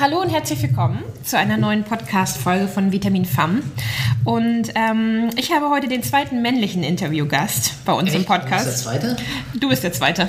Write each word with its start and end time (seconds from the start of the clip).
Hallo 0.00 0.20
und 0.20 0.30
herzlich 0.30 0.62
willkommen 0.62 1.02
zu 1.22 1.38
einer 1.38 1.56
neuen 1.56 1.84
Podcast-Folge 1.84 2.68
von 2.68 2.90
Vitamin 2.92 3.24
FAM. 3.24 3.62
Und 4.24 4.70
ähm, 4.74 5.30
ich 5.36 5.52
habe 5.52 5.70
heute 5.70 5.86
den 5.88 6.02
zweiten 6.02 6.42
männlichen 6.42 6.82
Interviewgast 6.82 7.84
bei 7.84 7.92
uns 7.92 8.08
Echt? 8.08 8.16
im 8.18 8.24
Podcast. 8.24 8.66
Du 8.66 8.70
bist 8.70 8.84
der 8.86 8.92
Zweite? 9.02 9.16
Du 9.60 9.68
bist 9.68 9.82
der 9.84 9.92
Zweite. 9.92 10.28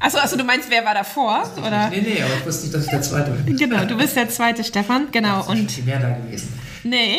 Achso, 0.00 0.18
achso, 0.18 0.36
du 0.36 0.44
meinst, 0.44 0.70
wer 0.70 0.84
war 0.84 0.94
davor? 0.94 1.44
Oder? 1.58 1.90
Nee, 1.90 2.00
nee, 2.00 2.22
aber 2.22 2.34
ich 2.38 2.46
wusste 2.46 2.64
nicht, 2.64 2.74
dass 2.74 2.84
ich 2.84 2.90
der 2.90 3.02
Zweite 3.02 3.30
bin. 3.32 3.56
Genau, 3.56 3.84
du 3.84 3.96
bist 3.96 4.16
der 4.16 4.28
Zweite, 4.28 4.64
Stefan. 4.64 5.08
Genau. 5.12 5.42
Schon 5.44 5.60
Und 5.60 5.70
viel 5.70 5.84
mehr 5.84 6.00
da 6.00 6.10
gewesen. 6.10 6.52
nee, 6.82 7.18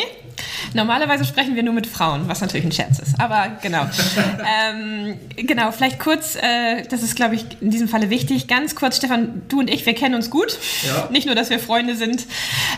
normalerweise 0.74 1.24
sprechen 1.24 1.56
wir 1.56 1.62
nur 1.62 1.74
mit 1.74 1.86
Frauen, 1.86 2.28
was 2.28 2.40
natürlich 2.40 2.66
ein 2.66 2.72
Scherz 2.72 2.98
ist. 2.98 3.20
Aber 3.20 3.58
genau. 3.62 3.86
ähm, 4.72 5.18
genau, 5.36 5.70
vielleicht 5.72 5.98
kurz, 5.98 6.36
äh, 6.36 6.84
das 6.88 7.02
ist, 7.02 7.16
glaube 7.16 7.34
ich, 7.34 7.44
in 7.60 7.70
diesem 7.70 7.88
Falle 7.88 8.10
wichtig. 8.10 8.48
Ganz 8.48 8.74
kurz, 8.74 8.96
Stefan, 8.96 9.42
du 9.48 9.60
und 9.60 9.70
ich, 9.70 9.86
wir 9.86 9.94
kennen 9.94 10.14
uns 10.14 10.30
gut. 10.30 10.58
Ja. 10.86 11.08
Nicht 11.10 11.26
nur, 11.26 11.34
dass 11.34 11.50
wir 11.50 11.58
Freunde 11.58 11.96
sind, 11.96 12.26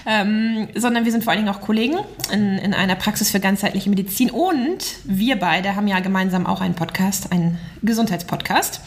ähm, 0.07 0.69
sondern 0.75 1.05
wir 1.05 1.13
sind 1.13 1.25
vor 1.25 1.33
allen 1.33 1.45
Dingen 1.45 1.55
auch 1.55 1.61
Kollegen 1.61 1.99
in, 2.33 2.59
in 2.59 2.75
einer 2.75 2.97
Praxis 2.97 3.31
für 3.31 3.41
ganzheitliche 3.41 3.91
Medizin. 3.91 4.31
Und 4.31 4.85
wir 5.05 5.37
beide 5.37 5.77
haben 5.77 5.89
ja 5.89 6.01
gemeinsam 6.01 6.47
auch 6.47 6.61
einen 6.61 6.75
Podcast, 6.75 7.33
einen 7.33 7.59
Gesundheitspodcast. 7.83 8.81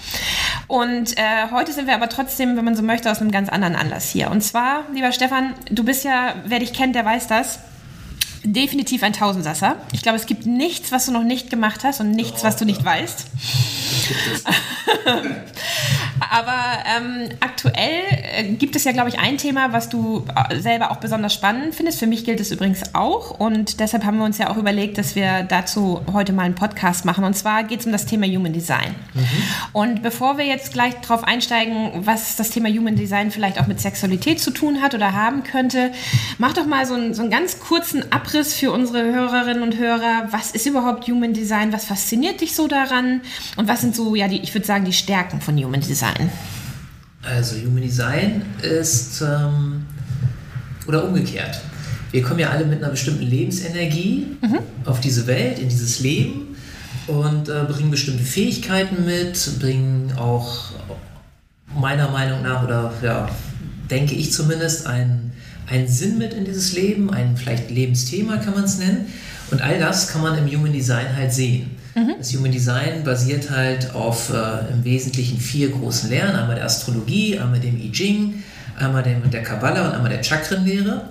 Und 0.68 1.18
äh, 1.18 1.52
heute 1.52 1.72
sind 1.74 1.88
wir 1.88 1.96
aber 1.96 2.10
trotzdem, 2.10 2.58
wenn 2.58 2.66
man 2.66 2.76
so 2.76 2.84
möchte, 2.84 3.12
aus 3.12 3.22
einem 3.22 3.32
ganz 3.32 3.50
anderen 3.50 3.76
Anlass 3.76 4.10
hier. 4.10 4.32
Und 4.32 4.42
zwar, 4.42 4.86
lieber 4.94 5.12
Stefan, 5.12 5.54
du 5.70 5.84
bist 5.84 6.04
ja, 6.04 6.36
wer 6.46 6.60
dich 6.60 6.74
kennt, 6.74 6.96
der 6.96 7.06
weiß 7.06 7.28
das. 7.28 7.60
Definitiv 8.46 9.04
ein 9.04 9.14
Tausendsasser. 9.14 9.78
Ich 9.94 10.02
glaube, 10.02 10.18
es 10.18 10.26
gibt 10.26 10.46
nichts, 10.46 10.92
was 10.92 11.06
du 11.06 11.14
noch 11.14 11.24
nicht 11.24 11.50
gemacht 11.50 11.86
hast 11.86 12.02
und 12.02 12.12
nichts, 12.12 12.44
was 12.44 12.58
du 12.58 12.66
nicht 12.66 12.84
weißt. 12.84 13.26
Aber 16.30 16.54
ähm, 16.98 17.30
aktuell 17.40 18.02
äh, 18.36 18.44
gibt 18.54 18.76
es 18.76 18.84
ja, 18.84 18.92
glaube 18.92 19.10
ich, 19.10 19.20
ein 19.20 19.38
Thema, 19.38 19.72
was 19.72 19.88
du 19.88 20.26
äh, 20.50 20.60
selber 20.60 20.92
auch 20.92 20.98
besonders 20.98 21.34
spannend 21.34 21.74
findest. 21.76 22.00
Für 22.00 22.08
mich 22.08 22.26
gilt 22.26 22.40
es 22.40 22.52
übrigens 22.52 22.94
auch. 22.94 23.40
Und 23.40 23.80
deshalb 23.80 24.04
haben 24.04 24.18
wir 24.18 24.26
uns 24.26 24.38
ja 24.40 24.50
auch 24.50 24.58
überlegt, 24.58 24.98
dass 24.98 25.16
wir 25.16 25.44
dazu 25.44 26.02
heute 26.12 26.34
mal 26.34 26.44
einen 26.44 26.56
Podcast 26.56 27.06
machen. 27.06 27.24
Und 27.24 27.36
zwar 27.36 27.64
geht 27.64 27.80
es 27.80 27.86
um 27.86 27.92
das 27.92 28.06
Thema 28.06 28.26
Human 28.28 28.52
Design. 28.52 28.96
Und 29.72 30.02
bevor 30.02 30.38
wir 30.38 30.46
jetzt 30.46 30.74
gleich 30.74 30.96
darauf 30.96 31.24
einsteigen, 31.24 32.06
was 32.06 32.36
das 32.36 32.50
Thema 32.50 32.68
Human 32.70 32.96
Design 32.96 33.32
vielleicht 33.32 33.60
auch 33.60 33.68
mit 33.68 33.80
Sexualität 33.80 34.42
zu 34.42 34.52
tun 34.52 34.82
hat 34.82 34.94
oder 34.94 35.14
haben 35.14 35.44
könnte, 35.44 35.92
mach 36.40 36.54
doch 36.54 36.66
mal 36.66 36.86
so 36.86 36.94
einen, 36.94 37.14
so 37.14 37.22
einen 37.22 37.32
ganz 37.32 37.60
kurzen 37.60 38.12
Abriss 38.12 38.33
für 38.42 38.72
unsere 38.72 39.04
Hörerinnen 39.04 39.62
und 39.62 39.78
Hörer. 39.78 40.28
Was 40.32 40.52
ist 40.52 40.66
überhaupt 40.66 41.08
Human 41.08 41.34
Design? 41.34 41.72
Was 41.72 41.86
fasziniert 41.86 42.42
dich 42.42 42.56
so 42.56 42.68
daran? 42.68 43.22
Und 43.58 43.68
was 43.68 43.82
sind 43.82 43.96
so, 43.96 44.16
ja, 44.16 44.28
die, 44.28 44.42
ich 44.42 44.54
würde 44.54 44.66
sagen, 44.66 44.86
die 44.86 44.94
Stärken 44.94 45.40
von 45.40 45.56
Human 45.58 45.82
Design? 45.82 46.30
Also 47.22 47.56
Human 47.58 47.84
Design 47.84 48.42
ist, 48.62 49.22
ähm, 49.22 49.86
oder 50.88 51.08
umgekehrt. 51.08 51.62
Wir 52.12 52.22
kommen 52.22 52.40
ja 52.40 52.50
alle 52.50 52.66
mit 52.66 52.80
einer 52.80 52.92
bestimmten 52.92 53.24
Lebensenergie 53.24 54.28
auf 54.86 55.00
diese 55.00 55.26
Welt, 55.28 55.60
in 55.60 55.70
dieses 55.70 56.00
Leben 56.00 56.56
und 57.08 57.50
äh, 57.50 57.64
bringen 57.68 57.92
bestimmte 57.92 58.24
Fähigkeiten 58.24 59.06
mit, 59.06 59.60
bringen 59.60 60.14
auch 60.18 60.72
meiner 61.76 62.10
Meinung 62.10 62.44
nach, 62.44 62.64
oder 62.64 62.94
ja, 63.02 63.30
denke 63.90 64.16
ich 64.16 64.32
zumindest, 64.32 64.86
einen, 64.86 65.34
einen 65.70 65.88
Sinn 65.88 66.18
mit 66.18 66.34
in 66.34 66.46
dieses 66.46 66.74
Leben, 66.74 67.12
ein 67.12 67.38
vielleicht 67.38 67.70
Lebensthema 67.70 68.38
kann 68.38 68.54
man 68.54 68.64
es 68.64 68.78
nennen. 68.78 69.06
Und 69.52 69.62
all 69.62 69.78
das 69.80 70.08
kann 70.08 70.22
man 70.22 70.38
im 70.38 70.48
Human 70.48 70.74
Design 70.74 71.16
halt 71.16 71.34
sehen. 71.34 71.72
Das 72.18 72.34
Human 72.34 72.52
Design 72.52 73.04
basiert 73.04 73.52
halt 73.52 73.94
auf 73.94 74.32
äh, 74.32 74.74
im 74.74 74.84
Wesentlichen 74.84 75.38
vier 75.38 75.70
großen 75.70 76.10
Lehren. 76.10 76.36
Einmal 76.36 76.56
der 76.56 76.66
Astrologie, 76.66 77.38
einmal 77.38 77.60
dem 77.60 77.80
I 77.80 77.92
Ching, 77.92 78.44
einmal 78.80 79.04
dem, 79.04 79.30
der 79.30 79.44
Kabbala 79.44 79.90
und 79.90 79.94
einmal 79.94 80.10
der 80.10 80.24
Chakrenlehre. 80.24 81.10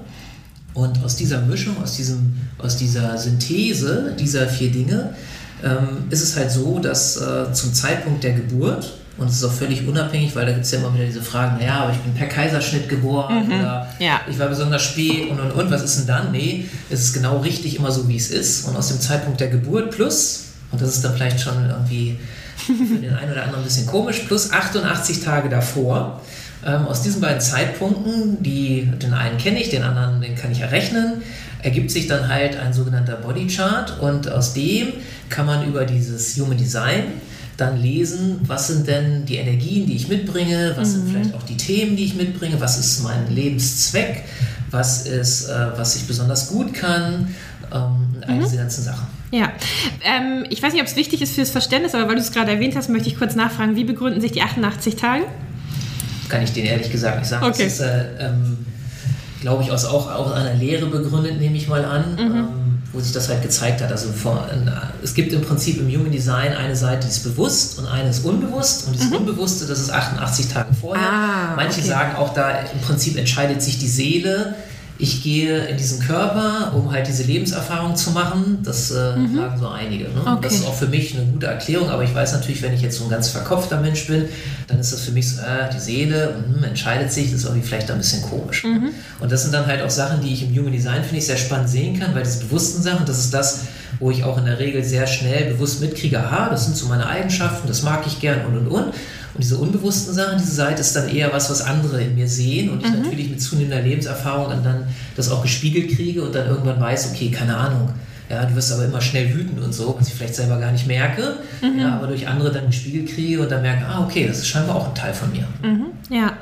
Und 0.74 1.04
aus 1.04 1.16
dieser 1.16 1.40
Mischung, 1.42 1.76
aus, 1.80 1.96
diesem, 1.96 2.34
aus 2.58 2.76
dieser 2.76 3.16
Synthese 3.16 4.16
dieser 4.18 4.48
vier 4.48 4.72
Dinge 4.72 5.14
ähm, 5.62 6.04
ist 6.10 6.22
es 6.22 6.36
halt 6.36 6.50
so, 6.50 6.78
dass 6.80 7.16
äh, 7.16 7.52
zum 7.52 7.72
Zeitpunkt 7.72 8.24
der 8.24 8.32
Geburt, 8.32 8.92
und 9.22 9.28
es 9.28 9.36
ist 9.36 9.44
auch 9.44 9.52
völlig 9.52 9.86
unabhängig, 9.86 10.34
weil 10.34 10.44
da 10.44 10.52
gibt 10.52 10.64
es 10.64 10.72
ja 10.72 10.78
immer 10.78 10.92
wieder 10.92 11.04
diese 11.04 11.22
Fragen, 11.22 11.58
naja, 11.58 11.82
aber 11.82 11.92
ich 11.92 11.98
bin 11.98 12.12
per 12.12 12.26
Kaiserschnitt 12.26 12.88
geboren 12.88 13.46
oder 13.46 13.88
ja. 13.98 14.20
ich 14.28 14.38
war 14.38 14.48
besonders 14.48 14.82
spät 14.82 15.30
und 15.30 15.40
und 15.40 15.52
und, 15.52 15.70
was 15.70 15.82
ist 15.82 16.00
denn 16.00 16.06
dann? 16.08 16.32
Nee, 16.32 16.68
es 16.90 17.04
ist 17.04 17.12
genau 17.12 17.38
richtig 17.38 17.76
immer 17.76 17.90
so, 17.90 18.08
wie 18.08 18.16
es 18.16 18.30
ist. 18.30 18.66
Und 18.66 18.76
aus 18.76 18.88
dem 18.88 19.00
Zeitpunkt 19.00 19.40
der 19.40 19.48
Geburt 19.48 19.92
plus, 19.92 20.46
und 20.72 20.82
das 20.82 20.96
ist 20.96 21.04
dann 21.04 21.14
vielleicht 21.14 21.40
schon 21.40 21.54
irgendwie 21.68 22.18
für 22.66 22.98
den 22.98 23.14
einen 23.14 23.32
oder 23.32 23.44
anderen 23.44 23.62
ein 23.62 23.64
bisschen 23.64 23.86
komisch, 23.86 24.20
plus 24.26 24.52
88 24.52 25.20
Tage 25.20 25.48
davor. 25.48 26.20
Ähm, 26.64 26.86
aus 26.86 27.02
diesen 27.02 27.20
beiden 27.20 27.40
Zeitpunkten, 27.40 28.42
die, 28.42 28.90
den 29.02 29.14
einen 29.14 29.38
kenne 29.38 29.60
ich, 29.60 29.70
den 29.70 29.82
anderen, 29.82 30.20
den 30.20 30.36
kann 30.36 30.52
ich 30.52 30.60
errechnen, 30.60 31.22
ergibt 31.60 31.90
sich 31.90 32.06
dann 32.06 32.28
halt 32.28 32.56
ein 32.56 32.72
sogenannter 32.72 33.16
Bodychart 33.16 34.00
und 34.00 34.30
aus 34.30 34.52
dem 34.52 34.92
kann 35.28 35.46
man 35.46 35.66
über 35.66 35.84
dieses 35.84 36.36
Human 36.36 36.56
Design 36.56 37.04
dann 37.56 37.80
lesen, 37.80 38.40
was 38.46 38.68
sind 38.68 38.86
denn 38.86 39.24
die 39.26 39.36
Energien, 39.36 39.86
die 39.86 39.96
ich 39.96 40.08
mitbringe, 40.08 40.72
was 40.76 40.92
sind 40.92 41.08
vielleicht 41.08 41.34
auch 41.34 41.42
die 41.42 41.56
Themen, 41.56 41.96
die 41.96 42.04
ich 42.04 42.14
mitbringe, 42.14 42.60
was 42.60 42.78
ist 42.78 43.02
mein 43.02 43.32
Lebenszweck, 43.32 44.24
was 44.70 45.06
ist, 45.06 45.48
äh, 45.48 45.68
was 45.76 45.96
ich 45.96 46.06
besonders 46.06 46.48
gut 46.48 46.72
kann, 46.74 47.34
ähm, 47.72 48.22
all 48.26 48.38
diese 48.38 48.56
ganzen 48.56 48.84
Sachen. 48.84 49.06
Ja, 49.30 49.50
ähm, 50.04 50.44
ich 50.50 50.62
weiß 50.62 50.72
nicht, 50.72 50.82
ob 50.82 50.88
es 50.88 50.96
wichtig 50.96 51.22
ist 51.22 51.34
fürs 51.34 51.50
Verständnis, 51.50 51.94
aber 51.94 52.08
weil 52.08 52.16
du 52.16 52.20
es 52.20 52.32
gerade 52.32 52.50
erwähnt 52.50 52.76
hast, 52.76 52.90
möchte 52.90 53.08
ich 53.08 53.16
kurz 53.16 53.34
nachfragen, 53.34 53.76
wie 53.76 53.84
begründen 53.84 54.20
sich 54.20 54.32
die 54.32 54.42
88 54.42 54.96
Tage? 54.96 55.24
Kann 56.28 56.42
ich 56.42 56.52
dir 56.52 56.64
ehrlich 56.64 56.90
gesagt 56.90 57.18
nicht 57.18 57.28
sagen. 57.28 57.44
Okay. 57.44 57.64
Das 57.64 57.74
ist, 57.74 57.80
äh, 57.80 58.04
ähm, 58.18 58.58
glaube 59.40 59.62
ich, 59.62 59.70
aus, 59.70 59.84
auch 59.84 60.10
aus 60.10 60.32
einer 60.32 60.54
Lehre 60.54 60.86
begründet, 60.86 61.40
nehme 61.40 61.56
ich 61.56 61.68
mal 61.68 61.84
an, 61.84 62.16
ähm, 62.18 62.48
wo 62.92 63.00
sich 63.00 63.12
das 63.12 63.28
halt 63.28 63.42
gezeigt 63.42 63.80
hat. 63.80 63.90
Also 63.90 64.12
vor, 64.12 64.48
äh, 64.50 65.04
es 65.04 65.14
gibt 65.14 65.32
im 65.32 65.42
Prinzip 65.42 65.78
im 65.80 65.88
Human 65.88 66.12
Design 66.12 66.52
eine 66.52 66.76
Seite, 66.76 67.06
die 67.06 67.12
ist 67.12 67.24
bewusst 67.24 67.78
und 67.78 67.86
eine 67.86 68.10
ist 68.10 68.24
unbewusst. 68.24 68.86
Und 68.86 68.94
dieses 68.94 69.12
Unbewusste, 69.12 69.66
das 69.66 69.80
ist 69.80 69.90
88 69.90 70.48
Tage 70.48 70.74
vorher. 70.78 71.02
Ah, 71.02 71.56
Manche 71.56 71.80
okay. 71.80 71.88
sagen 71.88 72.16
auch, 72.16 72.34
da 72.34 72.50
im 72.60 72.80
Prinzip 72.80 73.16
entscheidet 73.16 73.62
sich 73.62 73.78
die 73.78 73.88
Seele. 73.88 74.54
Ich 75.02 75.20
gehe 75.24 75.66
in 75.66 75.76
diesen 75.76 75.98
Körper, 75.98 76.72
um 76.76 76.92
halt 76.92 77.08
diese 77.08 77.24
Lebenserfahrung 77.24 77.96
zu 77.96 78.12
machen. 78.12 78.58
Das 78.62 78.90
äh, 78.92 78.94
sagen 78.94 79.58
so 79.58 79.66
einige. 79.68 80.04
Ne? 80.04 80.10
Und 80.14 80.24
Das 80.24 80.26
Mhm. 80.26 80.36
Okay. 80.36 80.54
ist 80.54 80.66
auch 80.66 80.74
für 80.76 80.86
mich 80.86 81.16
eine 81.16 81.24
gute 81.26 81.46
Erklärung, 81.46 81.88
aber 81.90 82.04
ich 82.04 82.14
weiß 82.14 82.32
natürlich, 82.34 82.62
wenn 82.62 82.72
ich 82.72 82.82
jetzt 82.82 82.98
so 82.98 83.04
ein 83.04 83.10
ganz 83.10 83.28
verkopfter 83.28 83.80
Mensch 83.80 84.06
bin, 84.06 84.26
dann 84.68 84.78
ist 84.78 84.92
das 84.92 85.00
für 85.00 85.10
mich 85.10 85.28
so, 85.28 85.40
äh, 85.42 85.68
die 85.74 85.80
Seele 85.80 86.36
hm, 86.54 86.62
entscheidet 86.62 87.12
sich, 87.12 87.32
das 87.32 87.40
ist 87.40 87.44
irgendwie 87.46 87.66
vielleicht 87.66 87.90
ein 87.90 87.98
bisschen 87.98 88.22
komisch. 88.22 88.62
Mhm. 88.62 88.90
Und 89.18 89.32
das 89.32 89.42
sind 89.42 89.52
dann 89.52 89.66
halt 89.66 89.82
auch 89.82 89.90
Sachen, 89.90 90.20
die 90.22 90.32
ich 90.32 90.44
im 90.48 90.56
Human 90.56 90.72
Design, 90.72 91.02
finde 91.02 91.16
ich, 91.18 91.26
sehr 91.26 91.36
spannend 91.36 91.68
sehen 91.68 91.98
kann, 91.98 92.14
weil 92.14 92.22
diese 92.22 92.44
bewussten 92.44 92.80
Sachen, 92.82 93.04
das 93.04 93.18
ist 93.18 93.34
das, 93.34 93.62
wo 93.98 94.10
ich 94.12 94.22
auch 94.22 94.38
in 94.38 94.44
der 94.46 94.58
Regel 94.60 94.84
sehr 94.84 95.06
schnell 95.08 95.52
bewusst 95.52 95.80
mitkriege, 95.80 96.20
aha, 96.20 96.48
das 96.48 96.64
sind 96.66 96.76
so 96.76 96.86
meine 96.86 97.06
Eigenschaften, 97.06 97.66
das 97.66 97.82
mag 97.82 98.04
ich 98.06 98.20
gern 98.20 98.46
und 98.46 98.56
und 98.56 98.68
und. 98.68 98.94
Und 99.34 99.42
diese 99.42 99.56
unbewussten 99.56 100.12
Sachen, 100.14 100.38
diese 100.38 100.52
Seite 100.54 100.80
ist 100.82 100.94
dann 100.94 101.08
eher 101.08 101.32
was, 101.32 101.48
was 101.50 101.62
andere 101.62 102.02
in 102.02 102.14
mir 102.14 102.28
sehen 102.28 102.68
und 102.70 102.84
ich 102.84 102.90
Mhm. 102.92 103.02
natürlich 103.02 103.30
mit 103.30 103.40
zunehmender 103.40 103.80
Lebenserfahrung 103.80 104.52
dann 104.62 104.84
das 105.16 105.30
auch 105.30 105.40
gespiegelt 105.42 105.96
kriege 105.96 106.22
und 106.22 106.34
dann 106.34 106.46
irgendwann 106.48 106.78
weiß, 106.80 107.10
okay, 107.12 107.30
keine 107.30 107.56
Ahnung, 107.56 107.90
ja, 108.28 108.44
du 108.44 108.54
wirst 108.54 108.72
aber 108.72 108.84
immer 108.84 109.00
schnell 109.00 109.32
wütend 109.34 109.60
und 109.62 109.72
so, 109.74 109.94
was 109.98 110.08
ich 110.08 110.14
vielleicht 110.14 110.34
selber 110.34 110.58
gar 110.58 110.72
nicht 110.72 110.86
merke, 110.86 111.36
Mhm. 111.62 111.78
ja, 111.80 111.94
aber 111.96 112.06
durch 112.08 112.26
andere 112.28 112.50
dann 112.52 112.66
gespiegelt 112.66 113.08
kriege 113.14 113.40
und 113.42 113.50
dann 113.50 113.62
merke, 113.62 113.86
ah, 113.86 114.04
okay, 114.04 114.26
das 114.26 114.38
ist 114.38 114.48
scheinbar 114.48 114.76
auch 114.76 114.88
ein 114.88 114.94
Teil 114.94 115.12
von 115.14 115.30
mir. 115.32 115.44
Ja. 116.10 116.34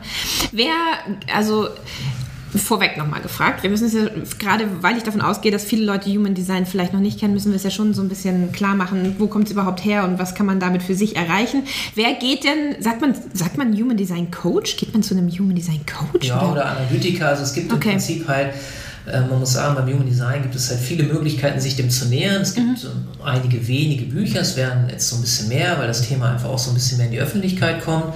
Wer, 0.52 0.74
also 1.34 1.68
vorweg 2.58 2.96
nochmal 2.96 3.20
gefragt, 3.20 3.62
wir 3.62 3.70
müssen 3.70 3.86
es 3.86 3.92
ja, 3.94 4.06
gerade 4.38 4.64
weil 4.80 4.96
ich 4.96 5.02
davon 5.02 5.20
ausgehe, 5.20 5.52
dass 5.52 5.64
viele 5.64 5.84
Leute 5.84 6.10
Human 6.10 6.34
Design 6.34 6.66
vielleicht 6.66 6.92
noch 6.92 7.00
nicht 7.00 7.20
kennen, 7.20 7.34
müssen 7.34 7.52
wir 7.52 7.56
es 7.56 7.62
ja 7.62 7.70
schon 7.70 7.94
so 7.94 8.02
ein 8.02 8.08
bisschen 8.08 8.52
klar 8.52 8.74
machen, 8.74 9.16
wo 9.18 9.26
kommt 9.28 9.46
es 9.46 9.52
überhaupt 9.52 9.84
her 9.84 10.04
und 10.04 10.18
was 10.18 10.34
kann 10.34 10.46
man 10.46 10.58
damit 10.60 10.82
für 10.82 10.94
sich 10.94 11.16
erreichen. 11.16 11.62
Wer 11.94 12.14
geht 12.14 12.44
denn, 12.44 12.80
sagt 12.82 13.00
man, 13.00 13.14
sagt 13.34 13.56
man 13.58 13.72
Human 13.76 13.96
Design 13.96 14.30
Coach? 14.30 14.76
Geht 14.76 14.92
man 14.92 15.02
zu 15.02 15.14
einem 15.14 15.28
Human 15.30 15.54
Design 15.54 15.80
Coach? 15.86 16.26
Ja, 16.28 16.50
oder 16.50 16.66
Analytiker. 16.66 17.28
Also 17.28 17.42
es 17.44 17.52
gibt 17.54 17.72
Okay. 17.72 17.88
im 17.90 17.90
Prinzip 17.94 18.26
halt, 18.28 18.54
äh, 19.12 19.20
man 19.20 19.40
muss 19.40 19.52
sagen, 19.52 19.74
beim 19.74 19.86
Human 19.86 20.06
Design 20.06 20.42
gibt 20.42 20.54
es 20.54 20.70
halt 20.70 20.80
viele 20.80 21.04
Möglichkeiten, 21.04 21.60
sich 21.60 21.76
dem 21.76 21.90
zu 21.90 22.06
nähern. 22.06 22.42
Es 22.42 22.54
gibt 22.54 22.84
ähm, 22.84 23.06
einige 23.24 23.66
wenige 23.66 24.06
Bücher, 24.06 24.40
es 24.40 24.56
werden 24.56 24.88
jetzt 24.88 25.08
so 25.08 25.16
ein 25.16 25.22
bisschen 25.22 25.48
mehr, 25.48 25.78
weil 25.78 25.86
das 25.86 26.02
Thema 26.02 26.32
einfach 26.32 26.48
auch 26.48 26.58
so 26.58 26.70
ein 26.70 26.74
bisschen 26.74 26.98
mehr 26.98 27.06
in 27.06 27.12
die 27.12 27.20
Öffentlichkeit 27.20 27.84
kommt. 27.84 28.14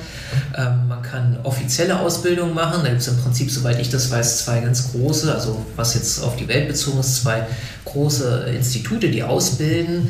Ähm, 0.56 0.88
man 0.88 1.02
kann 1.02 1.38
offizielle 1.42 1.98
Ausbildung 1.98 2.54
machen. 2.54 2.80
Da 2.82 2.90
gibt 2.90 3.00
es 3.00 3.08
im 3.08 3.16
Prinzip, 3.18 3.50
soweit 3.50 3.80
ich 3.80 3.90
das 3.90 4.10
weiß, 4.10 4.44
zwei 4.44 4.60
ganz 4.60 4.92
große, 4.92 5.34
also 5.34 5.64
was 5.76 5.94
jetzt 5.94 6.22
auf 6.22 6.36
die 6.36 6.48
Welt 6.48 6.68
bezogen 6.68 7.00
ist, 7.00 7.22
zwei 7.22 7.46
große 7.84 8.46
Institute, 8.56 9.10
die 9.10 9.22
ausbilden. 9.22 10.08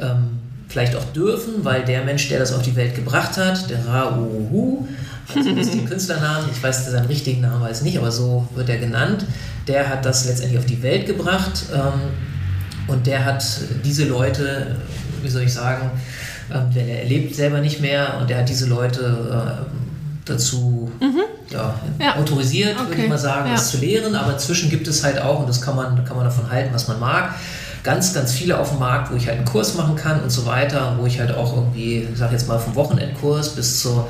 Ähm, 0.00 0.38
vielleicht 0.68 0.96
auch 0.96 1.04
dürfen, 1.12 1.64
weil 1.64 1.84
der 1.84 2.04
Mensch, 2.04 2.28
der 2.28 2.38
das 2.38 2.52
auf 2.52 2.62
die 2.62 2.76
Welt 2.76 2.94
gebracht 2.94 3.36
hat, 3.36 3.70
der 3.70 3.86
Ra-Uhu, 3.86 4.86
also 5.34 5.54
das 5.54 5.66
ist 5.66 5.74
den 5.74 5.86
Künstlernamen, 5.86 6.48
ich 6.50 6.62
weiß 6.62 6.90
seinen 6.90 7.06
richtigen 7.06 7.40
Namen 7.40 7.62
weiß 7.62 7.82
nicht, 7.82 7.98
aber 7.98 8.10
so 8.10 8.46
wird 8.54 8.68
er 8.68 8.78
genannt, 8.78 9.24
der 9.66 9.88
hat 9.88 10.04
das 10.04 10.26
letztendlich 10.26 10.58
auf 10.58 10.66
die 10.66 10.82
Welt 10.82 11.06
gebracht 11.06 11.64
ähm, 11.74 12.00
und 12.86 13.06
der 13.06 13.24
hat 13.24 13.44
diese 13.84 14.04
Leute, 14.04 14.76
wie 15.22 15.28
soll 15.28 15.42
ich 15.42 15.52
sagen, 15.52 15.90
ähm, 16.52 16.72
der, 16.72 16.86
er 16.86 17.04
lebt 17.06 17.34
selber 17.34 17.60
nicht 17.60 17.80
mehr 17.80 18.18
und 18.20 18.30
der 18.30 18.38
hat 18.38 18.48
diese 18.48 18.66
Leute 18.66 19.58
äh, 19.60 19.76
dazu 20.24 20.90
ja, 21.50 21.74
ja. 22.00 22.16
autorisiert, 22.16 22.76
okay. 22.78 22.88
würde 22.88 23.02
ich 23.02 23.08
mal 23.08 23.18
sagen, 23.18 23.50
das 23.50 23.70
zu 23.70 23.78
lehren. 23.78 24.14
Aber 24.14 24.32
inzwischen 24.32 24.70
gibt 24.70 24.88
es 24.88 25.04
halt 25.04 25.20
auch, 25.20 25.40
und 25.40 25.48
das 25.48 25.60
kann 25.60 25.76
man, 25.76 26.04
kann 26.04 26.16
man 26.16 26.24
davon 26.24 26.50
halten, 26.50 26.70
was 26.72 26.88
man 26.88 27.00
mag, 27.00 27.34
ganz, 27.82 28.12
ganz 28.12 28.32
viele 28.32 28.58
auf 28.58 28.70
dem 28.70 28.80
Markt, 28.80 29.12
wo 29.12 29.16
ich 29.16 29.28
halt 29.28 29.38
einen 29.38 29.46
Kurs 29.46 29.74
machen 29.74 29.94
kann 29.94 30.20
und 30.20 30.30
so 30.30 30.44
weiter, 30.44 30.96
wo 30.98 31.06
ich 31.06 31.20
halt 31.20 31.32
auch 31.34 31.54
irgendwie, 31.54 32.08
ich 32.12 32.18
sag 32.18 32.32
jetzt 32.32 32.48
mal 32.48 32.58
vom 32.58 32.74
Wochenendkurs 32.74 33.50
bis 33.50 33.80
zur 33.80 34.08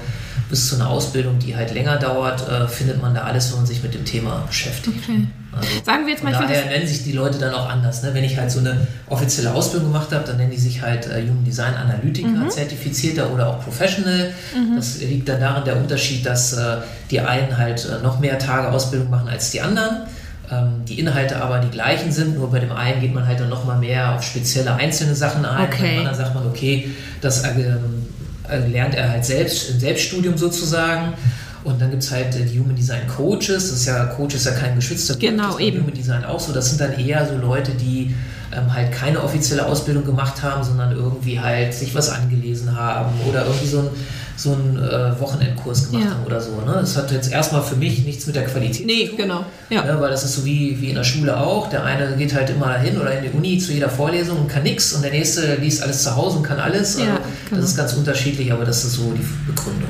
bis 0.49 0.69
zu 0.69 0.77
einer 0.77 0.89
Ausbildung, 0.89 1.39
die 1.39 1.57
halt 1.57 1.75
länger 1.75 1.97
dauert, 1.97 2.49
äh, 2.49 2.69
findet 2.69 3.03
man 3.03 3.15
da 3.15 3.23
alles, 3.23 3.51
wenn 3.51 3.59
man 3.59 3.67
sich 3.67 3.83
mit 3.83 3.95
dem 3.95 4.05
Thema 4.05 4.45
beschäftigt. 4.47 4.97
Okay. 5.03 5.27
Also, 5.53 5.69
Sagen 5.85 6.07
wir 6.07 6.13
jetzt 6.13 6.23
mal, 6.23 6.33
daher 6.33 6.67
nennen 6.67 6.87
sich 6.87 7.03
die 7.05 7.13
Leute 7.13 7.39
dann 7.39 7.55
auch 7.55 7.69
anders. 7.69 8.03
Ne? 8.03 8.11
Wenn 8.13 8.25
ich 8.25 8.37
halt 8.37 8.51
so 8.51 8.59
eine 8.59 8.87
offizielle 9.09 9.55
Ausbildung 9.55 9.91
gemacht 9.91 10.13
habe, 10.13 10.25
dann 10.25 10.37
nennen 10.37 10.51
die 10.51 10.59
sich 10.59 10.83
halt 10.83 11.07
äh, 11.07 11.23
Human 11.23 11.45
Design 11.45 11.75
Analytiker, 11.75 12.29
mhm. 12.29 12.51
Zertifizierter 12.51 13.33
oder 13.33 13.49
auch 13.49 13.65
Professional. 13.65 14.33
Mhm. 14.55 14.77
Das 14.77 14.99
liegt 14.99 15.29
dann 15.29 15.41
darin 15.41 15.65
der 15.65 15.77
Unterschied, 15.77 16.27
dass 16.27 16.53
äh, 16.53 16.77
die 17.11 17.21
einen 17.21 17.57
halt 17.57 17.87
äh, 17.87 18.03
noch 18.03 18.21
mehr 18.21 18.39
Tage 18.39 18.69
Ausbildung 18.69 19.09
machen 19.09 19.29
als 19.29 19.51
die 19.51 19.63
anderen 19.63 20.07
ähm, 20.51 20.85
die 20.89 20.99
Inhalte 21.01 21.43
aber 21.43 21.59
die 21.59 21.71
gleichen 21.71 22.13
sind, 22.13 22.37
nur 22.37 22.51
bei 22.51 22.61
dem 22.61 22.73
einen 22.73 23.01
geht 23.01 23.15
man 23.15 23.27
halt 23.27 23.41
dann 23.41 23.49
nochmal 23.49 23.79
mehr 23.79 24.15
auf 24.15 24.23
spezielle 24.23 24.75
einzelne 24.75 25.15
Sachen 25.15 25.45
ein, 25.45 25.67
okay. 25.67 25.83
beim 25.83 25.99
anderen 25.99 26.17
sagt 26.17 26.35
man, 26.35 26.47
okay, 26.47 26.91
das 27.21 27.45
ähm, 27.45 28.07
äh, 28.51 28.67
lernt 28.69 28.95
er 28.95 29.11
halt 29.11 29.25
selbst 29.25 29.71
im 29.71 29.81
Selbststudium 29.81 30.37
sozusagen. 30.37 31.15
Und 31.65 31.81
dann 31.81 31.91
gibt 31.91 32.05
es 32.05 32.13
halt 32.13 32.33
die 32.35 32.61
Human 32.61 32.77
Design 32.77 33.09
Coaches. 33.09 33.49
Das 33.49 33.73
ist 33.73 33.87
ja, 33.87 34.05
Coach 34.07 34.37
ist 34.37 34.47
ja 34.47 34.53
kein 34.53 34.77
geschützter 34.77 35.17
genau, 35.17 35.53
das 35.53 35.61
eben. 35.61 35.81
Human 35.81 35.95
Design 35.95 36.25
auch 36.25 36.39
so. 36.39 36.53
Das 36.53 36.69
sind 36.69 36.81
dann 36.81 36.93
eher 36.93 37.27
so 37.27 37.37
Leute, 37.37 37.73
die 37.73 38.15
ähm, 38.53 38.73
halt 38.73 38.93
keine 38.93 39.21
offizielle 39.21 39.67
Ausbildung 39.67 40.05
gemacht 40.05 40.43
haben, 40.43 40.63
sondern 40.63 40.93
irgendwie 40.93 41.41
halt 41.41 41.75
sich 41.75 41.95
was 41.95 42.09
angelesen 42.11 42.77
haben 42.77 43.13
oder 43.29 43.45
irgendwie 43.45 43.67
so 43.67 43.81
ein 43.81 43.89
so 44.37 44.53
einen 44.53 44.79
äh, 44.79 45.19
Wochenendkurs 45.21 45.91
gemacht 45.91 46.05
ja. 46.05 46.11
haben 46.11 46.25
oder 46.25 46.41
so. 46.41 46.53
Ne? 46.61 46.73
Das 46.81 46.97
hat 46.97 47.11
jetzt 47.11 47.33
erstmal 47.33 47.63
für 47.63 47.77
mich 47.77 48.05
nichts 48.05 48.27
mit 48.27 48.37
der 48.37 48.45
Qualität 48.45 48.87
nee, 48.87 49.05
zu 49.05 49.09
tun. 49.11 49.17
genau. 49.17 49.45
Ja. 49.71 49.85
Ne? 49.85 50.01
Weil 50.01 50.11
das 50.11 50.25
ist 50.25 50.35
so 50.35 50.45
wie, 50.45 50.81
wie 50.81 50.91
in 50.91 50.95
der 50.95 51.05
Schule 51.05 51.39
auch. 51.39 51.71
Der 51.71 51.85
eine 51.85 52.17
geht 52.17 52.35
halt 52.35 52.51
immer 52.51 52.67
dahin 52.67 53.01
oder 53.01 53.19
in 53.19 53.31
die 53.31 53.37
Uni 53.37 53.59
zu 53.59 53.73
jeder 53.73 53.89
Vorlesung 53.89 54.39
und 54.39 54.49
kann 54.49 54.63
nichts 54.63 54.93
und 54.93 55.03
der 55.03 55.11
nächste 55.11 55.57
liest 55.57 55.83
alles 55.83 56.03
zu 56.03 56.15
Hause 56.15 56.39
und 56.39 56.43
kann 56.43 56.59
alles. 56.59 56.97
Also 56.97 57.09
ja, 57.09 57.19
genau. 57.49 57.61
Das 57.61 57.71
ist 57.71 57.77
ganz 57.77 57.93
unterschiedlich, 57.95 58.53
aber 58.53 58.65
das 58.65 58.85
ist 58.85 58.95
so 58.95 59.13
die 59.13 59.27
Begründung. 59.47 59.89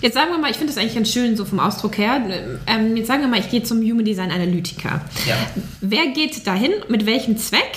Jetzt 0.00 0.14
sagen 0.14 0.30
wir 0.30 0.38
mal, 0.38 0.50
ich 0.50 0.56
finde 0.56 0.72
das 0.72 0.80
eigentlich 0.80 0.94
ganz 0.94 1.10
schön 1.10 1.36
so 1.36 1.44
vom 1.44 1.58
Ausdruck 1.58 1.98
her. 1.98 2.20
Ähm, 2.66 2.96
jetzt 2.96 3.08
sagen 3.08 3.20
wir 3.22 3.28
mal, 3.28 3.40
ich 3.40 3.50
gehe 3.50 3.62
zum 3.62 3.78
Human 3.80 4.04
Design 4.04 4.30
Analytiker. 4.30 5.00
Ja. 5.26 5.36
Wer 5.80 6.08
geht 6.14 6.46
dahin? 6.46 6.70
Mit 6.88 7.04
welchem 7.04 7.36
Zweck? 7.36 7.72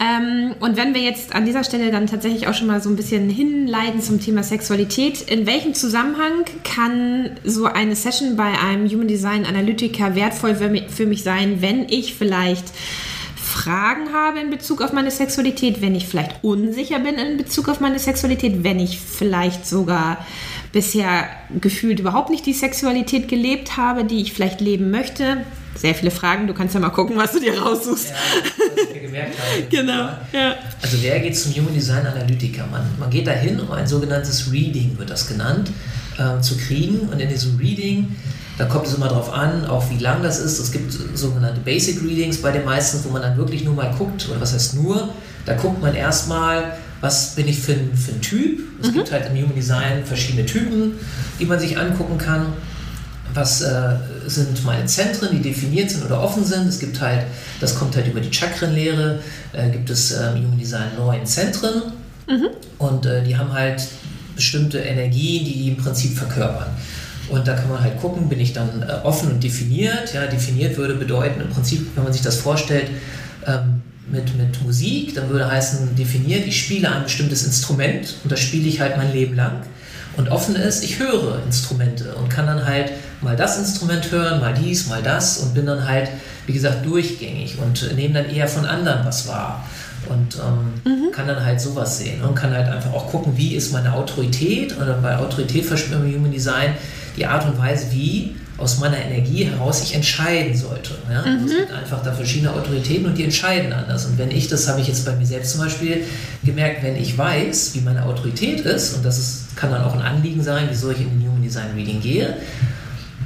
Ähm, 0.00 0.54
und 0.60 0.76
wenn 0.76 0.94
wir 0.94 1.02
jetzt 1.02 1.34
an 1.34 1.44
dieser 1.46 1.62
Stelle 1.62 1.90
dann 1.90 2.06
tatsächlich 2.06 2.48
auch 2.48 2.54
schon 2.54 2.66
mal 2.66 2.82
so 2.82 2.90
ein 2.90 2.96
bisschen 2.96 3.30
hinleiten 3.30 4.02
zum 4.02 4.20
Thema 4.20 4.42
Sexualität, 4.42 5.22
in 5.22 5.46
welchem 5.46 5.74
Zusammenhang 5.74 6.44
kann 6.64 7.30
so 7.44 7.66
eine 7.66 7.94
Session 7.94 8.36
bei 8.36 8.58
einem 8.58 8.88
Human 8.88 9.08
Design 9.08 9.46
Analytiker 9.46 10.14
wertvoll 10.14 10.56
für 10.56 11.06
mich 11.06 11.22
sein, 11.22 11.62
wenn 11.62 11.88
ich 11.88 12.14
vielleicht 12.14 12.64
Fragen 13.36 14.12
habe 14.12 14.40
in 14.40 14.50
Bezug 14.50 14.82
auf 14.82 14.92
meine 14.92 15.12
Sexualität, 15.12 15.80
wenn 15.80 15.94
ich 15.94 16.08
vielleicht 16.08 16.42
unsicher 16.42 16.98
bin 16.98 17.14
in 17.14 17.36
Bezug 17.36 17.68
auf 17.68 17.78
meine 17.78 18.00
Sexualität, 18.00 18.64
wenn 18.64 18.80
ich 18.80 18.98
vielleicht 18.98 19.64
sogar 19.64 20.26
bisher 20.72 21.28
gefühlt 21.60 22.00
überhaupt 22.00 22.30
nicht 22.30 22.46
die 22.46 22.52
Sexualität 22.52 23.28
gelebt 23.28 23.76
habe, 23.76 24.04
die 24.04 24.20
ich 24.22 24.32
vielleicht 24.32 24.60
leben 24.60 24.90
möchte. 24.90 25.44
Sehr 25.84 25.94
viele 25.94 26.10
Fragen, 26.10 26.46
du 26.46 26.54
kannst 26.54 26.72
ja 26.72 26.80
mal 26.80 26.88
gucken, 26.88 27.14
was 27.18 27.32
du 27.32 27.40
dir 27.40 27.60
raussuchst. 27.60 28.08
Ja, 28.08 28.14
was 28.74 28.94
mir 28.94 29.00
gemerkt 29.00 29.34
habe. 29.38 29.62
genau. 29.70 30.08
Ja. 30.32 30.54
Also 30.80 30.96
wer 31.02 31.20
geht 31.20 31.36
zum 31.36 31.52
Human 31.52 31.74
Design 31.74 32.06
Analytiker? 32.06 32.66
Man, 32.70 32.88
man 32.98 33.10
geht 33.10 33.26
dahin, 33.26 33.60
um 33.60 33.70
ein 33.70 33.86
sogenanntes 33.86 34.50
Reading, 34.50 34.96
wird 34.96 35.10
das 35.10 35.26
genannt, 35.26 35.70
äh, 36.16 36.40
zu 36.40 36.56
kriegen. 36.56 37.00
Und 37.00 37.20
in 37.20 37.28
diesem 37.28 37.58
Reading 37.58 38.16
da 38.56 38.64
kommt 38.64 38.86
es 38.86 38.94
immer 38.94 39.08
darauf 39.08 39.30
an, 39.30 39.66
auch 39.66 39.90
wie 39.90 39.98
lang 39.98 40.22
das 40.22 40.38
ist. 40.38 40.58
Es 40.58 40.72
gibt 40.72 40.90
sogenannte 41.14 41.60
Basic 41.60 42.00
Readings 42.02 42.40
bei 42.40 42.50
den 42.50 42.64
meisten, 42.64 43.04
wo 43.04 43.10
man 43.10 43.20
dann 43.20 43.36
wirklich 43.36 43.64
nur 43.64 43.74
mal 43.74 43.92
guckt, 43.98 44.26
oder 44.30 44.40
was 44.40 44.54
heißt 44.54 44.76
nur, 44.76 45.10
da 45.44 45.52
guckt 45.52 45.82
man 45.82 45.94
erstmal, 45.94 46.78
was 47.02 47.34
bin 47.34 47.46
ich 47.46 47.58
für 47.58 47.72
ein, 47.72 47.94
für 47.94 48.12
ein 48.12 48.22
Typ. 48.22 48.60
Es 48.80 48.88
mhm. 48.88 48.94
gibt 48.94 49.12
halt 49.12 49.26
im 49.26 49.36
Human 49.36 49.54
Design 49.54 50.04
verschiedene 50.06 50.46
Typen, 50.46 50.92
die 51.38 51.44
man 51.44 51.58
sich 51.58 51.76
angucken 51.76 52.16
kann. 52.16 52.46
Was 53.34 53.62
äh, 53.62 53.96
sind 54.26 54.64
meine 54.64 54.86
Zentren, 54.86 55.30
die 55.32 55.42
definiert 55.42 55.90
sind 55.90 56.04
oder 56.04 56.22
offen 56.22 56.44
sind? 56.44 56.68
Es 56.68 56.78
gibt 56.78 57.00
halt, 57.00 57.26
das 57.60 57.74
kommt 57.74 57.96
halt 57.96 58.06
über 58.06 58.20
die 58.20 58.32
Chakrenlehre, 58.32 59.18
äh, 59.52 59.70
gibt 59.70 59.90
es 59.90 60.12
im 60.12 60.36
Human 60.36 60.58
Design 60.58 60.90
neun 60.96 61.26
Zentren 61.26 61.92
mhm. 62.28 62.48
und 62.78 63.06
äh, 63.06 63.24
die 63.24 63.36
haben 63.36 63.52
halt 63.52 63.82
bestimmte 64.36 64.78
Energien, 64.78 65.44
die 65.44 65.52
die 65.52 65.68
im 65.68 65.76
Prinzip 65.76 66.16
verkörpern. 66.16 66.68
Und 67.28 67.48
da 67.48 67.54
kann 67.54 67.68
man 67.70 67.80
halt 67.80 67.98
gucken, 68.00 68.28
bin 68.28 68.40
ich 68.40 68.52
dann 68.52 68.82
äh, 68.82 68.92
offen 69.02 69.30
und 69.30 69.42
definiert. 69.42 70.12
Ja, 70.12 70.26
definiert 70.26 70.76
würde 70.76 70.94
bedeuten, 70.94 71.40
im 71.40 71.48
Prinzip, 71.48 71.86
wenn 71.94 72.04
man 72.04 72.12
sich 72.12 72.22
das 72.22 72.36
vorstellt, 72.36 72.90
ähm, 73.46 73.82
mit, 74.10 74.36
mit 74.36 74.62
Musik, 74.62 75.14
dann 75.14 75.30
würde 75.30 75.50
heißen, 75.50 75.96
definiert, 75.96 76.46
ich 76.46 76.60
spiele 76.60 76.90
ein 76.92 77.04
bestimmtes 77.04 77.44
Instrument 77.44 78.16
und 78.22 78.30
das 78.30 78.40
spiele 78.40 78.68
ich 78.68 78.80
halt 78.80 78.96
mein 78.98 79.12
Leben 79.12 79.34
lang. 79.34 79.62
Und 80.16 80.30
offen 80.30 80.56
ist, 80.56 80.84
ich 80.84 80.98
höre 80.98 81.42
Instrumente 81.44 82.14
und 82.14 82.28
kann 82.28 82.46
dann 82.46 82.64
halt 82.64 82.92
mal 83.20 83.36
das 83.36 83.58
Instrument 83.58 84.10
hören, 84.10 84.40
mal 84.40 84.54
dies, 84.54 84.86
mal 84.86 85.02
das 85.02 85.38
und 85.38 85.54
bin 85.54 85.66
dann 85.66 85.88
halt, 85.88 86.08
wie 86.46 86.52
gesagt, 86.52 86.86
durchgängig 86.86 87.58
und 87.58 87.94
nehme 87.96 88.14
dann 88.14 88.30
eher 88.30 88.46
von 88.46 88.64
anderen 88.64 89.04
was 89.04 89.26
wahr 89.26 89.64
und 90.08 90.36
ähm, 90.36 90.92
mhm. 90.92 91.10
kann 91.12 91.26
dann 91.26 91.44
halt 91.44 91.60
sowas 91.60 91.98
sehen 91.98 92.22
und 92.22 92.34
kann 92.34 92.52
halt 92.52 92.68
einfach 92.68 92.92
auch 92.92 93.10
gucken, 93.10 93.36
wie 93.36 93.54
ist 93.54 93.72
meine 93.72 93.94
Autorität 93.94 94.76
oder 94.76 94.94
bei 94.94 95.16
Autorität 95.16 95.64
verspüren 95.64 96.04
wir 96.06 96.16
Human 96.16 96.32
Design 96.32 96.74
die 97.16 97.26
Art 97.26 97.46
und 97.46 97.58
Weise, 97.58 97.86
wie 97.92 98.36
aus 98.56 98.78
meiner 98.78 98.98
Energie 98.98 99.44
heraus 99.44 99.82
ich 99.82 99.94
entscheiden 99.94 100.56
sollte. 100.56 100.94
Ja? 101.10 101.22
Mhm. 101.22 101.46
Es 101.46 101.56
gibt 101.56 101.72
einfach 101.72 102.02
da 102.02 102.12
verschiedene 102.12 102.52
Autoritäten 102.52 103.06
und 103.06 103.18
die 103.18 103.24
entscheiden 103.24 103.72
anders. 103.72 104.06
Und 104.06 104.16
wenn 104.18 104.30
ich, 104.30 104.48
das 104.48 104.68
habe 104.68 104.80
ich 104.80 104.88
jetzt 104.88 105.04
bei 105.04 105.14
mir 105.16 105.26
selbst 105.26 105.52
zum 105.52 105.60
Beispiel 105.60 106.04
gemerkt, 106.44 106.82
wenn 106.82 106.96
ich 106.96 107.18
weiß, 107.18 107.72
wie 107.74 107.80
meine 107.80 108.04
Autorität 108.04 108.60
ist, 108.60 108.94
und 108.94 109.04
das 109.04 109.18
ist, 109.18 109.56
kann 109.56 109.70
dann 109.70 109.82
auch 109.82 109.94
ein 109.94 110.02
Anliegen 110.02 110.42
sein, 110.42 110.66
wieso 110.70 110.90
ich 110.90 111.00
in 111.00 111.10
den 111.10 111.28
Human 111.28 111.42
Design 111.42 111.72
Reading 111.74 112.00
gehe, 112.00 112.36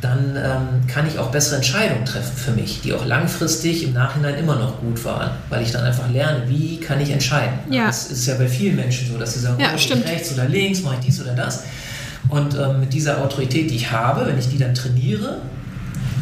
dann 0.00 0.36
ähm, 0.36 0.86
kann 0.86 1.06
ich 1.08 1.18
auch 1.18 1.30
bessere 1.30 1.56
Entscheidungen 1.56 2.04
treffen 2.04 2.36
für 2.36 2.52
mich, 2.52 2.80
die 2.82 2.92
auch 2.92 3.04
langfristig 3.04 3.82
im 3.82 3.92
Nachhinein 3.92 4.36
immer 4.36 4.56
noch 4.56 4.80
gut 4.80 5.04
waren, 5.04 5.32
weil 5.48 5.62
ich 5.62 5.72
dann 5.72 5.84
einfach 5.84 6.08
lerne, 6.10 6.44
wie 6.46 6.78
kann 6.78 7.00
ich 7.00 7.10
entscheiden. 7.10 7.58
Ja. 7.68 7.86
Das 7.86 8.10
ist 8.10 8.26
ja 8.26 8.34
bei 8.36 8.48
vielen 8.48 8.76
Menschen 8.76 9.10
so, 9.10 9.18
dass 9.18 9.34
sie 9.34 9.40
sagen, 9.40 9.60
ja, 9.60 9.70
oh, 9.72 9.76
ich 9.76 9.90
rechts 9.90 10.32
oder 10.32 10.48
links, 10.48 10.82
mache 10.82 10.96
ich 11.00 11.06
dies 11.06 11.20
oder 11.20 11.32
das. 11.32 11.64
Und 12.28 12.54
ähm, 12.54 12.80
mit 12.80 12.92
dieser 12.92 13.22
Autorität, 13.22 13.70
die 13.70 13.76
ich 13.76 13.90
habe, 13.90 14.26
wenn 14.26 14.38
ich 14.38 14.48
die 14.48 14.58
dann 14.58 14.74
trainiere 14.74 15.40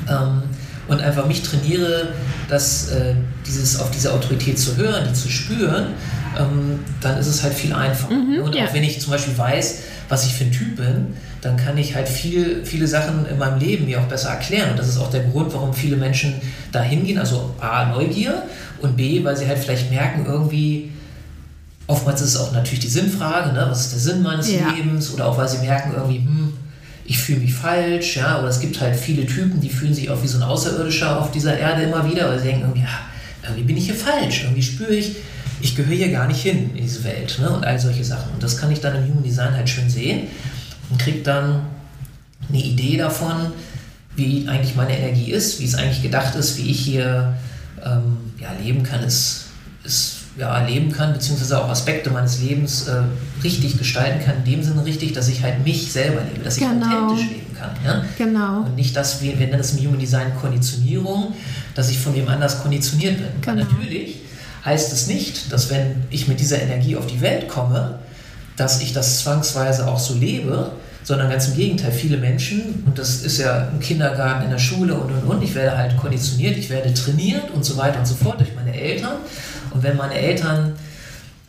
ähm, 0.08 0.42
und 0.88 1.00
einfach 1.00 1.26
mich 1.26 1.42
trainiere, 1.42 2.08
dass, 2.48 2.90
äh, 2.90 3.14
dieses, 3.46 3.80
auf 3.80 3.90
diese 3.90 4.12
Autorität 4.12 4.58
zu 4.58 4.76
hören, 4.76 5.04
die 5.08 5.14
zu 5.14 5.28
spüren, 5.28 5.94
ähm, 6.38 6.80
dann 7.00 7.18
ist 7.18 7.26
es 7.26 7.42
halt 7.42 7.54
viel 7.54 7.72
einfacher. 7.72 8.14
Mhm, 8.14 8.42
und 8.42 8.54
ja. 8.54 8.66
auch 8.66 8.74
wenn 8.74 8.84
ich 8.84 9.00
zum 9.00 9.12
Beispiel 9.12 9.36
weiß, 9.36 9.82
was 10.08 10.26
ich 10.26 10.34
für 10.34 10.44
ein 10.44 10.52
Typ 10.52 10.76
bin, 10.76 11.14
dann 11.40 11.56
kann 11.56 11.76
ich 11.78 11.94
halt 11.94 12.08
viel, 12.08 12.64
viele 12.64 12.86
Sachen 12.86 13.26
in 13.26 13.38
meinem 13.38 13.58
Leben 13.58 13.86
mir 13.86 14.00
auch 14.00 14.06
besser 14.06 14.30
erklären. 14.30 14.70
Und 14.70 14.78
das 14.78 14.88
ist 14.88 14.98
auch 14.98 15.10
der 15.10 15.24
Grund, 15.24 15.52
warum 15.52 15.72
viele 15.72 15.96
Menschen 15.96 16.34
da 16.72 16.82
hingehen. 16.82 17.18
Also 17.18 17.54
A, 17.60 17.86
Neugier 17.86 18.42
und 18.80 18.96
B, 18.96 19.24
weil 19.24 19.36
sie 19.36 19.46
halt 19.46 19.58
vielleicht 19.58 19.90
merken, 19.90 20.26
irgendwie, 20.26 20.92
Oftmals 21.86 22.20
ist 22.20 22.30
es 22.30 22.36
auch 22.36 22.52
natürlich 22.52 22.80
die 22.80 22.88
Sinnfrage, 22.88 23.52
ne? 23.52 23.66
was 23.68 23.82
ist 23.82 23.92
der 23.92 24.00
Sinn 24.00 24.22
meines 24.22 24.50
ja. 24.50 24.70
Lebens? 24.70 25.12
Oder 25.14 25.26
auch 25.26 25.38
weil 25.38 25.48
sie 25.48 25.58
merken 25.58 25.92
irgendwie, 25.94 26.18
hm, 26.18 26.52
ich 27.04 27.18
fühle 27.18 27.40
mich 27.40 27.54
falsch, 27.54 28.16
ja, 28.16 28.40
oder 28.40 28.48
es 28.48 28.58
gibt 28.58 28.80
halt 28.80 28.96
viele 28.96 29.26
Typen, 29.26 29.60
die 29.60 29.68
fühlen 29.68 29.94
sich 29.94 30.10
auch 30.10 30.20
wie 30.22 30.26
so 30.26 30.38
ein 30.38 30.42
Außerirdischer 30.42 31.20
auf 31.20 31.30
dieser 31.30 31.56
Erde 31.56 31.82
immer 31.82 32.08
wieder, 32.10 32.28
weil 32.28 32.38
sie 32.38 32.46
denken 32.46 32.62
irgendwie, 32.62 32.80
ja, 32.80 32.98
irgendwie 33.44 33.62
bin 33.62 33.76
ich 33.76 33.86
hier 33.86 33.94
falsch, 33.94 34.42
irgendwie 34.42 34.62
spüre 34.62 34.94
ich, 34.94 35.16
ich 35.60 35.76
gehöre 35.76 35.94
hier 35.94 36.10
gar 36.10 36.26
nicht 36.26 36.42
hin 36.42 36.70
in 36.74 36.82
diese 36.82 37.04
Welt 37.04 37.38
ne? 37.40 37.50
und 37.50 37.64
all 37.64 37.78
solche 37.78 38.04
Sachen. 38.04 38.32
Und 38.34 38.42
das 38.42 38.56
kann 38.56 38.70
ich 38.72 38.80
dann 38.80 38.96
im 38.96 39.08
Human 39.08 39.22
Design 39.22 39.54
halt 39.54 39.68
schön 39.68 39.88
sehen 39.88 40.26
und 40.90 40.98
kriege 40.98 41.22
dann 41.22 41.62
eine 42.48 42.58
Idee 42.58 42.96
davon, 42.96 43.52
wie 44.16 44.48
eigentlich 44.48 44.74
meine 44.74 44.96
Energie 44.98 45.30
ist, 45.30 45.60
wie 45.60 45.64
es 45.64 45.74
eigentlich 45.74 46.02
gedacht 46.02 46.34
ist, 46.34 46.58
wie 46.58 46.70
ich 46.70 46.80
hier 46.80 47.34
ähm, 47.84 48.16
ja, 48.40 48.48
leben 48.62 48.82
kann, 48.82 49.02
ist, 49.02 49.46
ist 49.84 50.15
ja, 50.38 50.64
leben 50.66 50.92
kann, 50.92 51.12
beziehungsweise 51.12 51.58
auch 51.62 51.68
Aspekte 51.68 52.10
meines 52.10 52.40
Lebens 52.40 52.88
äh, 52.88 53.02
richtig 53.42 53.78
gestalten 53.78 54.24
kann, 54.24 54.36
in 54.44 54.52
dem 54.52 54.62
Sinne 54.62 54.84
richtig, 54.84 55.12
dass 55.12 55.28
ich 55.28 55.42
halt 55.42 55.64
mich 55.64 55.90
selber 55.90 56.20
lebe, 56.22 56.44
dass 56.44 56.58
ich 56.58 56.68
genau. 56.68 56.86
authentisch 56.86 57.30
leben 57.30 57.56
kann. 57.58 57.70
Ja? 57.84 58.04
Genau. 58.18 58.60
Und 58.60 58.76
nicht 58.76 58.94
das, 58.94 59.22
wir, 59.22 59.38
wir 59.38 59.46
nennen 59.46 59.60
es 59.60 59.72
im 59.72 59.86
Human 59.86 59.98
Design 59.98 60.32
Konditionierung, 60.38 61.34
dass 61.74 61.90
ich 61.90 61.98
von 61.98 62.14
jemand 62.14 62.34
anders 62.34 62.60
konditioniert 62.60 63.16
bin. 63.16 63.28
Genau. 63.40 63.64
Natürlich 63.64 64.20
heißt 64.64 64.92
es 64.92 65.06
nicht, 65.06 65.52
dass 65.52 65.70
wenn 65.70 66.04
ich 66.10 66.28
mit 66.28 66.40
dieser 66.40 66.60
Energie 66.60 66.96
auf 66.96 67.06
die 67.06 67.20
Welt 67.20 67.48
komme, 67.48 67.98
dass 68.56 68.82
ich 68.82 68.92
das 68.92 69.20
zwangsweise 69.20 69.86
auch 69.86 69.98
so 69.98 70.14
lebe, 70.14 70.72
sondern 71.02 71.30
ganz 71.30 71.46
im 71.46 71.54
Gegenteil, 71.54 71.92
viele 71.92 72.16
Menschen, 72.16 72.82
und 72.84 72.98
das 72.98 73.22
ist 73.22 73.38
ja 73.38 73.68
im 73.68 73.78
Kindergarten, 73.78 74.44
in 74.44 74.50
der 74.50 74.58
Schule 74.58 74.94
und 74.94 75.12
und 75.12 75.22
und, 75.22 75.42
ich 75.42 75.54
werde 75.54 75.78
halt 75.78 75.96
konditioniert, 75.96 76.56
ich 76.56 76.68
werde 76.68 76.92
trainiert 76.92 77.52
und 77.52 77.64
so 77.64 77.76
weiter 77.76 78.00
und 78.00 78.06
so 78.06 78.16
fort 78.16 78.40
durch 78.40 78.52
meine 78.56 78.74
Eltern. 78.74 79.18
Und 79.76 79.82
wenn 79.82 79.96
meine 79.96 80.14
Eltern 80.14 80.72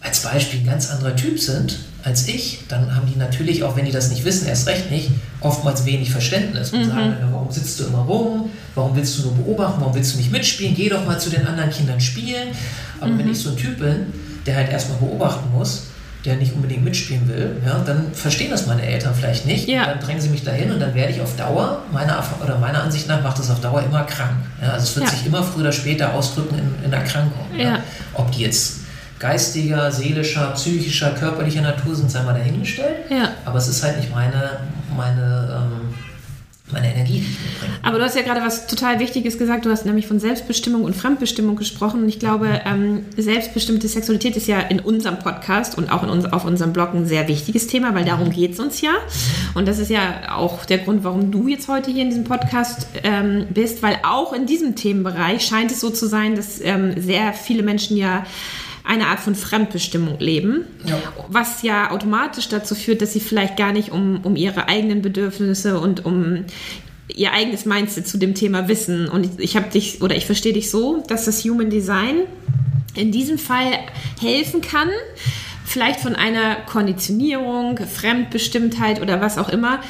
als 0.02 0.22
Beispiel 0.22 0.60
ein 0.60 0.66
ganz 0.66 0.92
anderer 0.92 1.16
Typ 1.16 1.40
sind 1.40 1.80
als 2.04 2.28
ich, 2.28 2.60
dann 2.68 2.94
haben 2.94 3.08
die 3.12 3.18
natürlich, 3.18 3.64
auch 3.64 3.76
wenn 3.76 3.86
die 3.86 3.92
das 3.92 4.10
nicht 4.10 4.24
wissen, 4.26 4.48
erst 4.48 4.68
recht 4.68 4.92
nicht, 4.92 5.12
oftmals 5.42 5.86
wenig 5.86 6.12
Verständnis 6.12 6.72
und 6.72 6.86
mhm. 6.86 6.90
sagen, 6.90 7.16
warum 7.32 7.52
sitzt 7.52 7.80
du 7.80 7.86
immer 7.86 8.00
rum, 8.00 8.50
warum 8.76 8.96
willst 8.96 9.18
du 9.18 9.24
nur 9.24 9.36
beobachten, 9.36 9.80
warum 9.80 9.96
willst 9.96 10.14
du 10.14 10.18
nicht 10.18 10.32
mitspielen, 10.32 10.76
geh 10.76 10.90
doch 10.90 11.06
mal 11.06 11.20
zu 11.20 11.30
den 11.30 11.48
anderen 11.48 11.70
Kindern 11.70 12.00
spielen. 12.00 12.50
Aber 13.00 13.12
mhm. 13.12 13.20
wenn 13.20 13.32
ich 13.32 13.40
so 13.40 13.50
ein 13.50 13.58
Typ 13.58 13.80
bin, 13.80 14.08
der 14.46 14.56
halt 14.58 14.70
erstmal 14.70 15.00
beobachten 15.00 15.52
muss, 15.52 15.84
der 16.28 16.36
nicht 16.36 16.54
unbedingt 16.54 16.84
mitspielen 16.84 17.28
will, 17.28 17.56
ja, 17.66 17.80
dann 17.86 18.12
verstehen 18.14 18.52
das 18.52 18.68
meine 18.68 18.86
Eltern 18.86 19.16
vielleicht 19.16 19.46
nicht. 19.46 19.68
Ja. 19.68 19.86
dann 19.86 20.00
drängen 20.02 20.22
sie 20.22 20.28
mich 20.28 20.44
dahin 20.44 20.72
und 20.72 20.80
dann 20.80 20.94
werde 20.94 21.14
ich 21.14 21.22
auf 21.22 21.36
Dauer, 21.38 21.84
meiner, 21.92 22.22
oder 22.44 22.60
meiner 22.60 22.84
Ansicht 22.84 23.08
nach, 23.08 23.24
macht 23.24 23.40
das 23.40 23.50
auf 23.50 23.62
Dauer 23.62 23.82
immer 23.82 24.04
krank. 24.04 24.36
Ja, 24.62 24.74
also 24.74 24.84
es 24.84 24.96
wird 24.96 25.06
ja. 25.06 25.12
sich 25.12 25.26
immer 25.26 25.42
früher 25.42 25.62
oder 25.62 25.72
später 25.72 26.14
ausdrücken 26.14 26.60
in, 26.60 26.86
in 26.86 26.94
Erkrankung. 26.94 27.46
Ja. 27.58 27.80
Ob 28.14 28.30
die 28.32 28.42
jetzt 28.42 28.82
geistiger, 29.20 29.90
seelischer, 29.90 30.52
psychischer, 30.52 31.12
körperlicher 31.12 31.62
Natur 31.62 31.96
sind, 31.96 32.12
sei 32.12 32.22
mal 32.24 32.34
dahingestellt. 32.34 33.10
Ja. 33.10 33.30
Aber 33.46 33.58
es 33.58 33.70
ist 33.70 33.82
halt 33.82 33.98
nicht 33.98 34.14
meine, 34.14 34.60
meine 34.96 35.62
ähm, 35.62 35.87
meine 36.72 36.94
Energie, 36.94 37.20
die 37.20 37.32
ich 37.32 37.40
mitbringe. 37.40 37.74
Aber 37.82 37.98
du 37.98 38.04
hast 38.04 38.16
ja 38.16 38.24
gerade 38.24 38.42
was 38.42 38.68
total 38.68 39.00
Wichtiges 39.00 39.38
gesagt. 39.38 39.66
Du 39.66 39.70
hast 39.70 39.86
nämlich 39.86 40.06
von 40.06 40.20
Selbstbestimmung 40.20 40.84
und 40.84 40.96
Fremdbestimmung 40.96 41.56
gesprochen. 41.56 42.04
Und 42.04 42.10
ich 42.10 42.20
glaube, 42.20 42.62
ähm, 42.66 43.06
selbstbestimmte 43.16 43.88
Sexualität 43.88 44.36
ist 44.36 44.48
ja 44.48 44.60
in 44.60 44.82
unserem 44.82 45.20
Podcast 45.20 45.78
und 45.78 45.92
auch 45.92 46.04
in 46.04 46.10
uns, 46.10 46.26
auf 46.26 46.44
unserem 46.44 46.74
Blog 46.74 46.94
ein 46.94 47.06
sehr 47.06 47.28
wichtiges 47.30 47.68
Thema, 47.68 47.96
weil 47.96 48.04
darum 48.04 48.32
geht 48.32 48.54
es 48.54 48.60
uns 48.60 48.82
ja. 48.82 48.92
Und 49.54 49.68
das 49.68 49.80
ist 49.80 49.90
ja 49.90 50.36
auch 50.36 50.66
der 50.66 50.80
Grund, 50.80 51.04
warum 51.06 51.32
du 51.32 51.48
jetzt 51.48 51.70
heute 51.70 51.90
hier 51.90 52.04
in 52.04 52.10
diesem 52.10 52.26
Podcast 52.26 52.88
ähm, 53.04 53.48
bist, 53.50 53.82
weil 53.82 54.00
auch 54.04 54.34
in 54.34 54.46
diesem 54.46 54.76
Themenbereich 54.76 55.46
scheint 55.46 55.72
es 55.72 55.80
so 55.80 55.90
zu 55.90 56.06
sein, 56.06 56.36
dass 56.36 56.60
ähm, 56.62 57.02
sehr 57.02 57.32
viele 57.32 57.64
Menschen 57.64 57.96
ja 57.96 58.26
eine 58.88 59.08
Art 59.08 59.20
von 59.20 59.36
Fremdbestimmung 59.36 60.20
leben, 60.20 60.66
ja. 60.86 61.02
was 61.28 61.62
ja 61.62 61.92
automatisch 61.92 62.48
dazu 62.48 62.74
führt, 62.74 63.02
dass 63.02 63.14
sie 63.14 63.20
vielleicht 63.20 63.58
gar 63.58 63.74
nicht 63.74 63.92
um, 63.92 64.22
um 64.24 64.36
ihre 64.36 64.68
eigenen 64.70 65.02
Bedürfnisse 65.02 65.80
und 65.80 66.06
um 66.06 66.46
ihr 67.14 67.34
eigenes 67.34 67.66
Mindset 67.66 68.08
zu 68.08 68.18
dem 68.18 68.34
Thema 68.34 68.68
wissen. 68.68 69.08
Und 69.08 69.26
ich, 69.26 69.32
ich 69.40 69.56
habe 69.58 69.70
dich 69.70 70.02
oder 70.02 70.16
ich 70.16 70.26
verstehe 70.26 70.54
dich 70.54 70.70
so, 70.72 71.04
dass 71.08 71.26
das 71.26 71.44
Human 71.44 71.70
Design 71.70 72.22
in 72.96 73.12
diesem 73.12 73.38
Fall 73.38 73.72
helfen 74.20 74.62
kann, 74.62 74.90
vielleicht 75.66 76.00
von 76.00 76.16
einer 76.16 76.56
Konditionierung, 76.56 77.78
Fremdbestimmtheit 77.78 79.02
oder 79.02 79.22
was 79.22 79.38
auch 79.38 79.50
immer, 79.50 79.82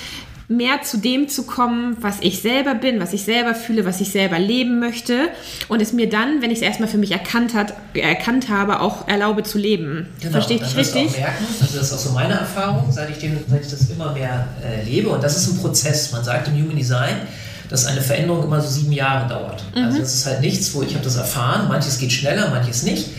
mehr 0.50 0.82
zu 0.82 0.98
dem 0.98 1.28
zu 1.28 1.44
kommen, 1.44 1.98
was 2.00 2.18
ich 2.22 2.42
selber 2.42 2.74
bin, 2.74 3.02
was 3.02 3.12
ich 3.12 3.24
selber 3.24 3.54
fühle, 3.54 3.86
was 3.86 4.00
ich 4.00 4.12
selber 4.12 4.40
leben 4.40 4.80
möchte 4.80 5.28
und 5.68 5.82
es 5.82 5.92
mir 5.92 6.10
dann, 6.10 6.42
wenn 6.42 6.52
ich 6.52 6.60
es 6.60 6.62
erstmal 6.62 6.88
für 6.88 6.98
mich 6.98 7.12
erkannt, 7.12 7.54
hat, 7.54 7.74
erkannt 7.94 8.48
habe, 8.48 8.80
auch 8.80 9.10
erlaube 9.10 9.44
zu 9.44 9.58
leben. 9.58 10.08
Genau, 10.22 10.32
Verstehe 10.32 10.58
ich 10.58 10.64
dich 10.64 10.78
richtig? 10.78 11.08
Auch 11.10 11.18
merken, 11.18 11.46
also 11.62 11.78
das 11.78 11.88
ist 11.88 11.94
auch 11.94 12.00
so 12.00 12.12
meine 12.12 12.34
Erfahrung, 12.36 12.90
seit 12.92 13.10
ich, 13.10 13.18
den, 13.18 13.38
seit 13.50 13.62
ich 13.62 13.70
das 13.70 13.90
immer 13.90 14.14
mehr 14.14 14.48
äh, 14.64 14.84
lebe 14.90 15.10
und 15.10 15.22
das 15.22 15.36
ist 15.36 15.50
ein 15.50 15.58
Prozess. 15.58 16.14
Man 16.14 16.24
sagt 16.24 16.48
im 16.48 16.54
Human 16.54 16.78
Design, 16.78 17.16
dass 17.70 17.86
eine 17.86 18.00
Veränderung 18.00 18.46
immer 18.46 18.62
so 18.62 18.70
sieben 18.70 18.94
Jahre 18.94 19.28
dauert. 19.28 19.64
Mhm. 19.76 19.84
Also 19.84 20.00
das 20.00 20.14
ist 20.14 20.26
halt 20.26 20.40
nichts, 20.40 20.74
wo 20.74 20.82
ich 20.82 20.94
habe 20.94 21.04
das 21.04 21.18
erfahren, 21.18 21.68
manches 21.68 22.00
geht 22.00 22.14
schneller, 22.14 22.50
manches 22.52 22.84
nicht. 22.84 23.10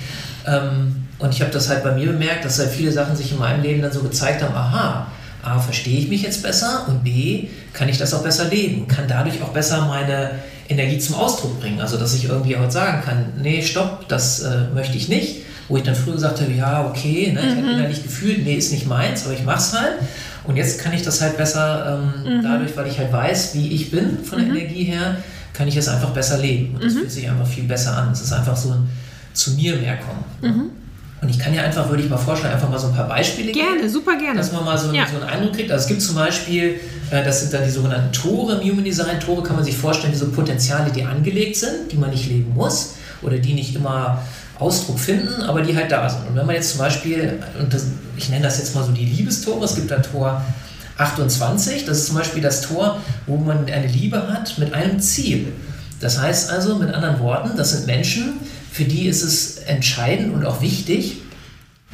Ähm, 0.47 1.05
und 1.19 1.35
ich 1.35 1.43
habe 1.43 1.51
das 1.51 1.69
halt 1.69 1.83
bei 1.83 1.93
mir 1.93 2.07
bemerkt, 2.07 2.47
dass 2.47 2.59
halt 2.59 2.71
viele 2.71 2.93
Sachen 2.93 3.17
sich 3.17 3.33
in 3.33 3.39
meinem 3.39 3.63
Leben 3.63 3.83
dann 3.83 3.93
so 3.93 4.01
gezeigt 4.01 4.43
haben, 4.43 4.55
aha, 4.55 5.09
A, 5.49 5.59
verstehe 5.59 5.99
ich 5.99 6.09
mich 6.09 6.23
jetzt 6.23 6.43
besser 6.43 6.85
und 6.89 7.05
B, 7.05 7.49
kann 7.73 7.89
ich 7.89 7.99
das 7.99 8.15
auch 8.15 8.23
besser 8.23 8.49
leben, 8.49 8.87
kann 8.89 9.05
dadurch 9.09 9.43
auch 9.43 9.51
besser 9.51 9.87
meine 9.87 10.31
Energie 10.69 10.99
zum 10.99 11.15
Ausdruck 11.17 11.61
bringen. 11.61 11.81
Also, 11.81 11.97
dass 11.97 12.15
ich 12.15 12.25
irgendwie 12.25 12.57
auch 12.57 12.71
sagen 12.71 13.03
kann, 13.05 13.33
nee, 13.41 13.63
stopp, 13.63 14.09
das 14.09 14.41
äh, 14.41 14.69
möchte 14.75 14.97
ich 14.97 15.09
nicht. 15.09 15.43
Wo 15.69 15.77
ich 15.77 15.83
dann 15.83 15.95
früher 15.95 16.15
gesagt 16.15 16.41
habe, 16.41 16.51
ja, 16.53 16.87
okay, 16.87 17.31
ne, 17.33 17.41
ich 17.41 17.55
mhm. 17.55 17.63
habe 17.63 17.73
innerlich 17.73 18.03
gefühlt, 18.03 18.43
nee, 18.43 18.55
ist 18.55 18.73
nicht 18.73 18.87
meins, 18.87 19.27
aber 19.27 19.35
ich 19.35 19.45
mache 19.45 19.59
es 19.59 19.73
halt. 19.75 19.95
Und 20.45 20.57
jetzt 20.57 20.81
kann 20.81 20.95
ich 20.95 21.03
das 21.03 21.21
halt 21.21 21.37
besser, 21.37 22.01
ähm, 22.25 22.39
mhm. 22.39 22.43
dadurch, 22.43 22.75
weil 22.75 22.87
ich 22.87 22.99
halt 22.99 23.13
weiß, 23.13 23.55
wie 23.55 23.69
ich 23.73 23.91
bin 23.91 24.25
von 24.25 24.39
der 24.39 24.49
mhm. 24.49 24.57
Energie 24.57 24.85
her, 24.85 25.17
kann 25.53 25.69
ich 25.69 25.77
es 25.77 25.89
einfach 25.89 26.11
besser 26.11 26.39
leben. 26.39 26.75
Und 26.75 26.85
das 26.85 26.95
mhm. 26.95 27.01
fühlt 27.01 27.13
sich 27.13 27.29
einfach 27.29 27.47
viel 27.47 27.65
besser 27.65 27.99
an. 27.99 28.13
Es 28.13 28.23
ist 28.23 28.33
einfach 28.33 28.57
so 28.57 28.71
ein 28.71 28.89
zu 29.35 29.53
mir 29.53 29.77
mehr 29.77 29.99
kommen. 29.99 30.71
Und 31.21 31.29
ich 31.29 31.39
kann 31.39 31.53
ja 31.53 31.63
einfach, 31.63 31.89
würde 31.89 32.03
ich 32.03 32.09
mal 32.09 32.17
vorschlagen, 32.17 32.55
einfach 32.55 32.71
mal 32.71 32.79
so 32.79 32.89
ein 32.89 32.95
paar 32.95 33.09
Beispiele 33.09 33.51
gerne, 33.51 33.69
geben. 33.69 33.79
Gerne, 33.79 33.91
super 33.91 34.17
gerne. 34.17 34.37
Dass 34.39 34.53
man 34.53 34.65
mal 34.65 34.79
so, 34.79 34.93
ja. 34.93 35.07
so 35.07 35.17
einen 35.17 35.29
Eindruck 35.29 35.55
kriegt. 35.55 35.71
Also 35.71 35.83
es 35.83 35.89
gibt 35.89 36.03
zum 36.03 36.15
Beispiel, 36.15 36.81
äh, 37.11 37.25
das 37.25 37.41
sind 37.41 37.53
dann 37.53 37.65
die 37.65 37.71
sogenannten 37.71 38.13
Tore 38.13 38.61
im 38.61 38.71
Human 38.71 38.85
Design. 38.85 39.19
Tore 39.19 39.43
kann 39.43 39.57
man 39.57 39.65
sich 39.65 39.77
vorstellen 39.77 40.13
wie 40.13 40.19
so 40.19 40.31
Potenziale, 40.31 40.93
die 40.93 41.03
angelegt 41.03 41.57
sind, 41.57 41.91
die 41.91 41.97
man 41.97 42.11
nicht 42.11 42.29
leben 42.29 42.55
muss 42.55 42.95
oder 43.23 43.39
die 43.39 43.55
nicht 43.55 43.75
immer 43.75 44.23
Ausdruck 44.61 44.99
finden, 44.99 45.43
aber 45.43 45.63
die 45.63 45.77
halt 45.77 45.91
da 45.91 46.09
sind. 46.09 46.29
Und 46.29 46.37
wenn 46.37 46.47
man 46.47 46.55
jetzt 46.55 46.71
zum 46.71 46.79
Beispiel, 46.79 47.41
und 47.59 47.73
das, 47.73 47.87
ich 48.17 48.29
nenne 48.29 48.45
das 48.45 48.59
jetzt 48.59 48.75
mal 48.75 48.85
so 48.85 48.93
die 48.93 49.05
Liebestore, 49.05 49.65
es 49.65 49.75
gibt 49.75 49.91
da 49.91 49.99
Tor 49.99 50.43
28, 50.99 51.85
das 51.85 51.99
ist 51.99 52.07
zum 52.07 52.17
Beispiel 52.17 52.43
das 52.43 52.63
Tor, 52.63 53.01
wo 53.27 53.37
man 53.37 53.67
eine 53.67 53.87
Liebe 53.87 54.29
hat 54.29 54.59
mit 54.59 54.73
einem 54.75 55.01
Ziel. 55.01 55.53
Das 56.01 56.21
heißt 56.21 56.51
also, 56.51 56.77
mit 56.77 56.93
anderen 56.93 57.19
Worten, 57.21 57.57
das 57.57 57.71
sind 57.71 57.87
Menschen, 57.87 58.35
für 58.71 58.85
die 58.85 59.07
ist 59.07 59.23
es 59.23 59.59
entscheidend 59.59 60.35
und 60.35 60.45
auch 60.45 60.61
wichtig, 60.61 61.19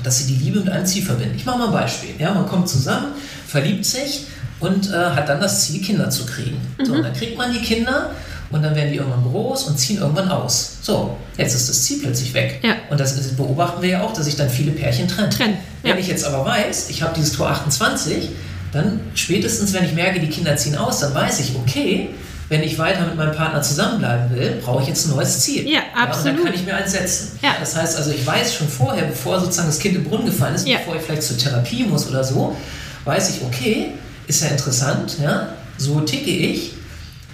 dass 0.03 0.19
sie 0.19 0.35
die 0.35 0.45
Liebe 0.45 0.61
mit 0.61 0.71
einem 0.71 0.87
Ziel 0.87 1.05
verbinden. 1.05 1.35
Ich 1.37 1.47
mache 1.47 1.59
mal 1.59 1.67
ein 1.67 1.73
Beispiel. 1.73 2.11
Ja, 2.19 2.35
man 2.35 2.47
kommt 2.47 2.69
zusammen, 2.69 3.13
verliebt 3.47 3.85
sich 3.85 4.27
und 4.61 4.91
äh, 4.91 4.93
hat 4.93 5.29
dann 5.29 5.41
das 5.41 5.65
Ziel, 5.65 5.81
Kinder 5.81 6.11
zu 6.11 6.27
kriegen. 6.27 6.57
Mhm. 6.79 6.85
So, 6.85 6.93
und 6.95 7.03
dann 7.03 7.13
kriegt 7.13 7.39
man 7.39 7.53
die 7.53 7.61
Kinder 7.61 8.11
und 8.51 8.63
dann 8.63 8.75
werden 8.75 8.93
die 8.93 8.99
irgendwann 8.99 9.25
groß 9.25 9.65
und 9.65 9.79
ziehen 9.79 9.99
irgendwann 9.99 10.29
aus. 10.29 10.79
So, 10.83 11.17
jetzt 11.37 11.55
ist 11.55 11.69
das 11.69 11.83
Ziel 11.83 12.01
plötzlich 12.01 12.35
weg. 12.35 12.61
Ja. 12.63 12.77
Und 12.91 13.01
das 13.01 13.17
beobachten 13.33 13.83
wir 13.83 13.89
ja 13.89 14.03
auch, 14.03 14.13
dass 14.13 14.27
sich 14.27 14.37
dann 14.37 14.51
viele 14.51 14.73
Pärchen 14.73 15.09
trennen. 15.09 15.31
trennen. 15.31 15.57
Ja. 15.83 15.91
Wenn 15.91 15.99
ich 15.99 16.09
jetzt 16.09 16.25
aber 16.25 16.45
weiß, 16.45 16.91
ich 16.91 17.03
habe 17.03 17.15
dieses 17.17 17.33
Tor 17.33 17.51
28, 17.51 18.29
dann 18.73 19.01
spätestens, 19.15 19.73
wenn 19.73 19.85
ich 19.85 19.93
merke, 19.93 20.21
die 20.21 20.29
Kinder 20.29 20.57
ziehen 20.57 20.77
aus, 20.77 21.01
dann 21.01 21.15
weiß 21.15 21.41
ich, 21.41 21.55
okay, 21.57 22.11
wenn 22.49 22.63
ich 22.63 22.79
weiter 22.79 23.07
mit 23.07 23.17
meinem 23.17 23.35
Partner 23.35 23.63
zusammenbleiben 23.63 24.37
will, 24.37 24.61
brauche 24.63 24.83
ich 24.83 24.89
jetzt 24.89 25.07
ein 25.07 25.17
neues 25.17 25.41
Ziel. 25.41 25.69
Ja, 25.69 25.81
absolut. 25.97 26.27
Ja, 26.27 26.31
und 26.31 26.39
dann 26.39 26.45
kann 26.45 26.55
ich 26.55 26.67
mir 26.67 26.77
eins 26.77 26.93
setzen. 26.93 27.39
Ja. 27.43 27.57
Das 27.59 27.75
heißt 27.75 27.97
also, 27.97 28.11
ich 28.11 28.27
weiß 28.27 28.55
schon 28.55 28.69
vorher, 28.69 29.05
bevor 29.07 29.41
sozusagen 29.41 29.69
das 29.69 29.79
Kind 29.79 29.97
im 29.97 30.05
Brunnen 30.05 30.27
gefallen 30.27 30.55
ist, 30.55 30.69
ja. 30.69 30.79
bevor 30.79 30.97
ich 30.97 31.03
vielleicht 31.03 31.23
zur 31.23 31.39
Therapie 31.39 31.85
muss 31.85 32.09
oder 32.09 32.23
so, 32.23 32.57
weiß 33.05 33.31
ich, 33.31 33.43
okay, 33.43 33.93
ist 34.27 34.43
ja 34.43 34.49
interessant, 34.49 35.17
ja, 35.23 35.49
so 35.79 36.01
ticke 36.01 36.31
ich. 36.31 36.73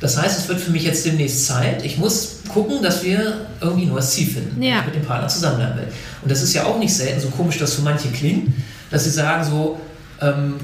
Das 0.00 0.16
heißt, 0.16 0.38
es 0.38 0.48
wird 0.48 0.60
für 0.60 0.70
mich 0.70 0.84
jetzt 0.84 1.04
demnächst 1.04 1.46
Zeit. 1.46 1.84
Ich 1.84 1.98
muss 1.98 2.38
gucken, 2.48 2.82
dass 2.82 3.02
wir 3.02 3.46
irgendwie 3.60 3.82
ein 3.82 3.90
neues 3.90 4.10
Ziel 4.12 4.28
finden, 4.28 4.62
ja. 4.62 4.70
wenn 4.70 4.78
ich 4.78 4.86
mit 4.86 4.94
dem 4.96 5.04
Partner 5.04 5.28
zusammenbleiben 5.28 5.76
will. 5.76 5.88
Und 6.22 6.30
das 6.30 6.42
ist 6.42 6.54
ja 6.54 6.64
auch 6.64 6.78
nicht 6.78 6.94
selten, 6.94 7.20
so 7.20 7.28
komisch 7.28 7.58
das 7.58 7.74
für 7.74 7.82
manche 7.82 8.08
klingt, 8.08 8.54
dass 8.90 9.04
sie 9.04 9.10
sagen 9.10 9.44
so, 9.44 9.78
ähm, 10.20 10.54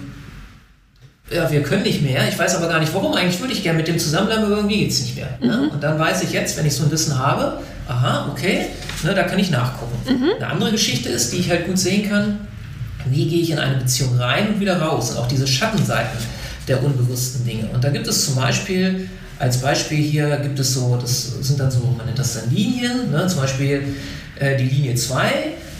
ja, 1.30 1.50
wir 1.50 1.62
können 1.62 1.82
nicht 1.82 2.02
mehr, 2.02 2.28
ich 2.28 2.38
weiß 2.38 2.56
aber 2.56 2.68
gar 2.68 2.78
nicht 2.78 2.94
warum, 2.94 3.14
eigentlich 3.14 3.40
würde 3.40 3.52
ich 3.52 3.62
gerne 3.62 3.78
mit 3.78 3.88
dem 3.88 3.98
zusammenbleiben, 3.98 4.44
aber 4.44 4.56
irgendwie 4.56 4.78
geht 4.78 4.92
es 4.92 5.00
nicht 5.00 5.16
mehr. 5.16 5.28
Ne? 5.40 5.46
Mhm. 5.46 5.62
Ne? 5.62 5.70
Und 5.70 5.82
dann 5.82 5.98
weiß 5.98 6.22
ich 6.22 6.32
jetzt, 6.32 6.56
wenn 6.56 6.66
ich 6.66 6.74
so 6.74 6.84
ein 6.84 6.90
Wissen 6.90 7.18
habe, 7.18 7.60
aha, 7.88 8.28
okay, 8.30 8.66
ne, 9.02 9.14
da 9.14 9.24
kann 9.24 9.38
ich 9.38 9.50
nachgucken. 9.50 9.96
Mhm. 10.06 10.30
Eine 10.36 10.46
andere 10.46 10.70
Geschichte 10.72 11.08
ist, 11.08 11.32
die 11.32 11.38
ich 11.38 11.50
halt 11.50 11.66
gut 11.66 11.78
sehen 11.78 12.08
kann, 12.08 12.38
wie 13.06 13.28
gehe 13.28 13.42
ich 13.42 13.50
in 13.50 13.58
eine 13.58 13.76
Beziehung 13.76 14.16
rein 14.18 14.48
und 14.48 14.60
wieder 14.60 14.80
raus 14.80 15.10
und 15.10 15.18
auch 15.18 15.28
diese 15.28 15.46
Schattenseiten 15.46 16.18
der 16.68 16.82
unbewussten 16.82 17.44
Dinge. 17.44 17.68
Und 17.72 17.82
da 17.82 17.90
gibt 17.90 18.06
es 18.06 18.24
zum 18.24 18.36
Beispiel, 18.36 19.08
als 19.38 19.60
Beispiel 19.60 19.98
hier 19.98 20.36
gibt 20.38 20.58
es 20.58 20.74
so, 20.74 20.96
das 21.00 21.34
sind 21.40 21.60
dann 21.60 21.70
so, 21.70 21.80
man 21.96 22.06
nennt 22.06 22.18
das 22.18 22.34
dann 22.34 22.52
Linien, 22.52 23.10
ne? 23.10 23.26
zum 23.28 23.40
Beispiel 23.40 23.96
äh, 24.38 24.56
die 24.56 24.64
Linie 24.64 24.94
2, 24.94 25.30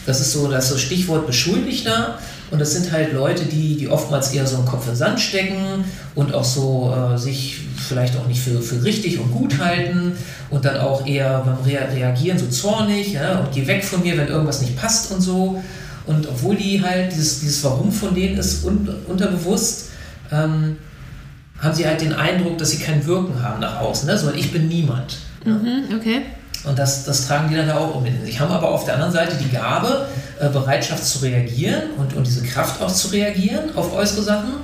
das 0.07 0.21
ist 0.21 0.33
so 0.33 0.49
das 0.49 0.69
so 0.69 0.79
Stichwort 0.79 1.27
Beschuldigter. 1.27 2.19
Und 2.51 2.61
das 2.61 2.73
sind 2.73 2.93
halt 2.93 3.13
Leute, 3.13 3.45
die, 3.45 3.77
die 3.77 3.89
oftmals 3.89 4.33
eher 4.33 4.47
so 4.47 4.57
im 4.59 4.65
Kopf 4.65 4.85
in 4.85 4.93
den 4.93 4.97
Sand 4.97 5.21
stecken 5.21 5.85
und 6.15 6.33
auch 6.33 6.45
so 6.45 6.95
äh, 6.95 7.19
sich 7.19 7.61
vielleicht 7.77 8.17
auch 8.17 8.27
nicht 8.29 8.41
für, 8.41 8.61
für 8.61 8.83
richtig 8.85 9.19
und 9.19 9.33
gut 9.33 9.59
halten 9.59 10.13
und 10.51 10.65
dann 10.65 10.79
auch 10.79 11.07
eher 11.07 11.41
beim 11.41 11.59
Re 11.65 11.89
Reagieren 11.93 12.39
so 12.39 12.47
zornig 12.47 13.15
ja, 13.15 13.41
und 13.41 13.53
geh 13.53 13.67
weg 13.67 13.85
von 13.85 14.03
mir, 14.03 14.17
wenn 14.17 14.29
irgendwas 14.29 14.61
nicht 14.61 14.77
passt 14.77 15.11
und 15.13 15.21
so. 15.21 15.61
Und 16.07 16.29
obwohl 16.29 16.55
die 16.55 16.81
halt 16.83 17.13
dieses, 17.13 17.41
dieses 17.41 17.65
Warum 17.65 17.91
von 17.91 18.15
denen 18.15 18.39
ist 18.39 18.65
un 18.65 18.89
unterbewusst, 19.09 19.87
ähm, 20.31 20.77
haben 21.59 21.75
sie 21.75 21.87
halt 21.87 22.01
den 22.01 22.13
Eindruck, 22.13 22.59
dass 22.59 22.71
sie 22.71 22.79
kein 22.79 23.05
Wirken 23.07 23.43
haben 23.43 23.61
nach 23.61 23.81
außen, 23.81 24.09
ne? 24.09 24.17
sondern 24.17 24.39
ich 24.39 24.53
bin 24.53 24.69
niemand. 24.69 25.17
Mhm, 25.45 25.97
okay. 25.97 26.23
Und 26.67 26.79
das, 26.79 27.05
das 27.05 27.27
tragen 27.27 27.49
die 27.49 27.55
dann 27.55 27.69
ja 27.69 27.79
auch 27.79 27.95
um 27.95 28.05
sich. 28.25 28.41
Haben 28.41 28.53
aber 28.53 28.69
auf 28.69 28.85
der 28.85 28.95
anderen 28.95 29.13
Seite 29.13 29.37
die 29.37 29.49
Gabe, 29.49 30.07
äh, 30.41 30.49
Bereitschaft 30.49 31.05
zu 31.05 31.21
reagieren 31.21 31.91
und, 31.97 32.15
und 32.15 32.27
diese 32.27 32.43
Kraft 32.43 32.83
auch 32.83 32.93
zu 32.93 33.09
reagieren 33.09 33.77
auf 33.77 33.93
äußere 33.95 34.23
Sachen. 34.23 34.55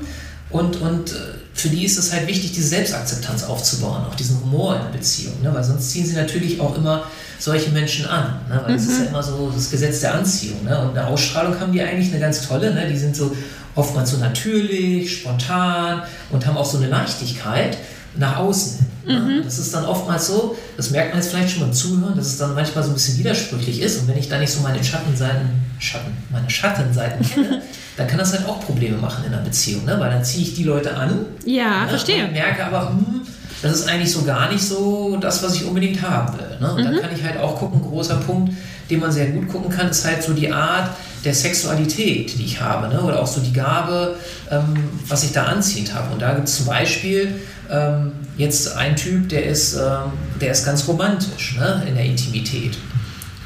Und, 0.51 0.81
und 0.81 1.13
äh, 1.13 1.15
für 1.55 1.69
die 1.69 1.85
ist 1.85 1.99
es 1.99 2.13
halt 2.13 2.27
wichtig, 2.27 2.53
diese 2.53 2.69
Selbstakzeptanz 2.69 3.45
aufzubauen, 3.45 4.05
auch 4.11 4.15
diesen 4.17 4.41
Humor 4.43 4.77
in 4.77 4.83
der 4.83 4.99
Beziehung. 4.99 5.41
Ne? 5.43 5.55
Weil 5.55 5.63
sonst 5.63 5.91
ziehen 5.91 6.05
sie 6.05 6.15
natürlich 6.15 6.61
auch 6.61 6.77
immer 6.77 7.05
solche 7.39 7.71
Menschen 7.71 8.07
an. 8.07 8.41
Ne? 8.49 8.61
Weil 8.67 8.75
es 8.75 8.85
mhm. 8.85 8.91
ist 8.91 8.99
ja 9.01 9.05
immer 9.07 9.23
so 9.23 9.53
das 9.55 9.71
Gesetz 9.71 10.01
der 10.01 10.15
Anziehung. 10.15 10.65
Ne? 10.65 10.79
Und 10.81 10.97
eine 10.97 11.07
Ausstrahlung 11.07 11.59
haben 11.61 11.73
die 11.73 11.83
eigentlich 11.83 12.11
eine 12.11 12.21
ganz 12.21 12.47
tolle. 12.47 12.75
Ne? 12.75 12.89
Die 12.89 12.97
sind 12.97 13.15
so 13.15 13.37
oftmals 13.75 14.11
so 14.11 14.17
natürlich, 14.17 15.19
spontan 15.19 16.03
und 16.31 16.47
haben 16.47 16.57
auch 16.57 16.67
so 16.67 16.79
eine 16.79 16.89
Leichtigkeit 16.89 17.79
nach 18.17 18.39
außen 18.39 18.79
hin. 18.79 18.89
Mhm. 19.07 19.43
Das 19.45 19.59
ist 19.59 19.75
dann 19.75 19.85
oftmals 19.85 20.27
so, 20.27 20.57
das 20.77 20.91
merkt 20.91 21.11
man 21.11 21.23
jetzt 21.23 21.31
vielleicht 21.31 21.51
schon 21.51 21.63
beim 21.63 21.73
Zuhören, 21.73 22.17
dass 22.17 22.27
es 22.27 22.39
dann 22.39 22.55
manchmal 22.55 22.85
so 22.85 22.91
ein 22.91 22.95
bisschen 22.95 23.19
widersprüchlich 23.19 23.81
ist. 23.81 24.01
Und 24.01 24.09
wenn 24.09 24.19
ich 24.19 24.29
da 24.29 24.39
nicht 24.39 24.53
so 24.53 24.61
meine 24.61 24.83
Schattenseiten, 24.83 25.49
Schatten, 25.79 26.13
meine 26.31 26.49
Schattenseiten 26.49 27.25
kenne, 27.35 27.63
dann 27.97 28.07
kann 28.07 28.19
das 28.19 28.33
halt 28.33 28.47
auch 28.47 28.65
Probleme 28.65 28.97
machen 28.97 29.25
in 29.27 29.33
einer 29.33 29.43
Beziehung. 29.43 29.85
Ne? 29.85 29.99
Weil 29.99 30.11
dann 30.11 30.25
ziehe 30.25 30.45
ich 30.45 30.55
die 30.55 30.65
Leute 30.65 30.97
an. 30.97 31.27
Ja, 31.45 31.83
ne? 31.83 31.89
verstehe. 31.89 32.27
Und 32.27 32.33
merke 32.33 32.65
aber, 32.65 32.91
hm, 32.91 33.23
das 33.63 33.73
ist 33.73 33.89
eigentlich 33.89 34.13
so 34.13 34.23
gar 34.25 34.51
nicht 34.51 34.63
so 34.63 35.17
das, 35.21 35.43
was 35.43 35.55
ich 35.55 35.65
unbedingt 35.65 36.03
haben 36.03 36.37
will. 36.37 36.59
Ne? 36.61 36.73
Und 36.73 36.81
mhm. 36.81 36.85
dann 36.85 37.01
kann 37.01 37.11
ich 37.15 37.23
halt 37.23 37.39
auch 37.39 37.57
gucken, 37.59 37.81
großer 37.81 38.17
Punkt, 38.17 38.53
den 38.91 39.01
man 39.01 39.13
sehr 39.13 39.27
gut 39.27 39.49
gucken 39.49 39.71
kann, 39.71 39.89
ist 39.89 40.05
halt 40.05 40.23
so 40.23 40.33
die 40.33 40.53
Art 40.53 40.91
der 41.25 41.33
Sexualität, 41.33 42.37
die 42.37 42.45
ich 42.45 42.61
habe. 42.61 42.89
Ne? 42.89 43.01
Oder 43.01 43.21
auch 43.21 43.27
so 43.27 43.41
die 43.41 43.53
Gabe, 43.53 44.17
ähm, 44.51 44.75
was 45.07 45.23
ich 45.23 45.33
da 45.33 45.45
anziehend 45.45 45.95
habe. 45.95 46.13
Und 46.13 46.21
da 46.21 46.35
gibt 46.35 46.49
es 46.49 46.57
zum 46.57 46.67
Beispiel 46.67 47.41
ähm, 47.71 48.13
jetzt 48.37 48.77
ein 48.77 48.97
Typ, 48.97 49.29
der 49.29 49.47
ist, 49.47 49.75
ähm, 49.75 50.13
der 50.41 50.51
ist 50.51 50.67
ganz 50.67 50.87
romantisch 50.89 51.57
ne? 51.57 51.85
in 51.87 51.95
der 51.95 52.05
Intimität. 52.05 52.77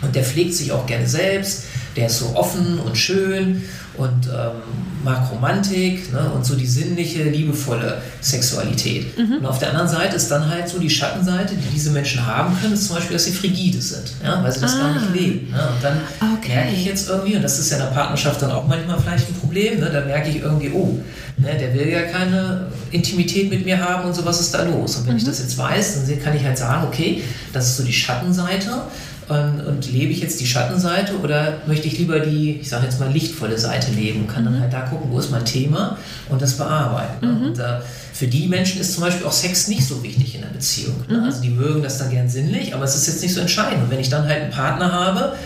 Und 0.01 0.15
der 0.15 0.25
pflegt 0.25 0.55
sich 0.55 0.73
auch 0.73 0.87
gerne 0.87 1.07
selbst, 1.07 1.65
der 1.97 2.07
ist 2.07 2.19
so 2.19 2.35
offen 2.35 2.79
und 2.79 2.97
schön 2.97 3.65
und 3.99 4.26
ähm, 4.26 4.62
mag 5.05 5.31
Romantik 5.31 6.12
ne, 6.12 6.31
und 6.35 6.45
so 6.45 6.55
die 6.57 6.67
sinnliche, 6.67 7.25
liebevolle 7.25 8.03
Sexualität. 8.21 9.17
Mhm. 9.17 9.38
Und 9.38 9.47
auf 9.47 9.59
der 9.59 9.71
anderen 9.71 9.88
Seite 9.88 10.17
ist 10.17 10.31
dann 10.31 10.49
halt 10.49 10.69
so 10.69 10.79
die 10.79 10.91
Schattenseite, 10.91 11.55
die 11.55 11.73
diese 11.73 11.91
Menschen 11.91 12.26
haben 12.26 12.57
können, 12.61 12.75
ist 12.75 12.87
zum 12.87 12.97
Beispiel, 12.97 13.15
dass 13.15 13.25
sie 13.25 13.33
frigide 13.33 13.81
sind, 13.81 14.12
ja, 14.23 14.43
weil 14.43 14.53
sie 14.53 14.61
das 14.61 14.75
ah. 14.75 14.79
gar 14.79 14.95
nicht 14.95 15.15
leben. 15.15 15.50
Ne? 15.50 15.59
Und 15.59 15.83
dann 15.83 15.99
okay. 16.38 16.55
merke 16.55 16.73
ich 16.73 16.85
jetzt 16.85 17.09
irgendwie, 17.09 17.37
und 17.37 17.43
das 17.43 17.59
ist 17.59 17.71
ja 17.71 17.76
in 17.79 17.85
der 17.85 17.91
Partnerschaft 17.91 18.43
dann 18.43 18.50
auch 18.50 18.67
manchmal 18.67 18.99
vielleicht 19.00 19.29
ein 19.29 19.35
Problem, 19.35 19.79
ne, 19.79 19.91
da 19.91 20.00
merke 20.00 20.29
ich 20.29 20.41
irgendwie, 20.41 20.71
oh, 20.75 20.99
ne, 21.37 21.57
der 21.57 21.73
will 21.75 21.88
ja 21.88 22.03
keine 22.03 22.67
Intimität 22.91 23.49
mit 23.49 23.65
mir 23.65 23.79
haben 23.83 24.09
und 24.09 24.15
so, 24.15 24.25
was 24.25 24.41
ist 24.41 24.53
da 24.53 24.65
los? 24.65 24.97
Und 24.97 25.07
wenn 25.07 25.12
mhm. 25.12 25.19
ich 25.19 25.25
das 25.25 25.38
jetzt 25.38 25.57
weiß, 25.57 26.07
dann 26.07 26.23
kann 26.23 26.37
ich 26.37 26.45
halt 26.45 26.59
sagen, 26.59 26.87
okay, 26.87 27.23
das 27.53 27.67
ist 27.67 27.76
so 27.76 27.85
die 27.85 27.93
Schattenseite 27.93 28.83
und, 29.28 29.66
und, 29.66 29.92
lebe 29.92 30.12
ich 30.12 30.21
jetzt 30.21 30.40
die 30.40 30.47
Schattenseite 30.47 31.18
oder 31.18 31.59
möchte 31.66 31.88
ich 31.88 31.99
lieber 31.99 32.21
die, 32.21 32.61
ich 32.61 32.68
sage 32.68 32.85
jetzt 32.85 33.00
mal, 33.00 33.11
lichtvolle 33.11 33.59
Seite 33.59 33.90
leben 33.90 34.21
und 34.21 34.28
kann 34.28 34.45
mhm. 34.45 34.52
dann 34.52 34.61
halt 34.61 34.73
da 34.73 34.80
gucken, 34.83 35.11
wo 35.11 35.18
ist 35.18 35.30
mein 35.30 35.45
Thema 35.45 35.99
und 36.28 36.40
das 36.40 36.56
bearbeiten. 36.56 37.26
Mhm. 37.26 37.47
Und 37.47 37.59
äh, 37.59 37.80
für 38.12 38.28
die 38.28 38.47
Menschen 38.47 38.80
ist 38.80 38.95
zum 38.95 39.02
Beispiel 39.02 39.26
auch 39.26 39.33
Sex 39.33 39.68
nicht 39.68 39.85
so 39.87 40.02
wichtig 40.02 40.37
in 40.37 40.42
der 40.42 40.49
Beziehung. 40.49 40.95
Ne? 41.09 41.18
Mhm. 41.18 41.25
Also 41.25 41.42
die 41.42 41.50
mögen 41.50 41.83
das 41.83 41.99
dann 41.99 42.11
gern 42.11 42.28
sinnlich, 42.28 42.75
aber 42.75 42.85
es 42.85 42.95
ist 42.95 43.09
jetzt 43.09 43.23
nicht 43.23 43.35
so 43.35 43.40
entscheidend. 43.40 43.83
Und 43.83 43.90
wenn 43.90 44.00
ich 44.00 44.09
dann 44.09 44.28
halt 44.28 44.42
einen 44.42 44.52
Partner 44.52 44.92
habe, 44.92 45.37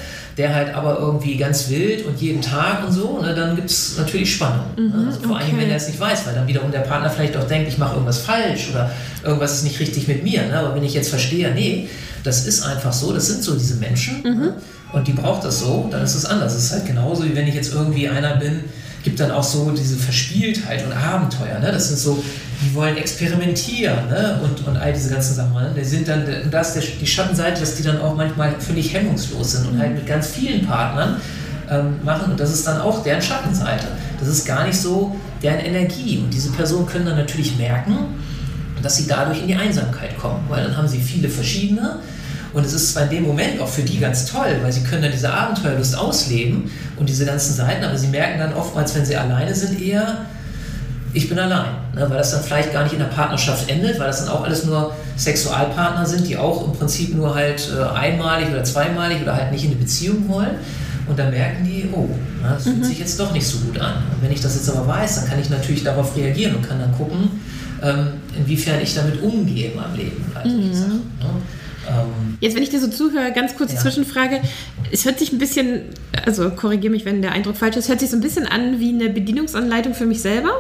der 0.40 0.54
halt 0.54 0.74
aber 0.74 0.98
irgendwie 0.98 1.36
ganz 1.36 1.68
wild 1.68 2.06
und 2.06 2.18
jeden 2.18 2.40
Tag 2.40 2.86
und 2.86 2.92
so, 2.92 3.20
ne, 3.20 3.34
dann 3.34 3.56
gibt 3.56 3.68
es 3.68 3.98
natürlich 3.98 4.32
Spannung. 4.32 4.64
Ne? 4.74 4.82
Mhm, 4.84 5.06
also 5.06 5.20
vor 5.20 5.36
okay. 5.36 5.44
allem, 5.44 5.58
wenn 5.58 5.68
er 5.68 5.76
es 5.76 5.86
nicht 5.86 6.00
weiß, 6.00 6.26
weil 6.26 6.34
dann 6.34 6.48
wiederum 6.48 6.72
der 6.72 6.78
Partner 6.78 7.10
vielleicht 7.10 7.36
auch 7.36 7.44
denkt, 7.44 7.68
ich 7.68 7.76
mache 7.76 7.92
irgendwas 7.92 8.20
falsch 8.20 8.70
oder 8.70 8.90
irgendwas 9.22 9.56
ist 9.56 9.64
nicht 9.64 9.78
richtig 9.78 10.08
mit 10.08 10.24
mir. 10.24 10.46
Ne? 10.46 10.58
Aber 10.58 10.74
wenn 10.74 10.82
ich 10.82 10.94
jetzt 10.94 11.10
verstehe, 11.10 11.52
nee, 11.52 11.90
das 12.24 12.46
ist 12.46 12.62
einfach 12.62 12.94
so, 12.94 13.12
das 13.12 13.26
sind 13.26 13.44
so 13.44 13.54
diese 13.54 13.74
Menschen 13.74 14.22
mhm. 14.22 14.40
ne? 14.40 14.54
und 14.94 15.08
die 15.08 15.12
braucht 15.12 15.44
das 15.44 15.60
so, 15.60 15.88
dann 15.90 16.02
ist 16.02 16.14
es 16.14 16.24
anders. 16.24 16.54
Es 16.54 16.64
ist 16.64 16.72
halt 16.72 16.86
genauso, 16.86 17.26
wie 17.26 17.36
wenn 17.36 17.46
ich 17.46 17.54
jetzt 17.54 17.74
irgendwie 17.74 18.08
einer 18.08 18.36
bin, 18.36 18.64
gibt 19.02 19.20
dann 19.20 19.30
auch 19.30 19.42
so 19.42 19.70
diese 19.70 19.96
Verspieltheit 19.96 20.84
und 20.84 20.92
Abenteuer. 20.92 21.58
Ne? 21.58 21.72
Das 21.72 21.88
sind 21.88 21.98
so, 21.98 22.22
die 22.62 22.74
wollen 22.74 22.96
experimentieren 22.96 24.08
ne? 24.08 24.40
und, 24.42 24.66
und 24.66 24.76
all 24.76 24.92
diese 24.92 25.10
ganzen 25.10 25.34
Sachen. 25.34 25.54
Ne? 25.54 25.72
Die 25.76 25.84
sind 25.84 26.06
dann, 26.06 26.26
das 26.50 26.76
ist 26.76 27.00
die 27.00 27.06
Schattenseite, 27.06 27.60
dass 27.60 27.76
die 27.76 27.82
dann 27.82 28.00
auch 28.00 28.14
manchmal 28.14 28.60
völlig 28.60 28.92
hemmungslos 28.92 29.52
sind 29.52 29.68
und 29.68 29.78
halt 29.78 29.94
mit 29.94 30.06
ganz 30.06 30.28
vielen 30.28 30.66
Partnern 30.66 31.16
ähm, 31.70 31.98
machen. 32.04 32.32
Und 32.32 32.40
das 32.40 32.52
ist 32.52 32.66
dann 32.66 32.80
auch 32.80 33.02
deren 33.02 33.22
Schattenseite. 33.22 33.86
Das 34.18 34.28
ist 34.28 34.44
gar 34.44 34.66
nicht 34.66 34.78
so 34.78 35.16
deren 35.42 35.60
Energie. 35.60 36.18
Und 36.18 36.30
diese 36.32 36.50
Personen 36.50 36.86
können 36.86 37.06
dann 37.06 37.16
natürlich 37.16 37.56
merken, 37.56 37.96
dass 38.82 38.96
sie 38.96 39.06
dadurch 39.06 39.40
in 39.40 39.48
die 39.48 39.54
Einsamkeit 39.56 40.18
kommen, 40.18 40.44
weil 40.48 40.64
dann 40.64 40.76
haben 40.76 40.88
sie 40.88 41.00
viele 41.00 41.28
verschiedene. 41.28 42.00
Und 42.52 42.66
es 42.66 42.72
ist 42.72 42.92
zwar 42.92 43.04
in 43.04 43.10
dem 43.10 43.22
Moment 43.24 43.60
auch 43.60 43.68
für 43.68 43.82
die 43.82 43.98
ganz 43.98 44.26
toll, 44.26 44.58
weil 44.62 44.72
sie 44.72 44.82
können 44.82 45.02
dann 45.02 45.12
diese 45.12 45.32
Abenteuerlust 45.32 45.96
ausleben 45.96 46.70
und 46.96 47.08
diese 47.08 47.24
ganzen 47.24 47.54
Seiten, 47.54 47.84
aber 47.84 47.96
sie 47.96 48.08
merken 48.08 48.38
dann 48.38 48.54
oftmals, 48.54 48.94
wenn 48.94 49.04
sie 49.04 49.16
alleine 49.16 49.54
sind, 49.54 49.80
eher, 49.80 50.26
ich 51.12 51.28
bin 51.28 51.38
allein. 51.38 51.74
Ne? 51.94 52.06
Weil 52.08 52.18
das 52.18 52.32
dann 52.32 52.42
vielleicht 52.42 52.72
gar 52.72 52.84
nicht 52.84 52.92
in 52.92 52.98
der 52.98 53.06
Partnerschaft 53.06 53.68
endet, 53.68 53.98
weil 53.98 54.06
das 54.06 54.24
dann 54.24 54.34
auch 54.34 54.44
alles 54.44 54.64
nur 54.64 54.94
Sexualpartner 55.16 56.06
sind, 56.06 56.26
die 56.28 56.36
auch 56.36 56.66
im 56.66 56.72
Prinzip 56.72 57.14
nur 57.14 57.34
halt 57.34 57.68
äh, 57.76 57.82
einmalig 57.96 58.48
oder 58.50 58.64
zweimalig 58.64 59.22
oder 59.22 59.34
halt 59.34 59.52
nicht 59.52 59.64
in 59.64 59.70
eine 59.70 59.80
Beziehung 59.80 60.28
wollen. 60.28 60.56
Und 61.08 61.18
dann 61.18 61.30
merken 61.30 61.64
die, 61.64 61.88
oh, 61.92 62.08
na, 62.40 62.54
das 62.54 62.64
fühlt 62.64 62.78
mhm. 62.78 62.84
sich 62.84 62.98
jetzt 63.00 63.18
doch 63.18 63.32
nicht 63.32 63.46
so 63.46 63.58
gut 63.58 63.80
an. 63.80 63.94
Und 64.14 64.22
wenn 64.22 64.30
ich 64.30 64.40
das 64.40 64.54
jetzt 64.54 64.70
aber 64.70 64.86
weiß, 64.86 65.16
dann 65.16 65.28
kann 65.28 65.40
ich 65.40 65.50
natürlich 65.50 65.82
darauf 65.82 66.16
reagieren 66.16 66.54
und 66.56 66.68
kann 66.68 66.78
dann 66.78 66.92
gucken, 66.92 67.30
ähm, 67.82 68.08
inwiefern 68.36 68.80
ich 68.80 68.94
damit 68.94 69.20
umgehe 69.20 69.70
in 69.70 69.76
meinem 69.76 69.96
Leben. 69.96 70.24
Also 70.34 70.56
mhm. 70.56 70.72
Sachen, 70.72 70.92
ne? 71.18 71.26
Ähm, 71.88 72.36
Jetzt, 72.40 72.56
wenn 72.56 72.62
ich 72.62 72.70
dir 72.70 72.80
so 72.80 72.88
zuhöre, 72.88 73.32
ganz 73.32 73.56
kurze 73.56 73.74
ja. 73.74 73.80
Zwischenfrage. 73.80 74.40
Es 74.90 75.04
hört 75.04 75.18
sich 75.18 75.32
ein 75.32 75.38
bisschen, 75.38 75.82
also 76.26 76.50
korrigiere 76.50 76.90
mich, 76.90 77.04
wenn 77.04 77.22
der 77.22 77.32
Eindruck 77.32 77.56
falsch 77.56 77.76
ist, 77.76 77.88
hört 77.88 78.00
sich 78.00 78.10
so 78.10 78.16
ein 78.16 78.20
bisschen 78.20 78.46
an 78.46 78.80
wie 78.80 78.90
eine 78.90 79.08
Bedienungsanleitung 79.08 79.94
für 79.94 80.06
mich 80.06 80.20
selber. 80.20 80.50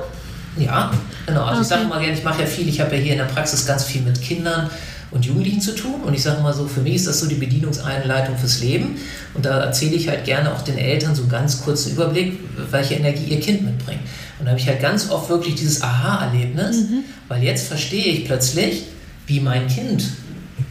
Ja, 0.56 0.90
genau. 1.26 1.42
Also 1.42 1.52
okay. 1.52 1.62
ich 1.62 1.68
sage 1.68 1.88
mal 1.88 2.00
gerne, 2.00 2.14
ich 2.14 2.24
mache 2.24 2.42
ja 2.42 2.46
viel, 2.46 2.68
ich 2.68 2.80
habe 2.80 2.96
ja 2.96 3.02
hier 3.02 3.12
in 3.12 3.18
der 3.18 3.26
Praxis 3.26 3.66
ganz 3.66 3.84
viel 3.84 4.02
mit 4.02 4.20
Kindern 4.20 4.70
und 5.10 5.24
Jugendlichen 5.24 5.60
zu 5.60 5.74
tun. 5.74 6.02
Und 6.04 6.14
ich 6.14 6.22
sage 6.22 6.42
mal 6.42 6.52
so, 6.52 6.66
für 6.66 6.80
mich 6.80 6.96
ist 6.96 7.06
das 7.06 7.20
so 7.20 7.26
die 7.26 7.34
Bedienungseinleitung 7.34 8.36
fürs 8.36 8.60
Leben. 8.60 8.96
Und 9.34 9.44
da 9.44 9.60
erzähle 9.60 9.96
ich 9.96 10.08
halt 10.08 10.24
gerne 10.24 10.52
auch 10.52 10.62
den 10.62 10.78
Eltern 10.78 11.14
so 11.14 11.26
ganz 11.26 11.62
kurzen 11.62 11.92
Überblick, 11.92 12.38
welche 12.70 12.94
Energie 12.94 13.24
ihr 13.24 13.40
Kind 13.40 13.62
mitbringt. 13.62 14.00
Und 14.38 14.46
da 14.46 14.52
habe 14.52 14.60
ich 14.60 14.66
halt 14.66 14.80
ganz 14.80 15.10
oft 15.10 15.28
wirklich 15.28 15.54
dieses 15.54 15.82
Aha-Erlebnis, 15.82 16.82
mhm. 16.82 17.04
weil 17.28 17.42
jetzt 17.42 17.68
verstehe 17.68 18.06
ich 18.06 18.24
plötzlich, 18.24 18.84
wie 19.26 19.40
mein 19.40 19.66
Kind 19.68 20.04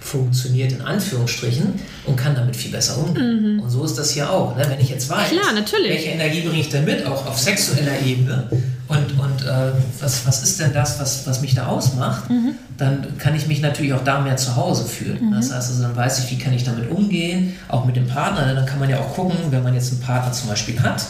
funktioniert 0.01 0.71
in 0.71 0.81
Anführungsstrichen 0.81 1.73
und 2.05 2.15
kann 2.15 2.35
damit 2.35 2.55
viel 2.55 2.71
besser 2.71 2.97
umgehen. 2.97 3.55
Mhm. 3.55 3.59
Und 3.59 3.69
so 3.69 3.83
ist 3.83 3.97
das 3.97 4.11
hier 4.11 4.29
auch. 4.29 4.55
Ne? 4.55 4.65
Wenn 4.67 4.79
ich 4.79 4.89
jetzt 4.89 5.09
weiß, 5.09 5.29
Klar, 5.29 5.53
welche 5.89 6.09
Energie 6.09 6.41
bringe 6.41 6.59
ich 6.59 6.69
da 6.69 6.81
mit, 6.81 7.05
auch 7.05 7.25
auf 7.25 7.37
sexueller 7.37 7.99
Ebene 8.05 8.49
und, 8.89 9.19
und 9.19 9.45
äh, 9.45 9.71
was, 9.99 10.25
was 10.25 10.41
ist 10.41 10.59
denn 10.59 10.73
das, 10.73 10.99
was, 10.99 11.27
was 11.27 11.41
mich 11.41 11.53
da 11.53 11.67
ausmacht, 11.67 12.27
mhm. 12.29 12.55
dann 12.77 13.17
kann 13.19 13.35
ich 13.35 13.45
mich 13.45 13.61
natürlich 13.61 13.93
auch 13.93 14.03
da 14.03 14.19
mehr 14.19 14.35
zu 14.35 14.55
Hause 14.55 14.85
fühlen. 14.85 15.27
Mhm. 15.27 15.31
Das 15.33 15.53
heißt 15.53 15.69
also, 15.69 15.83
dann 15.83 15.95
weiß 15.95 16.23
ich, 16.23 16.31
wie 16.31 16.39
kann 16.39 16.53
ich 16.53 16.63
damit 16.63 16.89
umgehen, 16.89 17.55
auch 17.67 17.85
mit 17.85 17.95
dem 17.95 18.07
Partner. 18.07 18.47
Ne? 18.47 18.55
Dann 18.55 18.65
kann 18.65 18.79
man 18.79 18.89
ja 18.89 18.99
auch 18.99 19.13
gucken, 19.13 19.37
wenn 19.51 19.61
man 19.61 19.75
jetzt 19.75 19.91
einen 19.91 20.01
Partner 20.01 20.31
zum 20.31 20.49
Beispiel 20.49 20.81
hat 20.81 21.05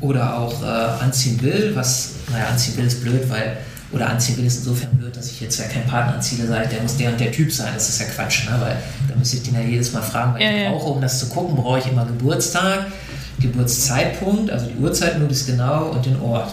oder 0.00 0.36
auch 0.36 0.62
äh, 0.62 0.66
anziehen 0.66 1.40
will, 1.42 1.70
was, 1.74 2.14
naja, 2.32 2.46
anziehen 2.46 2.76
will 2.76 2.86
ist 2.86 3.02
blöd, 3.02 3.30
weil 3.30 3.56
oder 3.92 4.08
anziehen 4.08 4.38
will, 4.38 4.46
ist 4.46 4.58
insofern 4.58 4.90
blöd, 4.96 5.14
dass 5.14 5.30
ich 5.30 5.40
jetzt 5.40 5.58
ja 5.58 5.66
keinen 5.66 5.86
Partner 5.86 6.14
anziehe, 6.14 6.46
sage, 6.46 6.68
der 6.68 6.82
muss 6.82 6.96
der 6.96 7.10
und 7.10 7.20
der 7.20 7.30
Typ 7.30 7.52
sein. 7.52 7.72
Das 7.74 7.88
ist 7.88 8.00
ja 8.00 8.06
Quatsch, 8.06 8.46
ne? 8.46 8.56
weil 8.58 8.76
da 9.08 9.14
müsste 9.16 9.36
ich 9.36 9.42
den 9.42 9.54
ja 9.54 9.60
jedes 9.60 9.92
Mal 9.92 10.02
fragen, 10.02 10.34
weil 10.34 10.42
ja, 10.42 10.50
ich 10.50 10.68
brauche, 10.70 10.90
um 10.92 11.00
das 11.00 11.18
zu 11.18 11.28
gucken, 11.28 11.56
brauche 11.56 11.78
ich 11.78 11.86
immer 11.86 12.06
Geburtstag, 12.06 12.86
Geburtszeitpunkt, 13.38 14.50
also 14.50 14.66
die 14.66 14.76
Uhrzeit 14.76 15.18
möglichst 15.18 15.46
genau 15.46 15.86
und 15.86 16.06
den 16.06 16.18
Ort. 16.20 16.52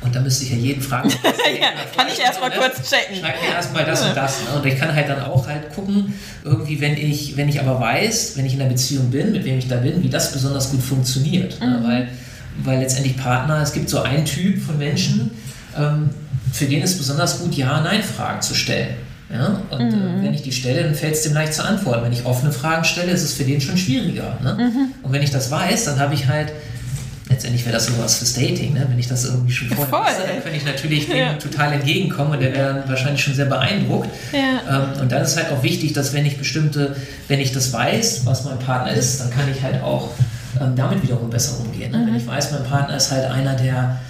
Und 0.00 0.14
da 0.14 0.20
müsste 0.20 0.44
ich 0.44 0.50
ja 0.52 0.56
jeden 0.56 0.80
fragen. 0.80 1.10
ja, 1.60 1.70
kann 1.96 2.06
ich 2.12 2.20
erstmal 2.20 2.52
kurz 2.52 2.88
checken. 2.88 3.16
Schreib 3.16 3.34
mir 3.42 3.48
erstmal 3.52 3.84
das 3.84 4.02
und 4.04 4.16
das. 4.16 4.40
Ne? 4.44 4.60
Und 4.60 4.66
ich 4.66 4.78
kann 4.78 4.94
halt 4.94 5.08
dann 5.08 5.22
auch 5.22 5.46
halt 5.48 5.74
gucken, 5.74 6.14
irgendwie, 6.44 6.80
wenn 6.80 6.96
ich, 6.96 7.36
wenn 7.36 7.48
ich 7.48 7.60
aber 7.60 7.80
weiß, 7.80 8.36
wenn 8.36 8.46
ich 8.46 8.54
in 8.54 8.60
einer 8.60 8.70
Beziehung 8.70 9.10
bin, 9.10 9.32
mit 9.32 9.44
wem 9.44 9.58
ich 9.58 9.66
da 9.66 9.76
bin, 9.76 10.02
wie 10.02 10.08
das 10.08 10.32
besonders 10.32 10.70
gut 10.70 10.82
funktioniert. 10.82 11.60
Ne? 11.60 11.66
Mhm. 11.66 11.72
Ne? 11.72 11.88
Weil, 11.88 12.08
weil 12.62 12.78
letztendlich 12.80 13.16
Partner, 13.16 13.60
es 13.60 13.72
gibt 13.72 13.90
so 13.90 14.00
einen 14.00 14.24
Typ 14.24 14.62
von 14.62 14.78
Menschen, 14.78 15.32
ähm, 15.76 16.10
für 16.52 16.66
den 16.66 16.82
ist 16.82 16.98
besonders 16.98 17.40
gut, 17.40 17.54
Ja-Nein-Fragen 17.54 18.42
zu 18.42 18.54
stellen. 18.54 18.96
Ja? 19.32 19.62
Und 19.70 19.80
äh, 19.80 19.84
mhm. 19.84 20.20
äh, 20.20 20.24
wenn 20.24 20.34
ich 20.34 20.42
die 20.42 20.52
stelle, 20.52 20.82
dann 20.82 20.94
fällt 20.94 21.14
es 21.14 21.22
dem 21.22 21.34
leicht 21.34 21.54
zu 21.54 21.64
antworten. 21.64 22.04
Wenn 22.04 22.12
ich 22.12 22.24
offene 22.24 22.52
Fragen 22.52 22.84
stelle, 22.84 23.12
ist 23.12 23.22
es 23.22 23.34
für 23.34 23.44
den 23.44 23.60
schon 23.60 23.76
schwieriger. 23.76 24.38
Ne? 24.42 24.54
Mhm. 24.54 24.94
Und 25.02 25.12
wenn 25.12 25.22
ich 25.22 25.30
das 25.30 25.50
weiß, 25.50 25.84
dann 25.84 25.98
habe 25.98 26.14
ich 26.14 26.26
halt, 26.26 26.52
letztendlich 27.28 27.64
wäre 27.66 27.74
das 27.74 27.86
sowas 27.86 28.16
fürs 28.16 28.34
Dating, 28.34 28.72
ne? 28.72 28.86
wenn 28.88 28.98
ich 28.98 29.08
das 29.08 29.26
irgendwie 29.26 29.52
schon 29.52 29.68
vorher 29.68 29.86
Voll. 29.86 30.06
wüsste, 30.06 30.22
dann 30.26 30.42
könnte 30.42 30.56
ich 30.56 30.64
natürlich 30.64 31.06
dem 31.08 31.16
ja. 31.16 31.32
total 31.34 31.74
entgegenkommen 31.74 32.32
und 32.32 32.40
der 32.40 32.54
wäre 32.54 32.74
dann 32.74 32.88
wahrscheinlich 32.88 33.22
schon 33.22 33.34
sehr 33.34 33.46
beeindruckt. 33.46 34.08
Ja. 34.32 34.86
Ähm, 34.94 35.02
und 35.02 35.12
dann 35.12 35.22
ist 35.22 35.36
halt 35.36 35.52
auch 35.52 35.62
wichtig, 35.62 35.92
dass 35.92 36.14
wenn 36.14 36.24
ich 36.24 36.38
bestimmte, 36.38 36.96
wenn 37.28 37.40
ich 37.40 37.52
das 37.52 37.72
weiß, 37.72 38.22
was 38.24 38.44
mein 38.44 38.58
Partner 38.58 38.92
ist, 38.92 39.20
dann 39.20 39.30
kann 39.30 39.44
ich 39.54 39.62
halt 39.62 39.82
auch 39.82 40.10
ähm, 40.58 40.74
damit 40.74 41.02
wiederum 41.02 41.28
besser 41.28 41.60
umgehen. 41.60 41.92
Ne? 41.92 41.98
Mhm. 41.98 42.06
Wenn 42.06 42.16
ich 42.16 42.26
weiß, 42.26 42.52
mein 42.52 42.64
Partner 42.64 42.96
ist 42.96 43.10
halt 43.10 43.26
einer, 43.30 43.54
der 43.54 44.00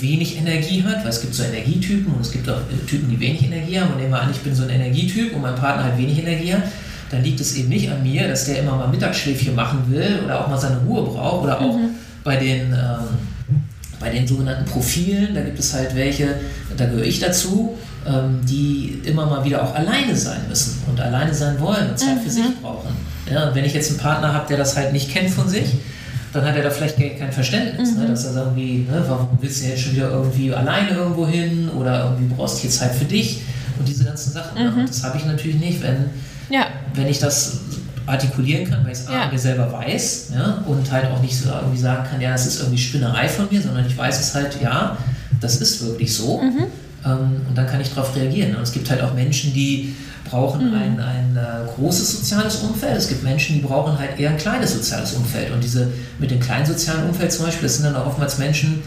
wenig 0.00 0.38
Energie 0.38 0.82
hat, 0.82 1.02
weil 1.02 1.10
es 1.10 1.20
gibt 1.20 1.34
so 1.34 1.42
Energietypen 1.42 2.12
und 2.12 2.20
es 2.20 2.32
gibt 2.32 2.48
auch 2.48 2.56
äh, 2.56 2.86
Typen, 2.86 3.08
die 3.10 3.20
wenig 3.20 3.44
Energie 3.44 3.78
haben. 3.78 3.92
Und 3.92 3.98
nehmen 3.98 4.10
wir 4.10 4.20
an, 4.20 4.30
ich 4.30 4.38
bin 4.38 4.54
so 4.54 4.62
ein 4.62 4.70
Energietyp 4.70 5.34
und 5.34 5.42
mein 5.42 5.54
Partner 5.54 5.84
hat 5.84 5.98
wenig 5.98 6.18
Energie 6.18 6.54
hat, 6.54 6.62
dann 7.10 7.22
liegt 7.22 7.40
es 7.40 7.56
eben 7.56 7.68
nicht 7.68 7.90
an 7.90 8.02
mir, 8.02 8.28
dass 8.28 8.44
der 8.44 8.60
immer 8.60 8.76
mal 8.76 8.88
Mittagsschläfchen 8.88 9.54
machen 9.54 9.84
will 9.88 10.20
oder 10.24 10.40
auch 10.40 10.48
mal 10.48 10.58
seine 10.58 10.78
Ruhe 10.78 11.02
braucht 11.02 11.44
oder 11.44 11.60
auch 11.60 11.76
mhm. 11.76 11.90
bei 12.24 12.36
den 12.36 12.72
ähm, 12.72 13.08
bei 14.00 14.10
den 14.10 14.26
sogenannten 14.26 14.64
Profilen, 14.64 15.34
da 15.34 15.40
gibt 15.40 15.58
es 15.58 15.74
halt 15.74 15.94
welche, 15.94 16.36
da 16.76 16.86
gehöre 16.86 17.04
ich 17.04 17.18
dazu, 17.18 17.76
ähm, 18.06 18.40
die 18.48 19.00
immer 19.04 19.26
mal 19.26 19.44
wieder 19.44 19.62
auch 19.62 19.74
alleine 19.74 20.14
sein 20.14 20.40
müssen 20.48 20.80
und 20.88 21.00
alleine 21.00 21.34
sein 21.34 21.58
wollen 21.60 21.90
und 21.90 21.98
Zeit 21.98 22.16
mhm. 22.16 22.20
für 22.20 22.30
sich 22.30 22.44
brauchen. 22.62 22.90
Ja, 23.30 23.48
und 23.48 23.54
wenn 23.54 23.64
ich 23.64 23.74
jetzt 23.74 23.90
einen 23.90 23.98
Partner 23.98 24.32
habe, 24.32 24.46
der 24.48 24.56
das 24.56 24.76
halt 24.76 24.92
nicht 24.92 25.10
kennt 25.10 25.30
von 25.30 25.48
sich, 25.48 25.66
dann 26.32 26.44
hat 26.44 26.56
er 26.56 26.62
da 26.62 26.70
vielleicht 26.70 26.96
kein 26.96 27.32
Verständnis, 27.32 27.90
ne? 27.90 27.94
mhm. 27.94 28.02
ne? 28.02 28.08
dass 28.10 28.24
er 28.24 28.32
sagt, 28.32 28.46
irgendwie, 28.48 28.86
ne, 28.90 29.04
warum 29.08 29.28
willst 29.40 29.62
du 29.62 29.68
jetzt 29.68 29.82
schon 29.82 29.92
wieder 29.94 30.10
irgendwie 30.10 30.52
alleine 30.52 30.90
irgendwo 30.90 31.26
hin 31.26 31.70
oder 31.70 32.04
irgendwie 32.04 32.34
brauchst 32.34 32.58
du 32.58 32.62
hier 32.62 32.70
Zeit 32.70 32.94
für 32.94 33.04
dich 33.04 33.42
und 33.78 33.88
diese 33.88 34.04
ganzen 34.04 34.32
Sachen. 34.32 34.62
Mhm. 34.62 34.86
Das 34.86 35.02
habe 35.04 35.16
ich 35.16 35.24
natürlich 35.24 35.58
nicht, 35.58 35.82
wenn, 35.82 36.10
ja. 36.50 36.66
wenn 36.94 37.06
ich 37.06 37.18
das 37.18 37.60
artikulieren 38.06 38.68
kann, 38.68 38.84
weil 38.84 38.92
ich 38.92 38.98
es 38.98 39.08
ja. 39.08 39.30
mir 39.30 39.38
selber 39.38 39.70
weiß 39.70 40.30
ja, 40.34 40.64
und 40.66 40.90
halt 40.90 41.06
auch 41.06 41.20
nicht 41.20 41.36
so 41.36 41.50
irgendwie 41.50 41.78
sagen 41.78 42.08
kann, 42.10 42.20
ja, 42.20 42.30
das 42.32 42.46
ist 42.46 42.60
irgendwie 42.60 42.78
Spinnerei 42.78 43.28
von 43.28 43.48
mir, 43.50 43.60
sondern 43.60 43.86
ich 43.86 43.96
weiß 43.96 44.18
es 44.18 44.34
halt, 44.34 44.60
ja, 44.62 44.96
das 45.40 45.60
ist 45.60 45.84
wirklich 45.84 46.14
so. 46.14 46.40
Mhm. 46.40 46.64
Ähm, 47.04 47.40
und 47.48 47.56
dann 47.56 47.66
kann 47.66 47.80
ich 47.80 47.90
darauf 47.90 48.14
reagieren. 48.16 48.56
Und 48.56 48.62
es 48.62 48.72
gibt 48.72 48.90
halt 48.90 49.02
auch 49.02 49.14
Menschen, 49.14 49.52
die 49.52 49.94
brauchen 50.30 50.70
mhm. 50.70 50.74
ein, 50.74 51.00
ein 51.00 51.36
äh, 51.36 51.68
großes 51.76 52.18
soziales 52.18 52.56
Umfeld. 52.56 52.96
Es 52.96 53.08
gibt 53.08 53.22
Menschen, 53.22 53.56
die 53.56 53.60
brauchen 53.60 53.98
halt 53.98 54.18
eher 54.18 54.30
ein 54.30 54.38
kleines 54.38 54.72
soziales 54.72 55.12
Umfeld. 55.12 55.52
Und 55.52 55.62
diese 55.62 55.88
mit 56.18 56.30
dem 56.30 56.40
kleinen 56.40 56.66
sozialen 56.66 57.08
Umfeld 57.08 57.32
zum 57.32 57.46
Beispiel, 57.46 57.64
das 57.64 57.76
sind 57.76 57.84
dann 57.84 57.96
auch 57.96 58.06
oftmals 58.06 58.38
Menschen, 58.38 58.82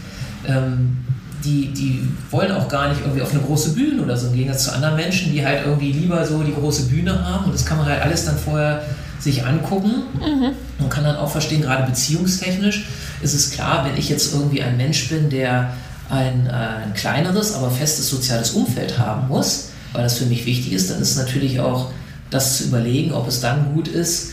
ähm, 0.46 0.98
die, 1.44 1.72
die 1.72 2.08
wollen 2.30 2.52
auch 2.52 2.68
gar 2.68 2.88
nicht 2.88 3.00
irgendwie 3.00 3.22
auf 3.22 3.32
eine 3.32 3.40
große 3.40 3.72
Bühne 3.72 4.02
oder 4.02 4.16
so, 4.16 4.28
im 4.28 4.34
Gegensatz 4.34 4.64
zu 4.64 4.74
anderen 4.74 4.96
Menschen, 4.96 5.32
die 5.32 5.44
halt 5.44 5.64
irgendwie 5.64 5.92
lieber 5.92 6.24
so 6.24 6.42
die 6.42 6.54
große 6.54 6.84
Bühne 6.84 7.24
haben. 7.24 7.46
Und 7.46 7.54
das 7.54 7.66
kann 7.66 7.78
man 7.78 7.86
halt 7.86 8.00
alles 8.02 8.24
dann 8.24 8.38
vorher 8.38 8.82
sich 9.18 9.44
angucken 9.44 10.02
mhm. 10.18 10.50
und 10.78 10.90
kann 10.90 11.04
dann 11.04 11.16
auch 11.16 11.30
verstehen, 11.30 11.62
gerade 11.62 11.84
beziehungstechnisch 11.84 12.86
ist 13.22 13.34
es 13.34 13.50
klar, 13.50 13.84
wenn 13.84 13.96
ich 13.96 14.08
jetzt 14.08 14.32
irgendwie 14.34 14.62
ein 14.62 14.76
Mensch 14.76 15.08
bin, 15.08 15.30
der 15.30 15.72
ein, 16.10 16.46
äh, 16.46 16.50
ein 16.50 16.94
kleineres, 16.94 17.54
aber 17.54 17.70
festes 17.70 18.10
soziales 18.10 18.50
Umfeld 18.50 18.98
haben 18.98 19.28
muss, 19.28 19.70
weil 19.92 20.02
das 20.02 20.18
für 20.18 20.26
mich 20.26 20.46
wichtig 20.46 20.72
ist, 20.72 20.90
dann 20.90 21.00
ist 21.00 21.16
natürlich 21.16 21.60
auch 21.60 21.90
das 22.30 22.58
zu 22.58 22.64
überlegen, 22.64 23.12
ob 23.12 23.28
es 23.28 23.40
dann 23.40 23.74
gut 23.74 23.88
ist, 23.88 24.32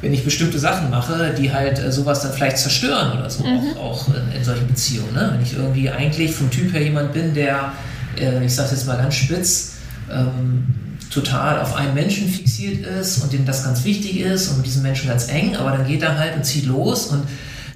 wenn 0.00 0.12
ich 0.12 0.24
bestimmte 0.24 0.58
Sachen 0.58 0.90
mache, 0.90 1.34
die 1.38 1.52
halt 1.52 1.78
äh, 1.78 1.92
sowas 1.92 2.22
dann 2.22 2.32
vielleicht 2.32 2.58
zerstören 2.58 3.18
oder 3.18 3.30
so, 3.30 3.44
mhm. 3.44 3.76
auch, 3.76 4.08
auch 4.08 4.08
in, 4.08 4.36
in, 4.36 4.44
solchen 4.44 4.66
Beziehungen. 4.66 5.14
Ne? 5.14 5.30
Wenn 5.32 5.42
ich 5.42 5.54
irgendwie 5.54 5.88
eigentlich 5.90 6.32
vom 6.32 6.50
Typ 6.50 6.72
her 6.72 6.82
jemand 6.82 7.12
bin, 7.12 7.34
der, 7.34 7.72
äh, 8.18 8.44
ich 8.44 8.54
sage 8.54 8.70
jetzt 8.72 8.86
mal 8.86 8.96
ganz 8.96 9.14
spitz, 9.14 9.74
ähm, 10.10 10.64
total 11.08 11.60
auf 11.60 11.76
einen 11.76 11.94
Menschen 11.94 12.28
fixiert 12.28 12.84
ist 12.86 13.22
und 13.22 13.32
dem 13.32 13.44
das 13.44 13.64
ganz 13.64 13.84
wichtig 13.84 14.20
ist 14.20 14.48
und 14.48 14.58
mit 14.58 14.66
diesem 14.66 14.82
Menschen 14.82 15.08
ganz 15.08 15.28
eng, 15.28 15.56
aber 15.56 15.70
dann 15.70 15.86
geht 15.86 16.02
er 16.02 16.18
halt 16.18 16.34
und 16.34 16.44
zieht 16.44 16.66
los 16.66 17.06
und 17.06 17.24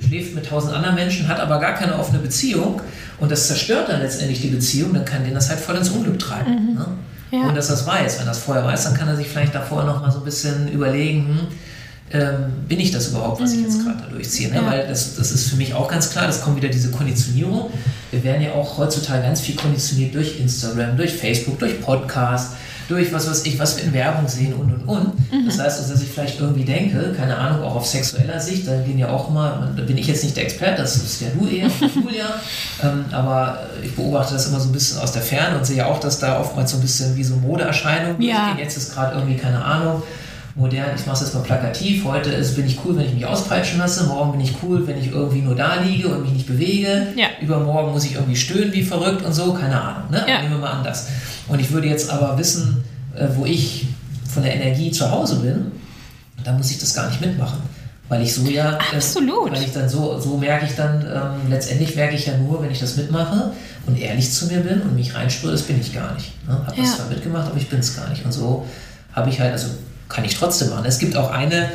schläft 0.05 0.35
mit 0.35 0.47
tausend 0.47 0.75
anderen 0.75 0.95
Menschen, 0.95 1.29
hat 1.29 1.39
aber 1.39 1.61
gar 1.61 1.75
keine 1.75 1.99
offene 1.99 2.19
Beziehung 2.19 2.81
und 3.19 3.31
das 3.31 3.47
zerstört 3.47 3.89
dann 3.89 4.01
letztendlich 4.01 4.41
die 4.41 4.49
Beziehung, 4.49 4.93
dann 4.93 5.05
kann 5.05 5.25
den 5.25 5.35
das 5.35 5.49
halt 5.49 5.61
voll 5.61 5.77
ins 5.77 5.89
Unglück 5.89 6.19
treiben. 6.19 6.71
Mhm. 6.71 6.75
Ne? 6.75 6.87
Ja. 7.33 7.49
Und 7.49 7.57
dass 7.57 7.69
er 7.69 7.77
das 7.77 7.87
weiß. 7.87 8.19
Wenn 8.19 8.27
er 8.27 8.31
das 8.31 8.39
vorher 8.39 8.65
weiß, 8.65 8.85
dann 8.85 8.95
kann 8.95 9.09
er 9.09 9.17
sich 9.17 9.29
vielleicht 9.29 9.55
davor 9.55 9.85
noch 9.85 10.01
mal 10.01 10.11
so 10.11 10.19
ein 10.19 10.25
bisschen 10.25 10.69
überlegen, 10.69 11.27
hm, 11.29 11.39
ähm, 12.13 12.53
bin 12.69 12.79
ich 12.79 12.93
das 12.93 13.09
überhaupt, 13.09 13.41
was 13.41 13.53
ich 13.53 13.63
jetzt 13.63 13.79
mhm. 13.79 13.85
gerade 13.85 14.03
da 14.03 14.07
durchziehe? 14.09 14.49
Ne? 14.51 14.57
Ja. 14.57 14.67
Weil 14.67 14.87
das, 14.87 15.17
das 15.17 15.33
ist 15.33 15.49
für 15.49 15.57
mich 15.57 15.75
auch 15.75 15.89
ganz 15.89 16.11
klar, 16.11 16.27
das 16.27 16.41
kommt 16.41 16.57
wieder 16.57 16.69
diese 16.69 16.91
Konditionierung. 16.91 17.71
Wir 18.13 18.23
werden 18.23 18.43
ja 18.43 18.53
auch 18.53 18.79
heutzutage 18.79 19.23
ganz 19.23 19.41
viel 19.41 19.57
konditioniert 19.57 20.15
durch 20.15 20.39
Instagram, 20.39 20.97
durch 20.97 21.15
Facebook, 21.15 21.59
durch 21.59 21.81
Podcast, 21.81 22.53
durch 22.89 23.13
was 23.13 23.29
weiß 23.29 23.45
ich, 23.47 23.59
was 23.59 23.77
wir 23.77 23.85
in 23.85 23.93
Werbung 23.93 24.29
sehen 24.29 24.55
und 24.55 24.73
und 24.73 24.89
und. 24.89 25.33
Mhm. 25.33 25.47
Das 25.47 25.59
heißt, 25.59 25.81
also, 25.81 25.93
dass 25.93 26.03
ich 26.03 26.09
vielleicht 26.09 26.41
irgendwie 26.41 26.65
denke, 26.65 27.13
keine 27.17 27.37
Ahnung, 27.37 27.63
auch 27.63 27.77
auf 27.77 27.87
sexueller 27.87 28.39
Sicht, 28.41 28.67
da 28.67 28.77
gehen 28.79 28.99
ja 28.99 29.09
auch 29.09 29.29
immer, 29.29 29.73
da 29.77 29.83
bin 29.83 29.99
ich 29.99 30.07
jetzt 30.07 30.23
nicht 30.23 30.37
der 30.37 30.45
Experte, 30.45 30.83
das 30.83 30.97
ist 30.97 31.21
ja 31.21 31.29
du 31.39 31.47
eher, 31.47 31.69
Julia, 31.95 32.27
ähm, 32.83 33.05
aber 33.11 33.61
ich 33.83 33.95
beobachte 33.95 34.35
das 34.35 34.47
immer 34.47 34.61
so 34.61 34.69
ein 34.69 34.73
bisschen 34.73 34.99
aus 35.01 35.13
der 35.13 35.23
Ferne 35.23 35.59
und 35.59 35.67
sehe 35.67 35.87
auch, 35.87 36.01
dass 36.01 36.19
da 36.19 36.41
oftmals 36.41 36.71
so 36.71 36.79
ein 36.79 36.83
bisschen 36.83 37.17
wie 37.17 37.25
so 37.25 37.37
Modeerscheinungen 37.37 38.21
ja. 38.21 38.57
Jetzt 38.59 38.77
ist 38.77 38.95
gerade 38.95 39.17
irgendwie, 39.17 39.37
keine 39.37 39.63
Ahnung, 39.63 40.03
modern, 40.57 40.91
ich 40.97 41.05
mache 41.05 41.17
es 41.17 41.21
jetzt 41.21 41.35
mal 41.35 41.43
plakativ, 41.43 42.05
heute 42.05 42.31
ist, 42.31 42.57
bin 42.57 42.67
ich 42.67 42.79
cool, 42.85 42.97
wenn 42.97 43.05
ich 43.05 43.13
mich 43.13 43.27
auspeitschen 43.27 43.79
lasse, 43.79 44.05
morgen 44.05 44.33
bin 44.33 44.41
ich 44.41 44.55
cool, 44.63 44.87
wenn 44.87 44.99
ich 44.99 45.13
irgendwie 45.13 45.43
nur 45.43 45.55
da 45.55 45.83
liege 45.83 46.09
und 46.09 46.23
mich 46.23 46.33
nicht 46.33 46.47
bewege, 46.47 47.09
ja. 47.15 47.27
übermorgen 47.43 47.93
muss 47.93 48.05
ich 48.05 48.15
irgendwie 48.15 48.37
stöhnen 48.37 48.73
wie 48.73 48.83
verrückt 48.83 49.23
und 49.23 49.35
so, 49.35 49.53
keine 49.53 49.81
Ahnung. 49.81 50.11
Ne? 50.11 50.25
Ja. 50.27 50.41
Nehmen 50.41 50.55
wir 50.55 50.61
mal 50.61 50.73
an 50.73 50.85
das. 50.85 51.09
Und 51.47 51.61
ich 51.61 51.71
würde 51.73 51.89
jetzt 51.89 52.11
aber 52.11 52.39
wissen, 52.39 52.83
äh, 53.15 53.27
wo 53.35 53.45
ich 53.45 53.87
von 54.33 54.43
der 54.43 54.55
Energie 54.55 54.91
zu 54.91 55.11
Hause 55.11 55.37
bin, 55.37 55.73
da 56.43 56.53
muss 56.53 56.71
ich 56.71 56.79
das 56.79 56.95
gar 56.95 57.09
nicht 57.09 57.21
mitmachen. 57.21 57.61
Weil 58.09 58.23
ich 58.23 58.33
so 58.33 58.49
ja, 58.49 58.75
äh, 58.75 58.97
Absolut. 58.97 59.51
weil 59.51 59.63
ich 59.63 59.73
dann 59.73 59.89
so, 59.89 60.19
so 60.19 60.39
merke 60.39 60.65
ich 60.65 60.75
dann, 60.75 61.03
ähm, 61.03 61.51
letztendlich 61.51 61.97
merke 61.97 62.15
ich 62.15 62.27
ja 62.27 62.37
nur, 62.39 62.63
wenn 62.63 62.71
ich 62.71 62.79
das 62.79 62.97
mitmache 62.97 63.53
und 63.87 63.99
ehrlich 63.99 64.33
zu 64.33 64.47
mir 64.47 64.61
bin 64.61 64.81
und 64.81 64.95
mich 64.95 65.15
reinspüre, 65.15 65.53
das 65.53 65.63
bin 65.63 65.81
ich 65.81 65.93
gar 65.93 66.15
nicht. 66.15 66.33
Ne? 66.47 66.55
Habe 66.55 66.77
ja. 66.77 66.83
das 66.83 66.97
zwar 66.97 67.09
mitgemacht, 67.09 67.49
aber 67.49 67.59
ich 67.59 67.69
bin 67.69 67.81
es 67.81 67.95
gar 67.95 68.09
nicht. 68.09 68.25
Und 68.25 68.33
so 68.33 68.65
habe 69.13 69.29
ich 69.29 69.41
halt, 69.41 69.53
also 69.53 69.69
kann 70.09 70.25
ich 70.25 70.35
trotzdem 70.35 70.71
machen. 70.71 70.85
Es 70.87 70.99
gibt 70.99 71.17
auch 71.17 71.31
eine, 71.31 71.71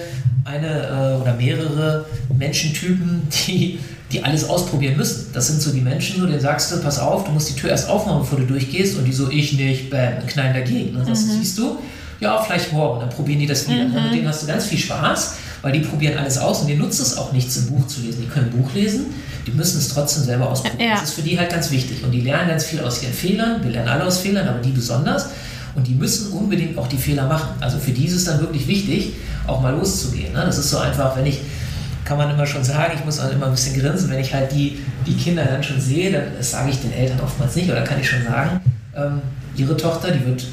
eine 0.46 1.18
äh, 1.18 1.22
oder 1.22 1.34
mehrere 1.36 2.06
Menschentypen, 2.38 3.28
die, 3.48 3.80
die 4.12 4.24
alles 4.24 4.48
ausprobieren 4.48 4.98
müssen. 4.98 5.28
Das 5.34 5.48
sind 5.48 5.62
so 5.62 5.72
die 5.72 5.82
Menschen, 5.82 6.20
so 6.20 6.26
denen 6.26 6.40
sagst 6.40 6.72
du, 6.72 6.82
pass 6.82 7.00
auf, 7.00 7.26
du 7.26 7.32
musst 7.32 7.50
die 7.50 7.56
Tür 7.56 7.70
erst 7.70 7.90
aufmachen, 7.90 8.22
bevor 8.22 8.40
du 8.40 8.46
durchgehst 8.46 8.98
und 8.98 9.06
die 9.06 9.14
so, 9.14 9.30
ich 9.30 9.54
nicht, 9.54 9.90
bam, 9.90 10.26
knallen 10.28 10.54
dagegen. 10.54 10.96
Und 10.96 11.08
das 11.08 11.26
mhm. 11.26 11.32
siehst 11.40 11.58
du, 11.58 11.78
ja, 12.20 12.40
vielleicht 12.42 12.72
morgen, 12.72 13.00
dann 13.00 13.10
probieren 13.10 13.40
die 13.40 13.48
das 13.48 13.68
wieder. 13.68 13.84
Mhm. 13.84 13.96
Und 13.96 14.04
mit 14.04 14.14
denen 14.14 14.28
hast 14.28 14.44
du 14.44 14.48
ganz 14.48 14.66
viel 14.66 14.78
Spaß, 14.78 15.36
weil 15.62 15.74
die 15.74 15.80
probieren 15.80 16.18
alles 16.18 16.38
aus 16.38 16.62
und 16.62 16.68
die 16.68 16.76
nutzen 16.76 17.02
es 17.02 17.18
auch 17.18 17.32
nichts 17.32 17.58
im 17.58 17.68
Buch 17.68 17.88
zu 17.88 18.02
lesen. 18.02 18.22
Die 18.22 18.28
können 18.28 18.48
ein 18.48 18.58
Buch 18.58 18.74
lesen, 18.74 19.08
die 19.46 19.52
müssen 19.52 19.80
es 19.80 19.90
trotzdem 19.90 20.24
selber 20.24 20.50
ausprobieren. 20.50 20.90
Ja. 20.90 20.96
Das 20.96 21.10
ist 21.10 21.14
für 21.14 21.22
die 21.22 21.38
halt 21.38 21.52
ganz 21.52 21.72
wichtig. 21.72 22.04
Und 22.04 22.12
die 22.12 22.22
lernen 22.22 22.50
ganz 22.50 22.66
viel 22.66 22.80
aus 22.82 23.02
ihren 23.02 23.14
Fehlern, 23.14 23.64
wir 23.64 23.72
lernen 23.72 23.90
alle 23.90 24.06
aus 24.06 24.20
Fehlern, 24.20 24.48
aber 24.48 24.60
die 24.60 24.72
besonders. 24.72 25.30
Und 25.76 25.88
die 25.88 25.94
müssen 25.94 26.34
unbedingt 26.34 26.78
auch 26.78 26.88
die 26.88 26.98
Fehler 26.98 27.28
machen. 27.28 27.50
Also 27.60 27.78
für 27.78 27.92
die 27.92 28.06
ist 28.06 28.14
es 28.14 28.26
dann 28.26 28.40
wirklich 28.40 28.68
wichtig, 28.68 29.14
auch 29.48 29.62
mal 29.62 29.74
loszugehen. 29.74 30.34
Ne? 30.34 30.44
Das 30.46 30.58
ist 30.58 30.70
so 30.70 30.78
einfach, 30.78 31.16
wenn 31.16 31.26
ich, 31.26 31.40
kann 32.06 32.18
man 32.18 32.30
immer 32.30 32.46
schon 32.46 32.64
sagen, 32.64 32.94
ich 32.96 33.06
muss 33.06 33.20
auch 33.20 33.32
immer 33.32 33.46
ein 33.46 33.52
bisschen 33.52 33.80
grinsen, 33.80 34.10
wenn 34.10 34.20
ich 34.20 34.34
halt 34.34 34.52
die, 34.52 34.80
die 35.06 35.16
Kinder 35.16 35.46
dann 35.46 35.64
schon 35.64 35.80
sehe, 35.80 36.12
dann 36.12 36.24
das 36.38 36.52
sage 36.52 36.72
ich 36.72 36.82
den 36.82 36.92
Eltern 36.92 37.20
oftmals 37.22 37.56
nicht, 37.56 37.70
oder 37.72 37.82
kann 37.84 38.00
ich 38.00 38.10
schon 38.10 38.24
sagen, 38.24 38.60
ähm, 38.96 39.22
ihre 39.56 39.78
Tochter, 39.78 40.12
die 40.12 40.26
wird 40.26 40.46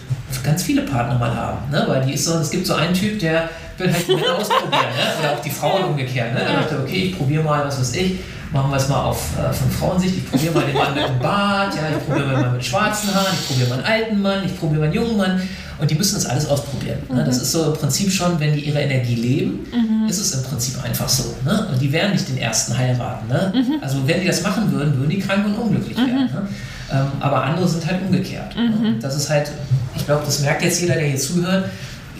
ganz 0.44 0.62
viele 0.62 0.82
Partner 0.82 1.18
mal 1.18 1.34
haben. 1.34 1.70
Ne? 1.70 1.84
Weil 1.88 2.04
die 2.04 2.14
ist 2.14 2.24
so, 2.24 2.34
es 2.38 2.50
gibt 2.50 2.66
so 2.66 2.74
einen 2.74 2.94
Typ, 2.94 3.18
der 3.18 3.48
will 3.78 3.92
halt 3.92 4.08
Männer 4.08 4.36
ausprobieren. 4.36 4.70
Ne? 4.70 5.20
Oder 5.20 5.32
auch 5.32 5.42
die 5.42 5.50
Frauen 5.50 5.84
umgekehrt. 5.84 6.34
Ne? 6.34 6.40
Da 6.46 6.60
dachte 6.60 6.80
okay, 6.80 7.10
ich 7.10 7.16
probiere 7.16 7.42
mal, 7.42 7.64
was 7.64 7.80
weiß 7.80 7.94
ich 7.94 8.18
machen 8.52 8.70
wir 8.70 8.76
es 8.76 8.88
mal 8.88 9.02
auf, 9.02 9.38
äh, 9.38 9.52
von 9.52 9.70
Frauensicht. 9.70 10.16
Ich 10.16 10.30
probiere 10.30 10.54
mal 10.54 10.66
den 10.66 10.74
Mann 10.74 10.94
mit 10.94 11.08
dem 11.08 11.18
Bart, 11.18 11.74
ja, 11.74 11.82
ich 11.96 12.06
probiere 12.06 12.26
mal 12.26 12.50
mit 12.52 12.64
schwarzen 12.64 13.14
Haaren, 13.14 13.34
ich 13.38 13.46
probiere 13.46 13.68
mal 13.68 13.74
einen 13.76 13.84
alten 13.84 14.22
Mann, 14.22 14.44
ich 14.44 14.58
probiere 14.58 14.80
mal 14.80 14.84
einen 14.86 14.94
jungen 14.94 15.16
Mann. 15.16 15.42
Und 15.78 15.88
die 15.88 15.94
müssen 15.94 16.16
das 16.16 16.26
alles 16.26 16.46
ausprobieren. 16.48 16.98
Ne? 17.08 17.24
Das 17.24 17.36
mhm. 17.36 17.42
ist 17.42 17.52
so 17.52 17.66
im 17.66 17.72
Prinzip 17.74 18.10
schon, 18.10 18.40
wenn 18.40 18.52
die 18.52 18.62
ihre 18.62 18.80
Energie 18.80 19.14
leben, 19.14 19.60
mhm. 19.72 20.08
ist 20.08 20.18
es 20.18 20.32
im 20.32 20.42
Prinzip 20.42 20.82
einfach 20.82 21.08
so. 21.08 21.36
Ne? 21.44 21.68
Und 21.70 21.80
die 21.80 21.92
werden 21.92 22.12
nicht 22.12 22.28
den 22.28 22.36
ersten 22.36 22.76
heiraten. 22.76 23.28
Ne? 23.28 23.52
Mhm. 23.54 23.74
Also 23.80 23.98
wenn 24.06 24.20
die 24.20 24.26
das 24.26 24.42
machen 24.42 24.72
würden, 24.72 24.96
würden 24.98 25.10
die 25.10 25.20
krank 25.20 25.46
und 25.46 25.54
unglücklich 25.54 25.96
mhm. 25.96 26.06
werden. 26.06 26.30
Ne? 26.32 26.48
Ähm, 26.90 27.06
aber 27.20 27.44
andere 27.44 27.68
sind 27.68 27.86
halt 27.86 28.02
umgekehrt. 28.02 28.56
Ne? 28.56 28.62
Mhm. 28.62 29.00
Das 29.00 29.14
ist 29.14 29.30
halt, 29.30 29.52
ich 29.94 30.04
glaube, 30.04 30.22
das 30.24 30.40
merkt 30.40 30.62
jetzt 30.62 30.80
jeder, 30.80 30.94
der 30.94 31.06
hier 31.06 31.18
zuhört. 31.18 31.66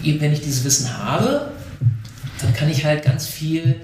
Wenn 0.05 0.33
ich 0.33 0.41
dieses 0.41 0.62
Wissen 0.62 0.97
habe, 0.97 1.51
dann 2.41 2.55
kann 2.55 2.69
ich 2.71 2.85
halt 2.85 3.05
ganz 3.05 3.27
viel 3.27 3.75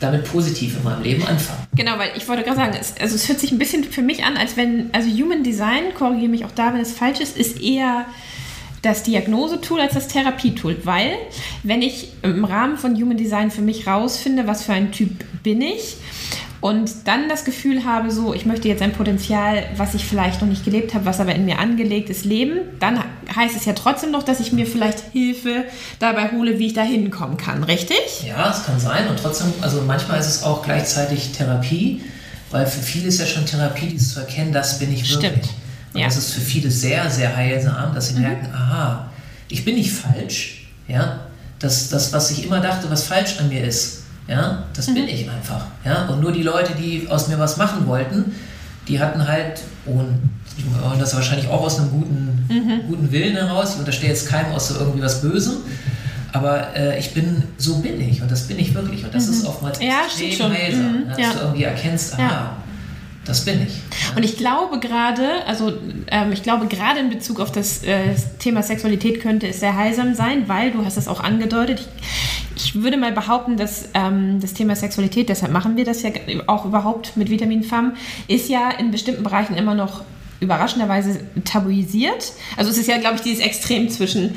damit 0.00 0.24
positiv 0.24 0.76
in 0.76 0.84
meinem 0.84 1.02
Leben 1.02 1.26
anfangen. 1.26 1.66
Genau, 1.74 1.98
weil 1.98 2.10
ich 2.16 2.28
wollte 2.28 2.42
gerade 2.42 2.56
sagen, 2.56 2.76
es, 2.78 2.94
also 3.00 3.14
es 3.14 3.28
hört 3.28 3.40
sich 3.40 3.52
ein 3.52 3.58
bisschen 3.58 3.84
für 3.84 4.02
mich 4.02 4.24
an, 4.24 4.36
als 4.36 4.56
wenn, 4.56 4.90
also 4.92 5.08
Human 5.08 5.42
Design, 5.42 5.94
korrigiere 5.94 6.28
mich 6.28 6.44
auch 6.44 6.52
da, 6.54 6.74
wenn 6.74 6.80
es 6.80 6.92
falsch 6.92 7.20
ist, 7.20 7.36
ist 7.36 7.60
eher 7.60 8.06
das 8.82 9.02
Diagnosetool 9.02 9.80
als 9.80 9.94
das 9.94 10.08
Therapietool, 10.08 10.76
weil 10.84 11.16
wenn 11.62 11.82
ich 11.82 12.08
im 12.22 12.44
Rahmen 12.44 12.76
von 12.76 12.94
Human 12.94 13.16
Design 13.16 13.50
für 13.50 13.62
mich 13.62 13.86
rausfinde, 13.86 14.46
was 14.46 14.64
für 14.64 14.74
ein 14.74 14.92
Typ 14.92 15.24
bin 15.42 15.60
ich, 15.60 15.96
und 16.60 16.90
dann 17.04 17.28
das 17.28 17.44
Gefühl 17.44 17.84
habe, 17.84 18.10
so, 18.10 18.32
ich 18.32 18.46
möchte 18.46 18.68
jetzt 18.68 18.82
ein 18.82 18.92
Potenzial, 18.92 19.64
was 19.76 19.94
ich 19.94 20.04
vielleicht 20.04 20.40
noch 20.40 20.48
nicht 20.48 20.64
gelebt 20.64 20.94
habe, 20.94 21.04
was 21.04 21.20
aber 21.20 21.34
in 21.34 21.44
mir 21.44 21.58
angelegt 21.58 22.08
ist, 22.08 22.24
leben, 22.24 22.60
dann 22.80 23.02
heißt 23.34 23.56
es 23.56 23.64
ja 23.66 23.72
trotzdem 23.74 24.10
noch, 24.10 24.22
dass 24.22 24.40
ich 24.40 24.52
mir 24.52 24.66
vielleicht 24.66 25.00
Hilfe 25.12 25.64
dabei 25.98 26.32
hole, 26.32 26.58
wie 26.58 26.68
ich 26.68 26.72
da 26.72 26.82
hinkommen 26.82 27.36
kann, 27.36 27.62
richtig? 27.64 27.98
Ja, 28.26 28.50
es 28.50 28.64
kann 28.64 28.80
sein 28.80 29.08
und 29.08 29.18
trotzdem, 29.18 29.52
also 29.60 29.82
manchmal 29.82 30.18
ist 30.18 30.26
es 30.26 30.42
auch 30.42 30.62
gleichzeitig 30.62 31.32
Therapie, 31.32 32.02
weil 32.50 32.66
für 32.66 32.80
viele 32.80 33.08
ist 33.08 33.20
ja 33.20 33.26
schon 33.26 33.44
Therapie, 33.44 33.88
dieses 33.88 34.14
zu 34.14 34.20
erkennen, 34.20 34.52
das 34.52 34.78
bin 34.78 34.92
ich 34.92 35.10
wirklich. 35.10 35.32
Stimmt. 35.32 35.54
Und 35.92 36.00
ja. 36.00 36.06
das 36.06 36.16
ist 36.16 36.32
für 36.32 36.40
viele 36.40 36.70
sehr, 36.70 37.10
sehr 37.10 37.36
heilsam, 37.36 37.94
dass 37.94 38.08
sie 38.08 38.14
mhm. 38.14 38.22
merken, 38.22 38.48
aha, 38.54 39.10
ich 39.48 39.64
bin 39.64 39.74
nicht 39.74 39.92
falsch, 39.92 40.68
ja, 40.88 41.20
das, 41.58 41.88
das, 41.88 42.12
was 42.12 42.30
ich 42.30 42.44
immer 42.44 42.60
dachte, 42.60 42.90
was 42.90 43.04
falsch 43.04 43.38
an 43.38 43.48
mir 43.48 43.64
ist, 43.64 44.02
ja, 44.28 44.64
das 44.74 44.88
mhm. 44.88 44.94
bin 44.94 45.08
ich 45.08 45.30
einfach. 45.30 45.66
Ja, 45.84 46.06
und 46.06 46.20
nur 46.20 46.32
die 46.32 46.42
Leute, 46.42 46.74
die 46.74 47.06
aus 47.08 47.28
mir 47.28 47.38
was 47.38 47.56
machen 47.56 47.86
wollten, 47.86 48.32
die 48.88 49.00
hatten 49.00 49.26
halt, 49.26 49.60
und 49.84 50.20
das 50.98 51.14
wahrscheinlich 51.14 51.48
auch 51.48 51.62
aus 51.62 51.78
einem 51.78 51.90
guten, 51.90 52.46
mhm. 52.48 52.88
guten 52.88 53.12
Willen 53.12 53.36
heraus, 53.36 53.74
ich 53.74 53.78
unterstehe 53.78 54.10
jetzt 54.10 54.28
keinem 54.28 54.52
aus 54.52 54.68
so 54.68 54.78
irgendwie 54.78 55.02
was 55.02 55.20
Bösem, 55.20 55.54
aber 56.32 56.74
äh, 56.76 56.98
ich 56.98 57.14
bin, 57.14 57.42
so 57.56 57.78
bin 57.78 58.00
ich 58.00 58.20
und 58.22 58.30
das 58.30 58.42
bin 58.42 58.58
ich 58.58 58.74
wirklich. 58.74 59.04
Und 59.04 59.14
das 59.14 59.26
mhm. 59.26 59.32
ist 59.32 59.46
oftmals 59.46 59.80
ja, 59.80 60.04
extrem 60.04 60.52
heilsam, 60.52 60.92
mhm. 60.92 61.08
dass 61.08 61.18
ja. 61.18 61.32
du 61.32 61.38
irgendwie 61.40 61.64
erkennst, 61.64 62.14
aha, 62.14 62.22
ja. 62.22 62.56
Das 63.26 63.44
bin 63.44 63.66
ich. 63.66 64.16
Und 64.16 64.24
ich 64.24 64.36
glaube 64.36 64.78
gerade, 64.78 65.44
also 65.46 65.72
ähm, 66.08 66.32
ich 66.32 66.44
glaube 66.44 66.66
gerade 66.66 67.00
in 67.00 67.10
Bezug 67.10 67.40
auf 67.40 67.50
das 67.50 67.82
äh, 67.82 68.14
Thema 68.38 68.62
Sexualität 68.62 69.20
könnte 69.20 69.48
es 69.48 69.58
sehr 69.58 69.76
heilsam 69.76 70.14
sein, 70.14 70.48
weil 70.48 70.70
du 70.70 70.84
hast 70.84 70.96
es 70.96 71.08
auch 71.08 71.20
angedeutet. 71.20 71.88
Ich, 72.54 72.66
ich 72.66 72.82
würde 72.82 72.96
mal 72.96 73.10
behaupten, 73.10 73.56
dass 73.56 73.88
ähm, 73.94 74.38
das 74.40 74.54
Thema 74.54 74.76
Sexualität, 74.76 75.28
deshalb 75.28 75.52
machen 75.52 75.76
wir 75.76 75.84
das 75.84 76.02
ja 76.02 76.10
auch 76.46 76.64
überhaupt 76.64 77.16
mit 77.16 77.28
Vitamin 77.28 77.64
FAM, 77.64 77.96
ist 78.28 78.48
ja 78.48 78.70
in 78.70 78.92
bestimmten 78.92 79.24
Bereichen 79.24 79.56
immer 79.56 79.74
noch 79.74 80.04
überraschenderweise 80.40 81.20
tabuisiert. 81.44 82.32
Also 82.56 82.70
es 82.70 82.78
ist 82.78 82.88
ja, 82.88 82.98
glaube 82.98 83.16
ich, 83.16 83.22
dieses 83.22 83.44
Extrem 83.44 83.88
zwischen 83.88 84.36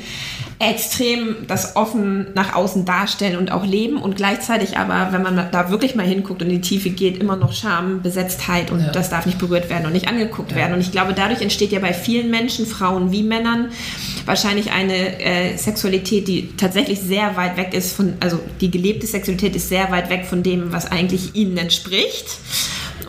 extrem 0.60 1.46
das 1.46 1.74
offen 1.74 2.26
nach 2.34 2.54
außen 2.54 2.84
darstellen 2.84 3.38
und 3.38 3.50
auch 3.50 3.64
leben 3.64 3.96
und 3.96 4.16
gleichzeitig 4.16 4.76
aber, 4.76 5.10
wenn 5.10 5.22
man 5.22 5.48
da 5.50 5.70
wirklich 5.70 5.94
mal 5.94 6.04
hinguckt 6.04 6.42
und 6.42 6.50
in 6.50 6.56
die 6.56 6.60
Tiefe 6.60 6.90
geht, 6.90 7.16
immer 7.16 7.34
noch 7.34 7.54
Scham, 7.54 8.02
Besetztheit 8.02 8.70
und 8.70 8.80
ja. 8.80 8.92
das 8.92 9.08
darf 9.08 9.24
nicht 9.24 9.38
berührt 9.38 9.70
werden 9.70 9.86
und 9.86 9.94
nicht 9.94 10.06
angeguckt 10.06 10.50
ja. 10.50 10.58
werden. 10.58 10.74
Und 10.74 10.80
ich 10.80 10.92
glaube, 10.92 11.14
dadurch 11.14 11.40
entsteht 11.40 11.72
ja 11.72 11.80
bei 11.80 11.94
vielen 11.94 12.30
Menschen, 12.30 12.66
Frauen 12.66 13.10
wie 13.10 13.22
Männern, 13.22 13.70
wahrscheinlich 14.26 14.70
eine 14.70 15.18
äh, 15.20 15.56
Sexualität, 15.56 16.28
die 16.28 16.54
tatsächlich 16.58 17.00
sehr 17.00 17.36
weit 17.36 17.56
weg 17.56 17.72
ist 17.72 17.94
von, 17.94 18.12
also 18.20 18.38
die 18.60 18.70
gelebte 18.70 19.06
Sexualität 19.06 19.56
ist 19.56 19.70
sehr 19.70 19.90
weit 19.90 20.10
weg 20.10 20.26
von 20.26 20.42
dem, 20.42 20.72
was 20.72 20.92
eigentlich 20.92 21.34
ihnen 21.34 21.56
entspricht. 21.56 22.26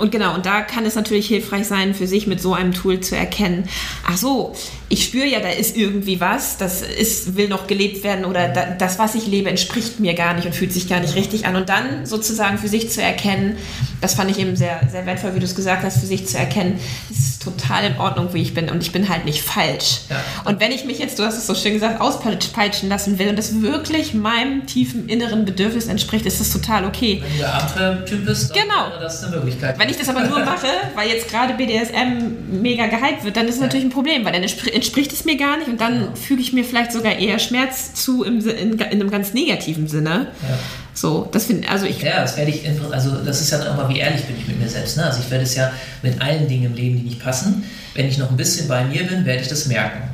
Und 0.01 0.11
genau, 0.11 0.33
und 0.33 0.47
da 0.47 0.61
kann 0.61 0.83
es 0.87 0.95
natürlich 0.95 1.27
hilfreich 1.27 1.67
sein, 1.67 1.93
für 1.93 2.07
sich 2.07 2.25
mit 2.25 2.41
so 2.41 2.55
einem 2.55 2.73
Tool 2.73 3.01
zu 3.01 3.15
erkennen, 3.15 3.69
ach 4.03 4.17
so, 4.17 4.55
ich 4.91 5.05
spüre 5.05 5.25
ja, 5.25 5.39
da 5.39 5.47
ist 5.47 5.77
irgendwie 5.77 6.19
was, 6.19 6.57
das 6.57 6.81
ist, 6.81 7.37
will 7.37 7.47
noch 7.47 7.65
gelebt 7.65 8.03
werden 8.03 8.25
oder 8.25 8.49
da, 8.49 8.65
das, 8.65 8.99
was 8.99 9.15
ich 9.15 9.25
lebe, 9.25 9.49
entspricht 9.49 10.01
mir 10.01 10.13
gar 10.15 10.33
nicht 10.33 10.45
und 10.45 10.53
fühlt 10.53 10.73
sich 10.73 10.89
gar 10.89 10.99
nicht 10.99 11.15
richtig 11.15 11.45
an. 11.45 11.55
Und 11.55 11.69
dann 11.69 12.05
sozusagen 12.05 12.57
für 12.57 12.67
sich 12.67 12.89
zu 12.89 13.01
erkennen, 13.01 13.55
das 14.01 14.15
fand 14.15 14.29
ich 14.29 14.39
eben 14.39 14.57
sehr, 14.57 14.81
sehr 14.91 15.05
wertvoll, 15.05 15.33
wie 15.33 15.39
du 15.39 15.45
es 15.45 15.55
gesagt 15.55 15.83
hast, 15.83 16.01
für 16.01 16.05
sich 16.05 16.27
zu 16.27 16.37
erkennen, 16.37 16.77
es 17.09 17.19
ist 17.19 17.41
total 17.41 17.85
in 17.85 17.97
Ordnung, 17.97 18.33
wie 18.33 18.41
ich 18.41 18.53
bin 18.53 18.69
und 18.69 18.83
ich 18.83 18.91
bin 18.91 19.07
halt 19.07 19.23
nicht 19.23 19.41
falsch. 19.41 20.01
Ja. 20.09 20.21
Und 20.43 20.59
wenn 20.59 20.73
ich 20.73 20.83
mich 20.83 20.99
jetzt, 20.99 21.17
du 21.19 21.23
hast 21.23 21.37
es 21.37 21.47
so 21.47 21.55
schön 21.55 21.73
gesagt, 21.73 22.01
auspeitschen 22.01 22.89
lassen 22.89 23.17
will 23.17 23.29
und 23.29 23.37
das 23.37 23.61
wirklich 23.61 24.13
meinem 24.13 24.65
tiefen 24.65 25.07
inneren 25.07 25.45
Bedürfnis 25.45 25.87
entspricht, 25.87 26.25
ist 26.25 26.41
das 26.41 26.51
total 26.51 26.83
okay. 26.83 27.23
Wenn 27.23 27.31
du 27.31 27.37
der 27.37 27.53
Abenteuertyp 27.53 28.25
bist, 28.25 28.49
dann 28.49 28.63
genau. 28.63 28.89
wäre 28.89 28.99
das 28.99 29.23
eine 29.23 29.37
Möglichkeit. 29.37 29.79
Wenn 29.79 29.89
ich 29.89 29.97
das 29.97 30.09
aber 30.09 30.25
nur 30.25 30.39
mache, 30.43 30.67
weil 30.95 31.07
jetzt 31.07 31.29
gerade 31.29 31.53
BDSM 31.53 32.61
mega 32.61 32.87
gehypt 32.87 33.23
wird, 33.23 33.37
dann 33.37 33.47
ist 33.47 33.55
es 33.55 33.61
ja. 33.61 33.67
natürlich 33.67 33.85
ein 33.85 33.91
Problem, 33.91 34.25
weil 34.25 34.33
dann 34.33 34.43
entspricht 34.43 34.80
es 34.81 35.25
mir 35.25 35.37
gar 35.37 35.57
nicht 35.57 35.67
und 35.67 35.79
dann 35.79 36.01
ja. 36.01 36.15
füge 36.15 36.41
ich 36.41 36.53
mir 36.53 36.63
vielleicht 36.63 36.91
sogar 36.91 37.17
eher 37.17 37.39
Schmerz 37.39 37.93
zu 37.93 38.23
im, 38.23 38.39
in, 38.47 38.73
in 38.73 38.79
einem 38.79 39.09
ganz 39.09 39.33
negativen 39.33 39.87
Sinne. 39.87 40.27
Ja. 40.41 40.59
So, 40.93 41.27
das 41.31 41.45
finde 41.45 41.69
also 41.69 41.85
ich. 41.85 42.01
Ja, 42.01 42.21
das 42.21 42.37
werde 42.37 42.51
ich, 42.51 42.67
also 42.91 43.11
das 43.25 43.41
ist 43.41 43.51
ja 43.51 43.57
mal, 43.75 43.89
wie 43.89 43.99
ehrlich 43.99 44.23
bin 44.23 44.35
ich 44.37 44.47
mit 44.47 44.59
mir 44.59 44.67
selbst. 44.67 44.97
Ne? 44.97 45.05
Also 45.05 45.19
ich 45.23 45.31
werde 45.31 45.43
es 45.43 45.55
ja 45.55 45.71
mit 46.01 46.21
allen 46.21 46.47
Dingen 46.47 46.65
im 46.65 46.73
Leben, 46.73 46.97
die 46.97 47.03
nicht 47.03 47.23
passen, 47.23 47.63
wenn 47.93 48.07
ich 48.07 48.17
noch 48.17 48.29
ein 48.29 48.37
bisschen 48.37 48.67
bei 48.67 48.83
mir 48.83 49.03
bin, 49.03 49.25
werde 49.25 49.41
ich 49.41 49.47
das 49.47 49.67
merken. 49.67 50.10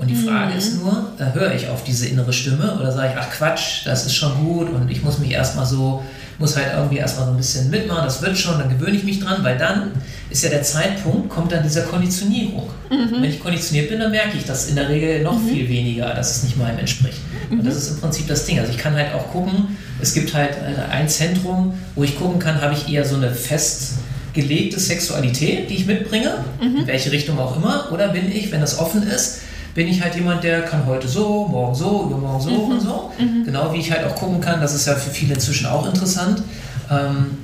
Und 0.00 0.08
die 0.08 0.14
Frage 0.14 0.52
mhm. 0.52 0.58
ist 0.58 0.80
nur, 0.80 1.12
da 1.18 1.32
höre 1.32 1.54
ich 1.54 1.68
auf 1.68 1.84
diese 1.84 2.06
innere 2.06 2.32
Stimme 2.32 2.76
oder 2.80 2.90
sage 2.90 3.12
ich, 3.12 3.18
ach 3.18 3.30
Quatsch, 3.30 3.86
das 3.86 4.06
ist 4.06 4.14
schon 4.14 4.34
gut 4.44 4.70
und 4.70 4.90
ich 4.90 5.02
muss 5.02 5.18
mich 5.18 5.30
erstmal 5.30 5.66
so 5.66 6.02
muss 6.40 6.56
halt 6.56 6.68
irgendwie 6.74 6.96
erstmal 6.96 7.26
so 7.26 7.32
ein 7.32 7.36
bisschen 7.36 7.68
mitmachen, 7.68 8.04
das 8.04 8.22
wird 8.22 8.36
schon, 8.36 8.58
dann 8.58 8.70
gewöhne 8.70 8.96
ich 8.96 9.04
mich 9.04 9.20
dran, 9.20 9.44
weil 9.44 9.58
dann 9.58 9.92
ist 10.30 10.42
ja 10.42 10.48
der 10.48 10.62
Zeitpunkt, 10.62 11.28
kommt 11.28 11.52
dann 11.52 11.62
dieser 11.62 11.82
Konditionierung. 11.82 12.70
Mhm. 12.90 13.22
wenn 13.22 13.30
ich 13.30 13.40
konditioniert 13.40 13.90
bin, 13.90 14.00
dann 14.00 14.10
merke 14.10 14.36
ich 14.36 14.44
das 14.44 14.68
in 14.68 14.74
der 14.74 14.88
Regel 14.88 15.22
noch 15.22 15.38
mhm. 15.38 15.48
viel 15.48 15.68
weniger, 15.68 16.12
dass 16.14 16.36
es 16.36 16.42
nicht 16.42 16.56
meinem 16.56 16.78
entspricht. 16.78 17.18
Mhm. 17.50 17.60
Und 17.60 17.66
das 17.66 17.76
ist 17.76 17.90
im 17.90 18.00
Prinzip 18.00 18.26
das 18.26 18.46
Ding. 18.46 18.58
Also 18.58 18.72
ich 18.72 18.78
kann 18.78 18.94
halt 18.94 19.14
auch 19.14 19.30
gucken, 19.30 19.76
es 20.00 20.14
gibt 20.14 20.34
halt 20.34 20.52
ein 20.90 21.08
Zentrum, 21.08 21.74
wo 21.94 22.02
ich 22.02 22.18
gucken 22.18 22.40
kann, 22.40 22.60
habe 22.62 22.72
ich 22.72 22.92
eher 22.92 23.04
so 23.04 23.16
eine 23.16 23.30
festgelegte 23.30 24.80
Sexualität, 24.80 25.68
die 25.68 25.74
ich 25.74 25.86
mitbringe, 25.86 26.42
mhm. 26.60 26.78
in 26.78 26.86
welche 26.86 27.12
Richtung 27.12 27.38
auch 27.38 27.54
immer, 27.56 27.92
oder 27.92 28.08
bin 28.08 28.32
ich, 28.32 28.50
wenn 28.50 28.62
das 28.62 28.78
offen 28.78 29.02
ist, 29.02 29.40
bin 29.74 29.86
ich 29.86 30.02
halt 30.02 30.14
jemand, 30.14 30.42
der 30.42 30.62
kann 30.62 30.84
heute 30.86 31.06
so, 31.06 31.46
morgen 31.46 31.74
so, 31.74 32.06
übermorgen 32.06 32.42
so 32.42 32.50
mhm. 32.50 32.72
und 32.72 32.80
so. 32.80 33.12
Mhm. 33.18 33.44
Genau 33.44 33.72
wie 33.72 33.78
ich 33.78 33.90
halt 33.90 34.04
auch 34.04 34.14
gucken 34.14 34.40
kann, 34.40 34.60
das 34.60 34.74
ist 34.74 34.86
ja 34.86 34.94
für 34.94 35.10
viele 35.10 35.34
inzwischen 35.34 35.66
auch 35.66 35.86
interessant. 35.86 36.42
Ähm, 36.90 37.38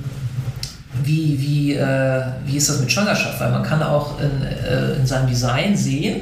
wie, 1.03 1.39
wie, 1.39 1.73
äh, 1.73 2.21
wie 2.45 2.57
ist 2.57 2.69
das 2.69 2.79
mit 2.79 2.91
Schwangerschaft? 2.91 3.39
Weil 3.39 3.51
man 3.51 3.63
kann 3.63 3.81
auch 3.83 4.19
in, 4.19 4.41
äh, 4.41 4.95
in 4.95 5.05
seinem 5.05 5.27
Design 5.27 5.77
sehen, 5.77 6.21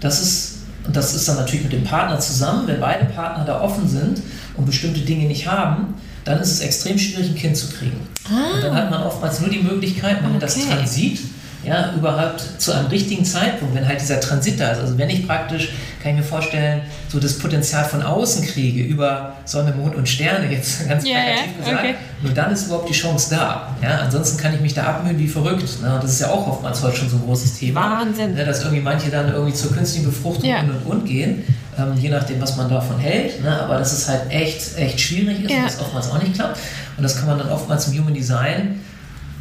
dass 0.00 0.20
es, 0.20 0.58
und 0.86 0.94
das 0.94 1.14
ist 1.14 1.28
dann 1.28 1.36
natürlich 1.36 1.64
mit 1.64 1.72
dem 1.72 1.84
Partner 1.84 2.18
zusammen, 2.18 2.66
wenn 2.66 2.80
beide 2.80 3.06
Partner 3.06 3.44
da 3.44 3.60
offen 3.60 3.88
sind 3.88 4.22
und 4.56 4.66
bestimmte 4.66 5.00
Dinge 5.00 5.26
nicht 5.26 5.46
haben, 5.46 5.94
dann 6.24 6.40
ist 6.40 6.52
es 6.52 6.60
extrem 6.60 6.98
schwierig, 6.98 7.30
ein 7.30 7.36
Kind 7.36 7.56
zu 7.56 7.68
kriegen. 7.68 8.00
Ah. 8.26 8.56
Und 8.56 8.64
dann 8.64 8.74
hat 8.74 8.90
man 8.90 9.02
oftmals 9.02 9.40
nur 9.40 9.48
die 9.48 9.60
Möglichkeit, 9.60 10.16
wenn 10.16 10.32
man 10.32 10.36
okay. 10.36 10.40
das 10.40 10.66
Transit 10.66 11.20
ja, 11.68 11.92
überhaupt 11.94 12.40
zu 12.58 12.72
einem 12.72 12.86
richtigen 12.86 13.24
Zeitpunkt, 13.24 13.74
wenn 13.74 13.86
halt 13.86 14.00
dieser 14.00 14.20
Transit 14.20 14.58
da 14.58 14.70
ist. 14.70 14.80
Also 14.80 14.96
wenn 14.96 15.10
ich 15.10 15.26
praktisch, 15.26 15.72
kann 16.02 16.12
ich 16.12 16.18
mir 16.18 16.22
vorstellen, 16.22 16.80
so 17.08 17.20
das 17.20 17.38
Potenzial 17.38 17.84
von 17.84 18.02
außen 18.02 18.46
kriege 18.46 18.82
über 18.82 19.34
Sonne, 19.44 19.72
Mond 19.72 19.94
und 19.94 20.08
Sterne, 20.08 20.46
jetzt 20.50 20.88
ganz 20.88 21.04
yeah, 21.04 21.20
plakativ 21.20 21.46
yeah, 21.46 21.58
gesagt, 21.58 21.84
okay. 21.84 21.94
nur 22.22 22.32
dann 22.32 22.52
ist 22.52 22.66
überhaupt 22.66 22.88
die 22.88 22.94
Chance 22.94 23.30
da. 23.30 23.76
Ja, 23.82 23.98
ansonsten 23.98 24.38
kann 24.38 24.54
ich 24.54 24.60
mich 24.60 24.74
da 24.74 24.84
abmühen 24.84 25.18
wie 25.18 25.28
verrückt. 25.28 25.82
Ne? 25.82 25.94
Und 25.94 26.02
das 26.02 26.12
ist 26.12 26.20
ja 26.20 26.30
auch 26.30 26.46
oftmals 26.46 26.82
heute 26.82 26.96
schon 26.96 27.10
so 27.10 27.16
ein 27.16 27.22
großes 27.22 27.58
Thema. 27.58 28.00
Wahnsinn. 28.00 28.34
Ne? 28.34 28.44
Dass 28.44 28.60
irgendwie 28.62 28.82
manche 28.82 29.10
dann 29.10 29.28
irgendwie 29.32 29.54
zur 29.54 29.72
künstlichen 29.72 30.06
Befruchtung 30.06 30.48
yeah. 30.48 30.60
und 30.60 30.70
und 30.70 30.86
und 30.86 31.04
gehen, 31.04 31.44
ähm, 31.78 31.92
je 31.98 32.08
nachdem, 32.08 32.40
was 32.40 32.56
man 32.56 32.68
davon 32.70 32.98
hält. 32.98 33.42
Ne? 33.42 33.60
Aber 33.62 33.78
dass 33.78 33.92
es 33.92 34.08
halt 34.08 34.22
echt, 34.30 34.76
echt 34.78 34.98
schwierig 35.00 35.44
ist 35.44 35.50
und 35.50 35.64
das 35.64 35.80
oftmals 35.80 36.10
auch 36.10 36.22
nicht 36.22 36.34
klappt. 36.34 36.58
Und 36.96 37.02
das 37.02 37.16
kann 37.16 37.26
man 37.26 37.38
dann 37.38 37.50
oftmals 37.50 37.88
im 37.88 37.98
Human 37.98 38.14
Design 38.14 38.80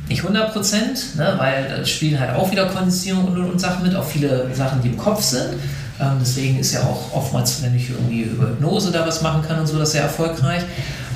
nicht 0.09 0.21
100 0.21 0.53
Prozent, 0.53 1.15
ne, 1.17 1.33
weil 1.37 1.67
da 1.69 1.85
spielen 1.85 2.19
halt 2.19 2.35
auch 2.35 2.49
wieder 2.51 2.65
Konditionierung 2.67 3.33
und, 3.33 3.51
und, 3.51 3.59
Sachen 3.59 3.83
mit, 3.83 3.95
auch 3.95 4.05
viele 4.05 4.53
Sachen, 4.53 4.81
die 4.81 4.89
im 4.89 4.97
Kopf 4.97 5.21
sind. 5.21 5.53
Ähm, 5.99 6.17
deswegen 6.21 6.59
ist 6.59 6.73
ja 6.73 6.81
auch 6.81 7.13
oftmals, 7.13 7.61
wenn 7.63 7.75
ich 7.75 7.89
irgendwie 7.89 8.21
über 8.21 8.47
Hypnose 8.47 8.91
da 8.91 9.05
was 9.05 9.21
machen 9.21 9.41
kann 9.47 9.59
und 9.59 9.67
so, 9.67 9.77
das 9.77 9.91
sehr 9.91 10.03
erfolgreich. 10.03 10.63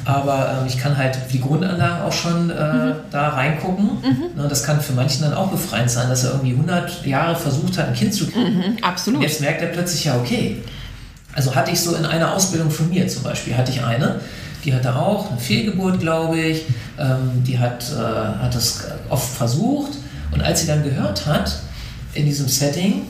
Aber 0.03 0.57
ähm, 0.59 0.67
ich 0.67 0.77
kann 0.79 0.97
halt 0.97 1.15
die 1.31 1.39
Grundanlagen 1.39 2.03
auch 2.03 2.11
schon 2.11 2.49
äh, 2.49 2.53
mhm. 2.53 2.93
da 3.11 3.29
reingucken. 3.29 3.85
Mhm. 3.85 4.41
Ne, 4.41 4.47
das 4.49 4.63
kann 4.63 4.81
für 4.81 4.93
manchen 4.93 5.23
dann 5.23 5.33
auch 5.33 5.49
befreiend 5.49 5.91
sein, 5.91 6.09
dass 6.09 6.23
er 6.23 6.31
irgendwie 6.31 6.53
100 6.53 7.05
Jahre 7.05 7.35
versucht 7.35 7.77
hat, 7.77 7.87
ein 7.87 7.93
Kind 7.93 8.13
zu 8.13 8.27
kriegen. 8.27 8.57
Mhm, 8.57 8.77
absolut. 8.81 9.19
Und 9.19 9.23
jetzt 9.23 9.41
merkt 9.41 9.61
er 9.61 9.67
plötzlich, 9.67 10.05
ja, 10.05 10.15
okay. 10.15 10.63
Also 11.33 11.55
hatte 11.55 11.71
ich 11.71 11.79
so 11.79 11.95
in 11.95 12.05
einer 12.05 12.33
Ausbildung 12.33 12.71
von 12.71 12.89
mir 12.89 13.07
zum 13.07 13.23
Beispiel, 13.23 13.55
hatte 13.55 13.71
ich 13.71 13.83
eine, 13.83 14.19
die 14.63 14.73
hatte 14.73 14.95
auch 14.95 15.31
eine 15.31 15.39
Fehlgeburt, 15.39 15.99
glaube 15.99 16.39
ich. 16.39 16.65
Ähm, 16.99 17.43
die 17.45 17.57
hat, 17.57 17.85
äh, 17.91 17.97
hat 17.97 18.53
das 18.53 18.85
oft 19.09 19.29
versucht. 19.29 19.91
Und 20.31 20.41
als 20.41 20.61
sie 20.61 20.67
dann 20.67 20.83
gehört 20.83 21.25
hat, 21.25 21.59
in 22.13 22.25
diesem 22.25 22.47
Setting, 22.47 23.03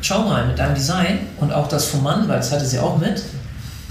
schau 0.00 0.22
mal 0.22 0.46
mit 0.46 0.58
deinem 0.58 0.74
Design 0.74 1.20
und 1.38 1.52
auch 1.52 1.68
das 1.68 1.86
vom 1.86 2.02
Mann, 2.02 2.28
weil 2.28 2.36
das 2.36 2.52
hatte 2.52 2.64
sie 2.64 2.78
auch 2.78 2.98
mit, 2.98 3.22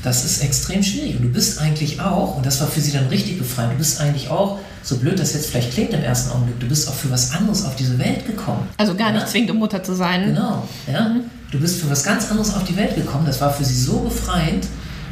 das 0.03 0.23
ist 0.23 0.43
extrem 0.43 0.84
schwierig. 0.84 1.17
Und 1.17 1.23
du 1.23 1.30
bist 1.30 1.60
eigentlich 1.60 1.99
auch, 1.99 2.38
und 2.38 2.45
das 2.45 2.62
war 2.62 2.67
für 2.67 2.82
sie 2.82 2.91
dann 2.91 3.08
richtig 3.08 3.38
befreiend, 3.38 3.73
du 3.73 3.77
bist 3.77 3.99
eigentlich 3.99 4.30
auch, 4.30 4.60
so 4.84 4.97
blöd 4.97 5.19
das 5.19 5.34
jetzt 5.34 5.49
vielleicht 5.49 5.73
klingt 5.73 5.93
im 5.93 6.01
ersten 6.01 6.32
Augenblick, 6.32 6.60
du 6.60 6.67
bist 6.67 6.88
auch 6.88 6.93
für 6.93 7.12
was 7.12 7.34
anderes 7.34 7.65
auf 7.65 7.75
diese 7.75 7.99
Welt 7.99 8.25
gekommen. 8.25 8.67
Also 8.77 8.95
gar 8.95 9.12
nicht 9.12 9.27
zwingend, 9.27 9.51
um 9.51 9.58
Mutter 9.58 9.84
zu 9.84 9.93
sein. 9.95 10.27
Genau, 10.27 10.67
ja. 10.91 11.10
Mhm. 11.10 11.23
Du 11.51 11.60
bist 11.60 11.82
für 11.82 11.89
was 11.89 12.03
ganz 12.03 12.30
anderes 12.30 12.53
auf 12.53 12.63
die 12.65 12.75
Welt 12.75 12.95
gekommen. 12.95 13.25
Das 13.25 13.39
war 13.39 13.53
für 13.53 13.63
sie 13.63 13.80
so 13.80 13.99
befreiend. 13.99 14.67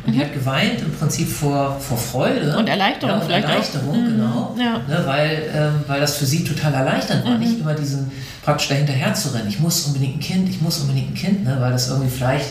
Und 0.05 0.13
die 0.13 0.19
hat 0.19 0.33
geweint 0.33 0.81
im 0.81 0.91
Prinzip 0.91 1.27
vor, 1.27 1.79
vor 1.79 1.97
Freude. 1.97 2.55
Und 2.57 2.67
Erleichterung 2.67 3.15
ja, 3.15 3.21
und 3.21 3.25
vielleicht 3.25 3.47
Erleichterung, 3.47 3.89
auch. 3.89 3.95
Mhm. 3.95 4.05
genau. 4.05 4.55
Ja. 4.57 4.73
Ne, 4.87 5.03
weil, 5.05 5.43
ähm, 5.55 5.73
weil 5.87 5.99
das 5.99 6.17
für 6.17 6.25
sie 6.25 6.43
total 6.43 6.73
erleichternd 6.73 7.25
war. 7.25 7.31
Mhm. 7.31 7.39
Nicht 7.39 7.59
immer 7.59 7.73
diesen 7.73 8.11
praktisch 8.43 8.67
dahinterher 8.67 9.13
zu 9.13 9.29
rennen. 9.29 9.47
Ich 9.47 9.59
muss 9.59 9.85
unbedingt 9.85 10.17
ein 10.17 10.19
Kind, 10.19 10.49
ich 10.49 10.61
muss 10.61 10.79
unbedingt 10.79 11.11
ein 11.11 11.15
Kind, 11.15 11.43
ne, 11.43 11.57
weil 11.59 11.71
das 11.71 11.89
irgendwie 11.89 12.09
vielleicht 12.09 12.45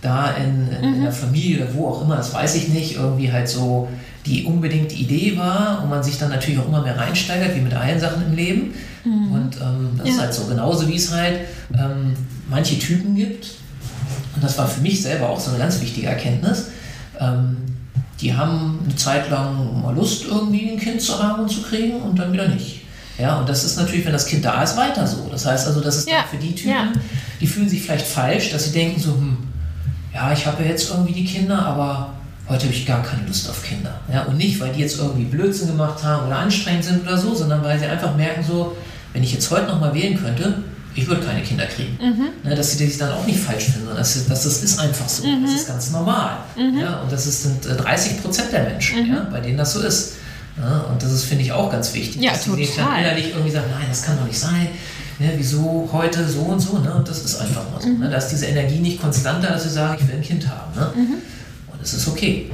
da 0.00 0.30
in, 0.32 0.68
in, 0.70 0.88
mhm. 0.88 0.94
in 0.96 1.02
der 1.02 1.12
Familie 1.12 1.64
oder 1.64 1.74
wo 1.74 1.88
auch 1.88 2.02
immer, 2.02 2.16
das 2.16 2.32
weiß 2.32 2.54
ich 2.54 2.68
nicht, 2.68 2.96
irgendwie 2.96 3.30
halt 3.30 3.48
so 3.48 3.88
die 4.24 4.44
unbedingt 4.44 4.92
die 4.92 5.02
Idee 5.02 5.36
war 5.36 5.82
und 5.82 5.90
man 5.90 6.02
sich 6.02 6.18
dann 6.18 6.30
natürlich 6.30 6.60
auch 6.60 6.68
immer 6.68 6.82
mehr 6.82 6.96
reinsteigert, 6.96 7.54
wie 7.54 7.60
mit 7.60 7.74
allen 7.74 7.98
Sachen 7.98 8.22
im 8.26 8.34
Leben. 8.34 8.74
Mhm. 9.04 9.32
Und 9.32 9.56
ähm, 9.56 9.90
das 9.96 10.08
ja. 10.08 10.14
ist 10.14 10.20
halt 10.20 10.34
so, 10.34 10.44
genauso 10.44 10.88
wie 10.88 10.96
es 10.96 11.12
halt 11.12 11.40
ähm, 11.74 12.14
manche 12.48 12.78
Typen 12.78 13.14
gibt. 13.14 13.46
Und 14.34 14.44
das 14.44 14.56
war 14.58 14.68
für 14.68 14.80
mich 14.80 15.02
selber 15.02 15.28
auch 15.28 15.40
so 15.40 15.50
eine 15.50 15.58
ganz 15.58 15.80
wichtige 15.80 16.08
Erkenntnis 16.08 16.68
ähm, 17.18 17.56
die 18.20 18.34
haben 18.34 18.80
eine 18.84 18.96
Zeit 18.96 19.30
lang 19.30 19.80
mal 19.80 19.94
Lust, 19.94 20.24
irgendwie 20.24 20.70
ein 20.70 20.78
Kind 20.78 21.00
zu 21.00 21.22
haben 21.22 21.42
und 21.42 21.48
zu 21.48 21.62
kriegen 21.62 22.00
und 22.00 22.18
dann 22.18 22.32
wieder 22.32 22.48
nicht. 22.48 22.82
Ja, 23.18 23.38
und 23.38 23.48
das 23.48 23.64
ist 23.64 23.76
natürlich, 23.76 24.04
wenn 24.04 24.12
das 24.12 24.26
Kind 24.26 24.44
da 24.44 24.62
ist, 24.62 24.76
weiter 24.76 25.06
so. 25.06 25.28
Das 25.30 25.44
heißt 25.44 25.66
also, 25.66 25.80
das 25.80 25.96
ist 25.96 26.08
ja. 26.08 26.24
für 26.30 26.36
die 26.36 26.54
Typen, 26.54 26.70
ja. 26.70 26.92
die 27.40 27.46
fühlen 27.46 27.68
sich 27.68 27.82
vielleicht 27.82 28.06
falsch, 28.06 28.52
dass 28.52 28.66
sie 28.66 28.72
denken 28.72 29.00
so, 29.00 29.12
hm, 29.12 29.36
ja, 30.14 30.32
ich 30.32 30.46
habe 30.46 30.62
ja 30.62 30.70
jetzt 30.70 30.90
irgendwie 30.90 31.12
die 31.12 31.24
Kinder, 31.24 31.58
aber 31.58 32.14
heute 32.48 32.64
habe 32.64 32.74
ich 32.74 32.86
gar 32.86 33.02
keine 33.02 33.26
Lust 33.26 33.50
auf 33.50 33.62
Kinder. 33.62 34.00
Ja, 34.12 34.22
und 34.22 34.36
nicht, 34.36 34.60
weil 34.60 34.72
die 34.72 34.80
jetzt 34.80 34.98
irgendwie 34.98 35.24
Blödsinn 35.24 35.68
gemacht 35.68 36.02
haben 36.02 36.26
oder 36.26 36.38
anstrengend 36.38 36.84
sind 36.84 37.02
oder 37.02 37.18
so, 37.18 37.34
sondern 37.34 37.62
weil 37.62 37.78
sie 37.78 37.86
einfach 37.86 38.16
merken 38.16 38.42
so, 38.42 38.76
wenn 39.12 39.22
ich 39.22 39.32
jetzt 39.32 39.50
heute 39.50 39.66
nochmal 39.66 39.94
wählen 39.94 40.16
könnte, 40.16 40.62
ich 40.94 41.06
würde 41.06 41.22
keine 41.22 41.42
Kinder 41.42 41.66
kriegen. 41.66 41.98
Mhm. 42.00 42.48
Ne, 42.48 42.54
dass 42.54 42.72
sie 42.72 42.86
sich 42.86 42.98
dann 42.98 43.12
auch 43.12 43.24
nicht 43.26 43.38
falsch 43.38 43.64
finden, 43.64 43.80
sondern 43.80 43.98
dass, 43.98 44.26
dass 44.26 44.44
das 44.44 44.62
ist 44.62 44.78
einfach 44.78 45.08
so. 45.08 45.26
Mhm. 45.26 45.44
Das 45.44 45.54
ist 45.54 45.68
ganz 45.68 45.90
normal. 45.90 46.38
Mhm. 46.56 46.78
Ja, 46.78 47.00
und 47.00 47.12
das 47.12 47.24
sind 47.24 47.64
30 47.64 48.12
äh, 48.12 48.14
Prozent 48.16 48.52
der 48.52 48.64
Menschen, 48.64 49.06
mhm. 49.06 49.14
ja, 49.14 49.28
bei 49.30 49.40
denen 49.40 49.58
das 49.58 49.72
so 49.72 49.80
ist. 49.80 50.14
Ja, 50.60 50.80
und 50.90 51.00
das 51.02 51.12
ist, 51.12 51.24
finde 51.24 51.44
ich, 51.44 51.52
auch 51.52 51.70
ganz 51.70 51.94
wichtig. 51.94 52.20
Ja, 52.20 52.32
dass 52.32 52.44
total. 52.44 52.58
sie 52.58 52.64
sich 52.64 52.76
dann 52.76 52.98
innerlich 52.98 53.30
irgendwie 53.30 53.50
sagen, 53.50 53.66
nein, 53.70 53.86
das 53.88 54.02
kann 54.02 54.18
doch 54.18 54.26
nicht 54.26 54.38
sein. 54.38 54.68
Ne, 55.20 55.32
wieso 55.36 55.88
heute 55.92 56.26
so 56.28 56.40
und 56.42 56.60
so? 56.60 56.78
Ne? 56.78 56.92
Und 56.94 57.08
das 57.08 57.24
ist 57.24 57.40
einfach 57.40 57.70
mal 57.70 57.80
so. 57.80 57.88
Ne? 57.88 58.06
Mhm. 58.06 58.10
Da 58.10 58.16
ist 58.16 58.28
diese 58.28 58.46
Energie 58.46 58.78
nicht 58.78 59.00
konstant 59.00 59.42
da, 59.42 59.50
dass 59.50 59.64
sie 59.64 59.70
sagen, 59.70 59.98
ich 60.00 60.08
will 60.08 60.16
ein 60.16 60.22
Kind 60.22 60.48
haben. 60.48 60.74
Ne? 60.74 60.92
Mhm. 60.94 61.14
Und 61.72 61.82
es 61.82 61.94
ist 61.94 62.08
okay. 62.08 62.50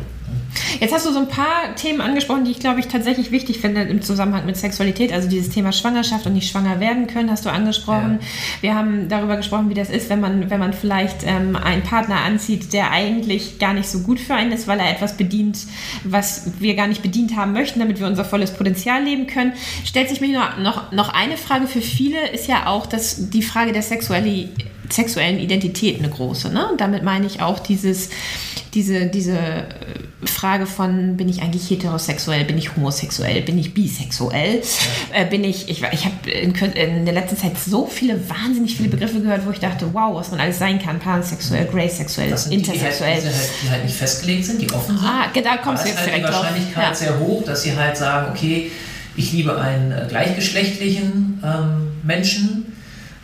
Jetzt 0.81 0.93
hast 0.93 1.07
du 1.07 1.12
so 1.12 1.19
ein 1.19 1.29
paar 1.29 1.75
Themen 1.77 2.01
angesprochen, 2.01 2.45
die 2.45 2.51
ich 2.51 2.59
glaube 2.59 2.81
ich 2.81 2.88
tatsächlich 2.88 3.31
wichtig 3.31 3.61
finde 3.61 3.83
im 3.83 4.03
Zusammenhang 4.03 4.47
mit 4.47 4.57
Sexualität. 4.57 5.12
Also 5.12 5.29
dieses 5.29 5.51
Thema 5.51 5.73
Schwangerschaft 5.73 6.27
und 6.27 6.35
nicht 6.35 6.51
schwanger 6.51 6.81
werden 6.81 7.07
können, 7.07 7.31
hast 7.31 7.45
du 7.45 7.51
angesprochen. 7.51 8.19
Ja. 8.21 8.27
Wir 8.62 8.75
haben 8.75 9.09
darüber 9.09 9.37
gesprochen, 9.37 9.69
wie 9.71 9.75
das 9.75 9.90
ist, 9.90 10.11
wenn 10.11 10.21
man, 10.21 10.51
wenn 10.51 10.61
man 10.61 10.73
vielleicht 10.73 11.25
ähm, 11.25 11.57
einen 11.57 11.83
Partner 11.83 12.23
anzieht, 12.23 12.73
der 12.73 12.90
eigentlich 12.90 13.59
gar 13.59 13.75
nicht 13.75 13.88
so 13.88 14.01
gut 14.01 14.21
für 14.21 14.35
einen 14.35 14.53
ist, 14.53 14.67
weil 14.67 14.81
er 14.81 14.90
etwas 14.90 15.17
bedient, 15.17 15.59
was 16.05 16.53
wir 16.59 16.75
gar 16.75 16.87
nicht 16.87 17.03
bedient 17.03 17.37
haben 17.37 17.53
möchten, 17.53 17.81
damit 17.81 18.01
wir 18.01 18.07
unser 18.07 18.25
volles 18.25 18.53
Potenzial 18.53 19.03
leben 19.03 19.27
können. 19.27 19.53
Stellt 19.85 20.09
sich 20.09 20.21
mir 20.21 20.38
noch, 20.38 20.59
noch, 20.59 20.93
noch 20.93 21.09
eine 21.14 21.37
Frage 21.37 21.67
für 21.67 21.81
viele, 21.81 22.29
ist 22.31 22.49
ja 22.49 22.67
auch 22.67 22.87
dass 22.87 23.31
die 23.31 23.43
Frage 23.43 23.73
der 23.73 23.83
Sexualität 23.83 24.74
sexuellen 24.90 25.38
Identität 25.38 25.99
eine 25.99 26.09
große. 26.09 26.51
Ne? 26.51 26.68
Und 26.70 26.81
damit 26.81 27.03
meine 27.03 27.27
ich 27.27 27.40
auch 27.40 27.59
dieses, 27.59 28.11
diese, 28.75 29.07
diese 29.07 29.38
äh, 29.38 29.64
Frage 30.27 30.66
von, 30.66 31.16
bin 31.16 31.29
ich 31.29 31.42
eigentlich 31.42 31.68
heterosexuell, 31.70 32.44
bin 32.44 32.59
ich 32.59 32.77
homosexuell, 32.77 33.42
bin 33.42 33.59
ich 33.59 33.73
bisexuell, 33.73 34.62
äh, 35.12 35.25
bin 35.27 35.44
ich, 35.44 35.68
ich, 35.68 35.83
ich 35.92 36.05
habe 36.05 36.31
in, 36.31 36.55
in, 36.55 37.05
der 37.05 37.14
letzten 37.14 37.37
Zeit 37.37 37.53
so 37.59 37.87
viele, 37.87 38.29
wahnsinnig 38.29 38.77
viele 38.77 38.88
Begriffe 38.88 39.20
gehört, 39.20 39.47
wo 39.47 39.51
ich 39.51 39.61
dachte, 39.61 39.88
wow, 39.92 40.16
was 40.16 40.31
man 40.31 40.40
alles 40.40 40.59
sein 40.59 40.81
kann, 40.81 40.99
pansexuell, 40.99 41.66
graysexuell, 41.66 42.31
intersexuell. 42.51 43.16
Die, 43.16 43.20
die, 43.20 43.27
halt, 43.27 43.51
die, 43.62 43.70
halt, 43.70 43.85
nicht 43.85 43.97
festgelegt 43.97 44.44
sind, 44.44 44.61
die 44.61 44.70
offen 44.73 44.99
sind. 44.99 45.07
Ah, 45.07 45.27
da 45.33 45.57
kommst 45.59 45.85
du 45.85 45.88
jetzt 45.88 45.99
halt 45.99 46.09
direkt 46.09 46.29
die 46.29 46.33
Wahrscheinlichkeit 46.33 46.85
ja. 46.85 46.94
sehr 46.94 47.18
hoch, 47.18 47.44
dass 47.44 47.62
sie 47.62 47.77
halt 47.77 47.97
sagen, 47.97 48.33
okay, 48.33 48.70
ich 49.16 49.33
liebe 49.33 49.61
einen 49.61 49.92
äh, 49.92 50.07
gleichgeschlechtlichen 50.09 51.40
ähm, 51.44 51.92
Menschen, 52.03 52.63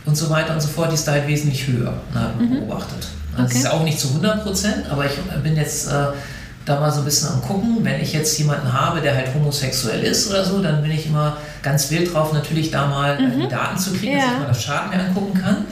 und 0.05 0.15
so 0.15 0.29
weiter 0.29 0.53
und 0.53 0.61
so 0.61 0.67
fort, 0.67 0.91
die 0.91 0.95
ist 0.95 1.07
da 1.07 1.13
halt 1.13 1.27
wesentlich 1.27 1.67
höher 1.67 1.93
ne, 2.13 2.33
mhm. 2.39 2.49
beobachtet. 2.49 3.07
Also 3.33 3.43
okay. 3.43 3.53
Das 3.53 3.55
ist 3.55 3.69
auch 3.69 3.83
nicht 3.83 3.99
zu 3.99 4.09
100 4.09 4.43
Prozent, 4.43 4.85
aber 4.89 5.05
ich 5.05 5.13
bin 5.43 5.55
jetzt 5.55 5.87
äh, 5.87 6.07
da 6.65 6.79
mal 6.79 6.91
so 6.91 6.99
ein 6.99 7.05
bisschen 7.05 7.29
am 7.29 7.41
gucken. 7.41 7.77
Wenn 7.81 8.01
ich 8.01 8.13
jetzt 8.13 8.37
jemanden 8.37 8.71
habe, 8.71 9.01
der 9.01 9.15
halt 9.15 9.33
homosexuell 9.33 10.01
ist 10.03 10.29
oder 10.29 10.43
so, 10.43 10.61
dann 10.61 10.81
bin 10.81 10.91
ich 10.91 11.07
immer 11.07 11.37
ganz 11.61 11.89
wild 11.91 12.13
drauf, 12.13 12.33
natürlich 12.33 12.71
da 12.71 12.87
mal 12.87 13.17
äh, 13.17 13.21
mhm. 13.21 13.41
die 13.41 13.47
Daten 13.47 13.77
zu 13.77 13.93
kriegen, 13.93 14.17
ja. 14.17 14.19
dass 14.19 14.33
ich 14.33 14.39
mal 14.39 14.47
das 14.47 14.65
Chart 14.65 14.89
mir 14.89 14.99
angucken 14.99 15.39
kann 15.39 15.65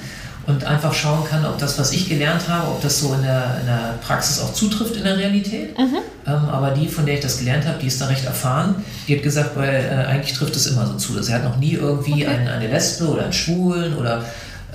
und 0.49 0.63
einfach 0.63 0.93
schauen 0.93 1.23
kann, 1.23 1.45
ob 1.45 1.59
das, 1.59 1.77
was 1.77 1.93
ich 1.93 2.09
gelernt 2.09 2.47
habe, 2.47 2.67
ob 2.69 2.81
das 2.81 2.99
so 2.99 3.13
in 3.13 3.21
der, 3.21 3.57
in 3.61 3.67
der 3.67 3.99
Praxis 4.01 4.39
auch 4.39 4.51
zutrifft 4.51 4.95
in 4.95 5.03
der 5.03 5.15
Realität. 5.17 5.77
Mhm. 5.77 5.97
Ähm, 6.25 6.49
aber 6.51 6.71
die, 6.71 6.87
von 6.87 7.05
der 7.05 7.15
ich 7.15 7.21
das 7.21 7.37
gelernt 7.37 7.67
habe, 7.67 7.77
die 7.79 7.87
ist 7.87 8.01
da 8.01 8.07
recht 8.07 8.25
erfahren. 8.25 8.83
Die 9.07 9.15
hat 9.15 9.23
gesagt, 9.23 9.55
weil 9.55 9.75
äh, 9.75 10.07
eigentlich 10.07 10.37
trifft 10.37 10.55
es 10.55 10.65
immer 10.65 10.87
so 10.87 10.95
zu. 10.95 11.21
Sie 11.21 11.33
hat 11.33 11.43
noch 11.43 11.57
nie 11.57 11.73
irgendwie 11.73 12.25
okay. 12.25 12.27
eine, 12.27 12.51
eine 12.51 12.67
Lesbe 12.67 13.05
oder 13.05 13.23
einen 13.23 13.33
Schwulen 13.33 13.95
oder 13.95 14.25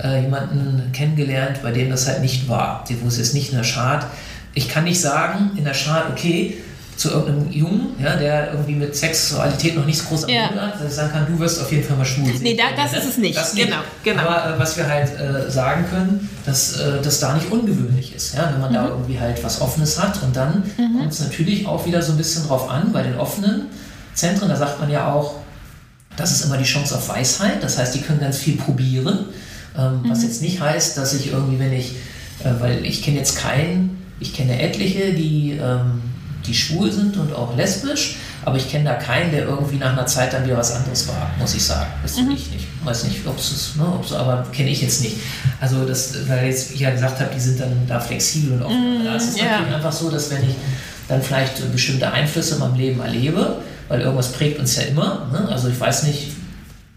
äh, 0.01 0.21
jemanden 0.21 0.91
kennengelernt, 0.93 1.61
bei 1.61 1.71
dem 1.71 1.89
das 1.89 2.07
halt 2.07 2.21
nicht 2.21 2.47
war. 2.47 2.85
Die 2.87 3.01
wusste 3.01 3.21
es 3.21 3.33
nicht 3.33 3.51
in 3.51 3.57
der 3.57 3.65
Chart. 3.65 4.05
Ich 4.53 4.69
kann 4.69 4.85
nicht 4.85 5.01
sagen 5.01 5.51
in 5.57 5.65
der 5.65 5.73
Chart, 5.73 6.05
okay, 6.09 6.57
zu 6.97 7.09
irgendeinem 7.09 7.51
Jungen, 7.51 7.95
ja, 8.01 8.15
der 8.15 8.51
irgendwie 8.51 8.75
mit 8.75 8.95
Sexualität 8.95 9.75
noch 9.75 9.85
nicht 9.85 9.99
so 9.99 10.05
groß 10.05 10.23
am 10.25 10.29
ja. 10.29 10.49
hat, 10.49 10.75
dass 10.75 10.89
ich 10.89 10.93
sagen 10.93 11.11
kann, 11.11 11.27
du 11.27 11.37
wirst 11.39 11.61
auf 11.61 11.71
jeden 11.71 11.83
Fall 11.83 11.97
mal 11.97 12.05
schwul. 12.05 12.31
Nee, 12.41 12.55
da, 12.55 12.63
das 12.75 12.93
ist 12.93 13.09
es 13.09 13.17
nicht. 13.17 13.37
nicht. 13.37 13.65
Genau, 13.65 13.81
genau. 14.03 14.21
Aber 14.21 14.55
äh, 14.55 14.59
was 14.59 14.77
wir 14.77 14.87
halt 14.87 15.09
äh, 15.19 15.51
sagen 15.51 15.85
können, 15.89 16.29
dass 16.45 16.79
äh, 16.79 17.01
das 17.01 17.19
da 17.19 17.33
nicht 17.33 17.51
ungewöhnlich 17.51 18.15
ist, 18.15 18.35
ja, 18.35 18.49
wenn 18.53 18.61
man 18.61 18.69
mhm. 18.69 18.75
da 18.75 18.87
irgendwie 18.87 19.19
halt 19.19 19.43
was 19.43 19.59
Offenes 19.61 20.01
hat. 20.01 20.23
Und 20.23 20.35
dann 20.35 20.63
mhm. 20.77 20.99
kommt 20.99 21.11
es 21.11 21.19
natürlich 21.19 21.67
auch 21.67 21.85
wieder 21.85 22.01
so 22.01 22.13
ein 22.13 22.17
bisschen 22.17 22.47
drauf 22.47 22.69
an, 22.69 22.93
bei 22.93 23.03
den 23.03 23.17
offenen 23.17 23.67
Zentren, 24.13 24.47
da 24.47 24.55
sagt 24.55 24.79
man 24.79 24.89
ja 24.89 25.11
auch, 25.11 25.35
das 26.15 26.31
ist 26.31 26.45
immer 26.45 26.57
die 26.57 26.63
Chance 26.63 26.95
auf 26.95 27.09
Weisheit. 27.09 27.61
Das 27.61 27.77
heißt, 27.77 27.93
die 27.93 28.01
können 28.01 28.21
ganz 28.21 28.37
viel 28.37 28.55
probieren. 28.55 29.25
Ähm, 29.77 30.01
mhm. 30.01 30.09
Was 30.09 30.23
jetzt 30.23 30.41
nicht 30.41 30.61
heißt, 30.61 30.97
dass 30.97 31.13
ich 31.13 31.33
irgendwie, 31.33 31.59
wenn 31.59 31.73
ich, 31.73 31.91
äh, 32.43 32.51
weil 32.59 32.85
ich 32.85 33.03
kenne 33.03 33.17
jetzt 33.17 33.37
keinen, 33.37 34.01
ich 34.21 34.33
kenne 34.33 34.61
etliche, 34.61 35.13
die 35.13 35.59
ähm, 35.61 36.01
die 36.45 36.53
schwul 36.53 36.91
sind 36.91 37.17
und 37.17 37.33
auch 37.33 37.55
lesbisch, 37.55 38.17
aber 38.43 38.57
ich 38.57 38.69
kenne 38.69 38.85
da 38.85 38.93
keinen, 38.95 39.31
der 39.31 39.45
irgendwie 39.45 39.77
nach 39.77 39.93
einer 39.93 40.05
Zeit 40.05 40.33
dann 40.33 40.45
wieder 40.45 40.57
was 40.57 40.73
anderes 40.73 41.07
war, 41.07 41.31
muss 41.39 41.55
ich 41.55 41.63
sagen. 41.63 41.89
Das 42.03 42.17
mhm. 42.17 42.31
ich 42.31 42.51
nicht. 42.51 42.67
Weiß 42.83 43.05
nicht, 43.05 43.25
ob 43.25 43.37
es 43.39 43.75
ne, 43.75 43.85
ob's, 43.85 44.13
aber 44.13 44.45
kenne 44.51 44.69
ich 44.69 44.81
jetzt 44.81 45.01
nicht. 45.01 45.17
Also 45.59 45.85
das, 45.85 46.27
weil 46.27 46.45
jetzt 46.47 46.71
ich 46.71 46.79
ja 46.79 46.91
gesagt 46.91 47.19
habe, 47.19 47.31
die 47.33 47.39
sind 47.39 47.59
dann 47.59 47.71
da 47.87 47.99
flexibel 47.99 48.53
und 48.53 48.63
offen. 48.63 48.99
Mhm, 48.99 49.05
da 49.05 49.15
ist 49.15 49.29
es 49.29 49.37
ja. 49.37 49.45
natürlich 49.45 49.75
einfach 49.75 49.91
so, 49.91 50.09
dass 50.09 50.29
wenn 50.29 50.43
ich 50.43 50.55
dann 51.07 51.21
vielleicht 51.21 51.71
bestimmte 51.71 52.11
Einflüsse 52.11 52.55
in 52.55 52.59
meinem 52.59 52.75
Leben 52.75 53.01
erlebe, 53.01 53.57
weil 53.87 54.01
irgendwas 54.01 54.31
prägt 54.31 54.59
uns 54.59 54.75
ja 54.75 54.83
immer. 54.83 55.27
Ne? 55.31 55.47
Also 55.49 55.69
ich 55.69 55.79
weiß 55.79 56.03
nicht, 56.03 56.31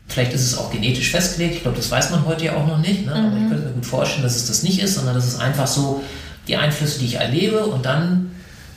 Vielleicht 0.09 0.33
ist 0.33 0.43
es 0.43 0.57
auch 0.57 0.73
genetisch 0.73 1.11
festgelegt, 1.11 1.57
ich 1.57 1.63
glaube, 1.63 1.77
das 1.77 1.91
weiß 1.91 2.11
man 2.11 2.25
heute 2.25 2.47
ja 2.47 2.57
auch 2.57 2.67
noch 2.67 2.79
nicht, 2.79 3.05
ne? 3.05 3.13
aber 3.13 3.27
ich 3.27 3.43
mhm. 3.43 3.49
könnte 3.51 3.67
mir 3.67 3.73
gut 3.75 3.85
vorstellen, 3.85 4.23
dass 4.23 4.37
es 4.37 4.47
das 4.47 4.63
nicht 4.63 4.83
ist, 4.83 4.95
sondern 4.95 5.15
dass 5.15 5.27
es 5.27 5.39
einfach 5.39 5.67
so 5.67 6.03
die 6.49 6.57
Einflüsse, 6.57 6.99
die 6.99 7.05
ich 7.05 7.17
erlebe 7.17 7.67
und 7.67 7.85
dann 7.85 8.28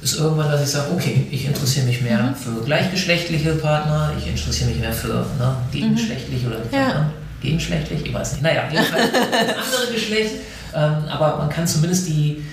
ist 0.01 0.19
irgendwann, 0.19 0.51
dass 0.51 0.63
ich 0.63 0.69
sage, 0.69 0.91
okay, 0.93 1.27
ich 1.29 1.45
interessiere 1.45 1.85
mich 1.85 2.01
mehr 2.01 2.21
mhm. 2.21 2.35
für 2.35 2.63
gleichgeschlechtliche 2.65 3.53
Partner, 3.53 4.11
ich 4.17 4.27
interessiere 4.27 4.71
mich 4.71 4.79
mehr 4.79 4.93
für 4.93 5.25
ne, 5.37 5.55
gegengeschlechtliche 5.71 6.47
mhm. 6.47 6.51
oder 6.51 6.61
ja. 6.71 6.87
ne, 6.87 7.05
gegengeschlechtlich, 7.41 8.05
ich 8.05 8.13
weiß 8.13 8.33
nicht. 8.33 8.41
Naja, 8.41 8.63
jedenfalls 8.71 9.11
das 9.11 9.75
andere 9.75 9.93
Geschlecht. 9.93 10.31
Ähm, 10.73 10.95
aber 11.09 11.37
man 11.37 11.49
kann 11.49 11.67
zumindest 11.67 12.07
die 12.07 12.43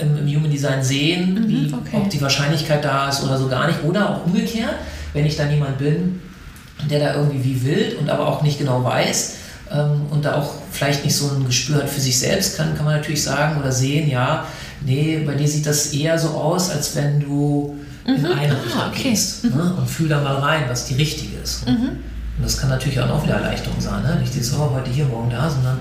im, 0.00 0.16
im 0.18 0.36
Human 0.36 0.50
Design 0.50 0.82
sehen, 0.82 1.34
mhm, 1.34 1.48
wie, 1.48 1.72
okay. 1.72 1.96
ob 1.96 2.10
die 2.10 2.20
Wahrscheinlichkeit 2.20 2.84
da 2.84 3.08
ist 3.08 3.22
oder 3.24 3.36
so 3.38 3.48
gar 3.48 3.66
nicht. 3.66 3.82
Oder 3.82 4.10
auch 4.10 4.26
umgekehrt, 4.26 4.74
wenn 5.12 5.26
ich 5.26 5.36
dann 5.36 5.50
jemand 5.50 5.78
bin, 5.78 6.20
der 6.90 7.00
da 7.00 7.14
irgendwie 7.14 7.42
wie 7.42 7.64
wild 7.64 7.98
und 7.98 8.10
aber 8.10 8.26
auch 8.28 8.42
nicht 8.42 8.58
genau 8.58 8.84
weiß 8.84 9.36
ähm, 9.72 10.02
und 10.10 10.24
da 10.24 10.36
auch 10.36 10.50
vielleicht 10.70 11.04
nicht 11.04 11.16
so 11.16 11.30
ein 11.34 11.46
Gespür 11.46 11.76
hat 11.76 11.88
für 11.88 12.00
sich 12.00 12.18
selbst, 12.18 12.56
kann, 12.56 12.76
kann 12.76 12.84
man 12.84 12.96
natürlich 12.96 13.22
sagen 13.22 13.58
oder 13.58 13.72
sehen, 13.72 14.08
ja, 14.10 14.46
nee, 14.86 15.22
bei 15.26 15.34
dir 15.34 15.48
sieht 15.48 15.66
das 15.66 15.92
eher 15.92 16.18
so 16.18 16.28
aus, 16.28 16.70
als 16.70 16.94
wenn 16.96 17.20
du 17.20 17.76
mhm. 18.06 18.14
in 18.14 18.26
eine 18.26 18.52
ah, 18.52 18.62
Richtung 18.62 18.82
okay. 18.90 19.10
gehst. 19.10 19.44
Mhm. 19.44 19.50
Ne? 19.50 19.74
Und 19.76 19.90
fühl 19.90 20.08
da 20.08 20.20
mal 20.22 20.36
rein, 20.36 20.64
was 20.68 20.86
die 20.86 20.94
richtige 20.94 21.36
ist. 21.38 21.66
Mhm. 21.66 21.88
Und 22.38 22.44
das 22.44 22.56
kann 22.56 22.70
natürlich 22.70 23.00
auch 23.00 23.22
wieder 23.22 23.34
Erleichterung 23.34 23.80
sein. 23.80 24.02
Ne? 24.02 24.16
Nicht 24.20 24.34
dieses, 24.34 24.54
oh, 24.54 24.70
heute 24.72 24.90
hier, 24.90 25.06
morgen 25.06 25.30
da, 25.30 25.50
sondern 25.50 25.78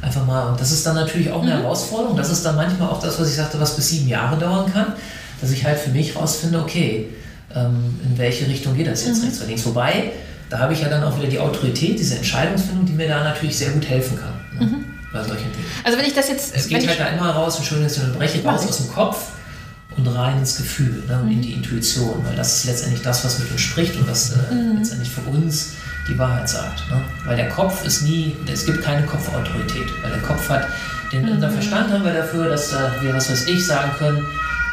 einfach 0.00 0.26
mal. 0.26 0.48
Und 0.50 0.60
das 0.60 0.72
ist 0.72 0.86
dann 0.86 0.94
natürlich 0.94 1.30
auch 1.30 1.42
eine 1.42 1.54
mhm. 1.54 1.62
Herausforderung. 1.62 2.16
Das 2.16 2.30
ist 2.30 2.44
dann 2.44 2.56
manchmal 2.56 2.88
auch 2.88 3.00
das, 3.00 3.20
was 3.20 3.28
ich 3.28 3.36
sagte, 3.36 3.60
was 3.60 3.76
bis 3.76 3.90
sieben 3.90 4.08
Jahre 4.08 4.38
dauern 4.38 4.72
kann, 4.72 4.94
dass 5.40 5.50
ich 5.50 5.64
halt 5.64 5.78
für 5.78 5.90
mich 5.90 6.16
rausfinde, 6.16 6.58
okay, 6.58 7.08
ähm, 7.54 8.00
in 8.04 8.16
welche 8.16 8.46
Richtung 8.46 8.74
geht 8.74 8.86
das 8.86 9.04
jetzt 9.04 9.18
mhm. 9.18 9.24
rechts 9.24 9.38
oder 9.38 9.48
links. 9.48 9.66
Wobei, 9.66 10.12
da 10.48 10.58
habe 10.60 10.72
ich 10.72 10.80
ja 10.80 10.88
dann 10.88 11.02
auch 11.04 11.18
wieder 11.18 11.28
die 11.28 11.38
Autorität, 11.38 11.98
diese 11.98 12.16
Entscheidungsfindung, 12.16 12.86
die 12.86 12.92
mir 12.92 13.08
da 13.08 13.24
natürlich 13.24 13.58
sehr 13.58 13.70
gut 13.70 13.88
helfen 13.88 14.18
kann. 14.18 14.35
Mhm 15.10 15.16
bei 15.16 15.22
solchen 15.22 15.52
Dingen. 15.52 15.64
Also 15.84 15.98
wenn 15.98 16.04
ich 16.04 16.14
das 16.14 16.28
jetzt... 16.28 16.54
Es 16.54 16.68
geht 16.68 16.86
halt 16.86 17.00
da 17.00 17.08
immer 17.08 17.30
raus, 17.30 17.56
Entschuldigung, 17.56 17.88
dass 17.88 17.98
ich 17.98 18.04
unterbreche, 18.04 18.44
raus 18.44 18.66
aus 18.66 18.78
dem 18.78 18.92
Kopf 18.92 19.18
und 19.96 20.06
rein 20.08 20.38
ins 20.38 20.56
Gefühl 20.56 21.02
ne, 21.08 21.18
und 21.18 21.26
mhm. 21.26 21.32
in 21.32 21.42
die 21.42 21.52
Intuition, 21.54 22.24
weil 22.24 22.36
das 22.36 22.58
ist 22.58 22.64
letztendlich 22.66 23.02
das, 23.02 23.24
was 23.24 23.38
mit 23.38 23.50
uns 23.50 23.60
spricht 23.60 23.96
und 23.96 24.08
was 24.08 24.32
äh, 24.32 24.54
mhm. 24.54 24.78
letztendlich 24.78 25.10
für 25.10 25.22
uns 25.22 25.72
die 26.08 26.18
Wahrheit 26.18 26.48
sagt. 26.48 26.88
Ne? 26.90 27.02
Weil 27.24 27.36
der 27.36 27.48
Kopf 27.48 27.84
ist 27.84 28.02
nie, 28.02 28.36
es 28.52 28.66
gibt 28.66 28.82
keine 28.82 29.04
Kopfautorität, 29.06 29.88
weil 30.02 30.10
der 30.10 30.22
Kopf 30.22 30.48
hat, 30.48 30.68
den 31.12 31.24
mhm. 31.24 31.32
unser 31.32 31.50
Verstand 31.50 31.92
haben 31.92 32.04
wir 32.04 32.12
dafür, 32.12 32.48
dass 32.48 32.72
äh, 32.72 32.76
wir, 33.00 33.14
was 33.14 33.30
weiß 33.30 33.46
ich, 33.46 33.66
sagen 33.66 33.92
können, 33.98 34.26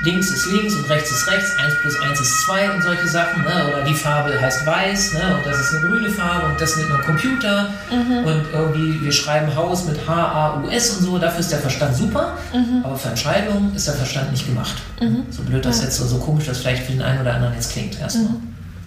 links 0.03 0.31
ist 0.31 0.51
links 0.51 0.75
und 0.75 0.89
rechts 0.89 1.11
ist 1.11 1.27
rechts, 1.29 1.57
1 1.57 1.75
plus 1.81 1.99
1 1.99 2.19
ist 2.19 2.41
2 2.41 2.71
und 2.71 2.83
solche 2.83 3.07
Sachen. 3.07 3.43
Ne? 3.43 3.67
Oder 3.69 3.83
die 3.83 3.93
Farbe 3.93 4.39
heißt 4.39 4.65
weiß 4.65 5.13
ne? 5.13 5.37
und 5.37 5.45
das 5.45 5.59
ist 5.59 5.73
eine 5.73 5.87
grüne 5.87 6.09
Farbe 6.09 6.47
und 6.47 6.61
das 6.61 6.75
nimmt 6.77 6.89
man 6.89 7.01
Computer. 7.01 7.69
Mhm. 7.91 8.25
Und 8.25 8.45
irgendwie, 8.53 9.01
wir 9.01 9.11
schreiben 9.11 9.55
Haus 9.55 9.85
mit 9.85 10.07
H-A-U-S 10.07 10.97
und 10.97 11.05
so, 11.05 11.17
dafür 11.17 11.39
ist 11.39 11.51
der 11.51 11.59
Verstand 11.59 11.95
super. 11.95 12.37
Mhm. 12.53 12.83
Aber 12.83 12.97
für 12.97 13.09
Entscheidungen 13.09 13.73
ist 13.75 13.87
der 13.87 13.95
Verstand 13.95 14.31
nicht 14.31 14.45
gemacht. 14.45 14.75
Mhm. 14.99 15.23
So 15.29 15.43
blöd 15.43 15.63
das 15.65 15.79
ja. 15.79 15.85
jetzt, 15.85 15.97
so, 15.97 16.05
so 16.05 16.17
komisch 16.17 16.45
das 16.45 16.59
vielleicht 16.59 16.83
für 16.83 16.91
den 16.91 17.01
einen 17.01 17.21
oder 17.21 17.35
anderen 17.35 17.53
jetzt 17.53 17.71
klingt 17.71 17.99
erstmal. 17.99 18.35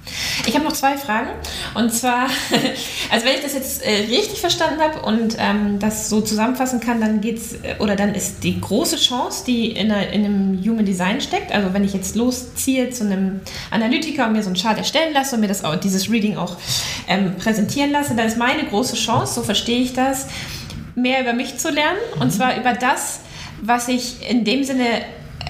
Mhm. 0.07 0.45
Ich 0.47 0.55
habe 0.55 0.65
noch 0.65 0.73
zwei 0.73 0.97
Fragen. 0.97 1.31
Und 1.75 1.93
zwar, 1.93 2.29
also 3.11 3.27
wenn 3.27 3.35
ich 3.35 3.43
das 3.43 3.55
jetzt 3.55 3.83
äh, 3.83 4.07
richtig 4.09 4.41
verstanden 4.41 4.81
habe 4.81 5.03
und 5.03 5.37
ähm, 5.39 5.79
das 5.79 6.09
so 6.09 6.21
zusammenfassen 6.21 6.81
kann, 6.81 7.01
dann 7.01 7.21
geht's 7.21 7.55
äh, 7.63 7.77
oder 7.79 7.97
dann 7.97 8.15
ist 8.15 8.43
die 8.45 8.61
große 8.61 8.97
Chance, 8.97 9.45
die 9.47 9.73
in, 9.73 9.91
einer, 9.91 10.09
in, 10.11 10.25
einem 10.25 10.65
Human 10.65 10.85
Design 10.85 11.21
steckt. 11.21 11.53
Also 11.53 11.73
wenn 11.75 11.85
ich 11.85 11.93
jetzt 11.93 12.17
losziehe 12.17 12.91
zu 12.91 13.05
einem 13.05 13.41
Analytiker 13.71 14.27
und 14.27 14.33
mir 14.33 14.43
so 14.43 14.49
einen 14.49 14.57
Chart 14.57 14.79
erstellen 14.79 15.13
lasse 15.13 15.35
und 15.35 15.41
mir 15.41 15.49
das 15.49 15.65
auch, 15.65 15.77
dieses 15.77 16.11
Reading 16.11 16.37
auch 16.37 16.57
ähm, 17.09 17.37
präsentieren 17.37 17.91
lasse, 17.91 18.15
dann 18.15 18.27
ist 18.27 18.39
meine 18.39 18.65
große 18.65 18.97
Chance, 18.97 19.35
so 19.35 19.43
verstehe 19.43 19.81
ich 19.81 19.93
das, 19.93 20.27
mehr 20.95 21.21
über 21.21 21.33
mich 21.33 21.59
zu 21.59 21.71
lernen. 21.71 21.99
Und 22.21 22.33
zwar 22.33 22.57
über 22.57 22.73
das, 22.73 23.21
was 23.63 23.89
ich 23.89 24.29
in 24.29 24.45
dem 24.45 24.65
Sinne 24.65 25.03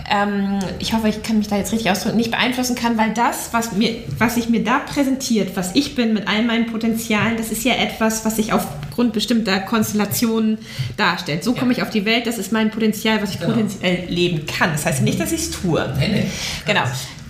ähm, 0.09 0.61
ich 0.79 0.93
hoffe, 0.93 1.09
ich 1.09 1.23
kann 1.23 1.39
mich 1.39 1.49
da 1.49 1.57
jetzt 1.57 1.73
richtig 1.73 1.91
ausdrücken, 1.91 2.17
nicht 2.17 2.31
beeinflussen 2.31 2.77
kann, 2.77 2.97
weil 2.97 3.13
das, 3.13 3.53
was, 3.53 3.73
mir, 3.73 3.97
was 4.19 4.37
sich 4.37 4.49
mir 4.49 4.63
da 4.63 4.79
präsentiert, 4.79 5.57
was 5.57 5.75
ich 5.75 5.95
bin 5.95 6.15
mit 6.15 6.29
all 6.29 6.43
meinen 6.43 6.67
Potenzialen, 6.67 7.37
das 7.37 7.51
ist 7.51 7.65
ja 7.65 7.75
etwas, 7.75 8.25
was 8.25 8.37
sich 8.37 8.53
aufgrund 8.53 9.13
bestimmter 9.13 9.59
Konstellationen 9.61 10.59
darstellt. 10.97 11.43
So 11.43 11.55
komme 11.55 11.73
ich 11.73 11.83
auf 11.83 11.91
die 11.91 12.05
Welt, 12.05 12.27
das 12.27 12.39
ist 12.39 12.53
mein 12.53 12.71
Potenzial, 12.71 13.21
was 13.23 13.31
ich 13.31 13.41
genau. 13.41 13.53
potenziell 13.53 14.07
leben 14.09 14.47
kann. 14.47 14.73
Das 14.73 14.87
heißt 14.87 15.03
nicht, 15.03 15.21
dass 15.21 15.33
ich 15.33 15.41
es 15.41 15.51
tue. 15.51 15.93
Nee, 15.99 16.09
nee. 16.09 16.27
Genau. 16.67 16.83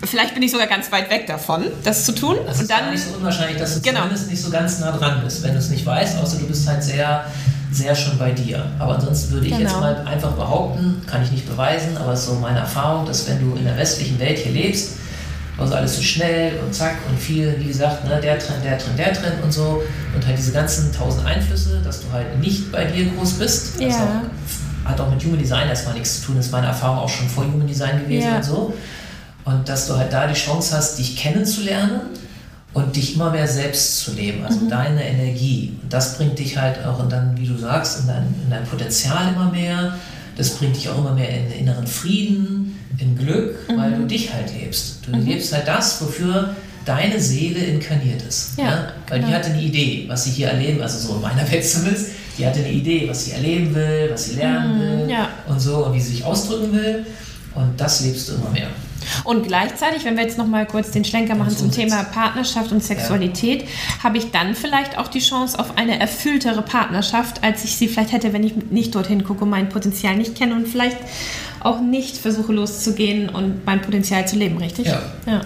Vielleicht 0.05 0.35
bin 0.35 0.43
ich 0.43 0.51
sogar 0.51 0.67
ganz 0.67 0.93
weit 0.93 1.09
weg 1.09 1.27
davon, 1.27 1.65
das 1.83 2.05
zu 2.05 2.13
tun. 2.13 2.37
Das 2.47 2.61
ist 2.61 2.71
dann, 2.71 2.91
nicht 2.91 3.03
so 3.03 3.17
unwahrscheinlich, 3.17 3.57
dass 3.57 3.75
du 3.75 3.81
genau. 3.81 4.01
zumindest 4.03 4.31
nicht 4.31 4.43
so 4.43 4.51
ganz 4.51 4.79
nah 4.79 4.93
dran 4.93 5.23
bist, 5.25 5.43
wenn 5.43 5.53
du 5.53 5.59
es 5.59 5.71
nicht 5.71 5.87
weißt, 5.87 6.19
außer 6.19 6.39
du 6.39 6.47
bist 6.47 6.69
halt 6.69 6.85
sehr 6.85 7.25
sehr 7.73 7.95
schon 7.95 8.19
bei 8.19 8.33
dir. 8.33 8.65
Aber 8.79 8.95
ansonsten 8.95 9.33
würde 9.33 9.47
ich 9.47 9.53
genau. 9.53 9.65
jetzt 9.65 9.81
mal 9.81 9.97
einfach 10.07 10.33
behaupten, 10.33 11.03
kann 11.07 11.23
ich 11.23 11.31
nicht 11.33 11.49
beweisen, 11.49 11.97
aber 11.97 12.13
es 12.13 12.21
ist 12.21 12.27
so 12.27 12.35
meine 12.35 12.61
Erfahrung, 12.61 13.07
dass 13.07 13.29
wenn 13.29 13.41
du 13.41 13.57
in 13.57 13.65
der 13.65 13.77
westlichen 13.77 14.19
Welt 14.19 14.39
hier 14.39 14.53
lebst, 14.53 14.93
also 15.59 15.75
alles 15.75 15.97
so 15.97 16.03
schnell 16.03 16.59
und 16.65 16.75
zack 16.75 16.97
und 17.09 17.19
viel, 17.19 17.55
wie 17.59 17.69
gesagt, 17.69 18.05
ne, 18.05 18.21
der 18.21 18.39
Trend, 18.39 18.63
der 18.63 18.79
Trend, 18.79 18.99
der 18.99 19.13
Trend 19.13 19.43
und 19.43 19.53
so 19.53 19.83
und 20.15 20.27
halt 20.27 20.37
diese 20.37 20.53
ganzen 20.53 20.93
tausend 20.93 21.27
Einflüsse, 21.27 21.81
dass 21.83 22.03
du 22.03 22.13
halt 22.13 22.39
nicht 22.41 22.71
bei 22.71 22.85
dir 22.85 23.07
groß 23.11 23.35
bist. 23.35 23.81
Ja. 23.81 23.89
Auch, 23.89 24.91
hat 24.91 25.01
auch 25.01 25.11
mit 25.11 25.25
Human 25.25 25.39
Design 25.39 25.69
erstmal 25.69 25.95
nichts 25.95 26.21
zu 26.21 26.27
tun, 26.27 26.37
das 26.37 26.47
ist 26.47 26.53
meine 26.53 26.67
Erfahrung 26.69 26.99
auch 26.99 27.09
schon 27.09 27.29
vor 27.29 27.45
Human 27.45 27.67
Design 27.67 28.01
gewesen 28.03 28.29
Ja. 28.29 28.37
und 28.37 28.45
so. 28.45 28.75
Und 29.45 29.69
dass 29.69 29.87
du 29.87 29.97
halt 29.97 30.13
da 30.13 30.27
die 30.27 30.35
Chance 30.35 30.77
hast, 30.77 30.99
dich 30.99 31.17
kennenzulernen 31.17 32.01
und 32.77 32.95
dich 32.95 33.15
immer 33.15 33.31
mehr 33.31 33.49
selbst 33.49 34.01
zu 34.01 34.13
leben, 34.13 34.45
also 34.45 34.61
Mhm. 34.61 34.69
deine 34.69 35.03
Energie. 35.09 35.73
Und 35.83 35.91
das 35.93 36.17
bringt 36.19 36.39
dich 36.39 36.57
halt 36.59 36.85
auch 36.85 37.03
in 37.03 37.09
dann, 37.09 37.37
wie 37.39 37.47
du 37.47 37.57
sagst, 37.57 38.01
in 38.01 38.07
dein, 38.09 38.25
in 38.45 38.51
dein 38.51 38.65
Potenzial 38.65 39.33
immer 39.35 39.51
mehr. 39.51 39.97
Das 40.37 40.51
bringt 40.51 40.77
dich 40.77 40.89
auch 40.91 40.99
immer 40.99 41.15
mehr 41.15 41.31
in 41.31 41.51
inneren 41.53 41.87
Frieden, 41.87 42.79
in 42.99 43.17
Glück, 43.17 43.57
weil 43.75 43.91
Mhm. 43.93 44.03
du 44.03 44.07
dich 44.09 44.33
halt 44.33 44.53
lebst. 44.53 44.99
Du 45.07 45.13
lebst 45.17 45.53
halt 45.55 45.67
das, 45.67 46.01
wofür 46.03 46.55
deine 46.85 47.19
Seele 47.19 47.61
inkarniert 47.61 48.21
ist. 48.29 48.59
Ja, 48.59 48.93
Weil 49.09 49.21
die 49.21 49.25
genau. 49.27 49.39
hatte 49.39 49.51
eine 49.51 49.63
Idee, 49.63 50.05
was 50.09 50.25
sie 50.25 50.31
hier 50.31 50.49
erleben, 50.49 50.83
also 50.83 50.99
so 51.09 51.15
in 51.17 51.23
meiner 51.23 51.47
Welt 51.51 51.65
zumindest, 51.65 52.09
die 52.39 52.47
hatte 52.47 52.59
eine 52.61 52.71
Idee, 52.71 53.09
was 53.09 53.25
sie 53.25 53.33
erleben 53.33 53.75
will, 53.75 54.11
was 54.13 54.27
sie 54.27 54.35
lernen 54.37 54.79
will 54.81 55.05
Mhm, 55.05 55.09
ja. 55.11 55.29
und 55.49 55.59
so 55.59 55.87
und 55.87 55.95
wie 55.95 56.01
sie 56.01 56.11
sich 56.13 56.25
ausdrücken 56.25 56.73
will. 56.75 57.07
Und 57.55 57.81
das 57.81 58.03
lebst 58.03 58.29
du 58.29 58.35
immer 58.35 58.51
mehr. 58.51 58.69
Und 59.25 59.47
gleichzeitig, 59.47 60.05
wenn 60.05 60.17
wir 60.17 60.25
jetzt 60.25 60.39
noch 60.39 60.47
mal 60.47 60.67
kurz 60.67 60.91
den 60.91 61.05
Schlenker 61.05 61.35
machen 61.35 61.57
zum. 61.57 61.71
Thema 61.71 62.05
Partnerschaft 62.05 62.73
und 62.73 62.83
Sexualität, 62.83 63.69
habe 64.03 64.19
ich 64.19 64.31
dann 64.31 64.55
vielleicht 64.55 64.99
auch 64.99 65.09
die 65.09 65.19
Chance 65.19 65.59
auf 65.59 65.77
eine 65.77 66.01
erfülltere 66.01 66.63
Partnerschaft, 66.63 67.43
als 67.45 67.65
ich 67.65 67.77
sie 67.77 67.89
vielleicht 67.89 68.13
hätte, 68.13 68.33
wenn 68.33 68.45
ich 68.45 68.55
nicht 68.71 68.95
dorthin 68.95 69.25
gucke 69.25 69.45
und 69.45 69.51
mein 69.51 69.69
Potenzial 69.69 70.17
nicht 70.17 70.37
kenne 70.37 70.55
und 70.55 70.69
vielleicht 70.69 70.97
auch 71.61 71.81
nicht 71.81 72.17
versuche 72.17 72.53
loszugehen 72.53 73.29
und 73.29 73.67
mein 73.67 73.83
Potenzial 73.83 74.27
zu 74.27 74.37
leben, 74.37 74.59
richtig? 74.59 74.87
Ja. 74.87 75.03
ja. 75.27 75.41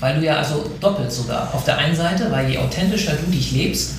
Weil 0.00 0.18
du 0.18 0.26
ja 0.26 0.36
also 0.36 0.70
doppelt 0.80 1.10
sogar. 1.10 1.54
Auf 1.54 1.64
der 1.64 1.78
einen 1.78 1.94
Seite, 1.94 2.30
weil 2.30 2.50
je 2.50 2.58
authentischer 2.58 3.12
du 3.14 3.30
dich 3.30 3.52
lebst, 3.52 3.94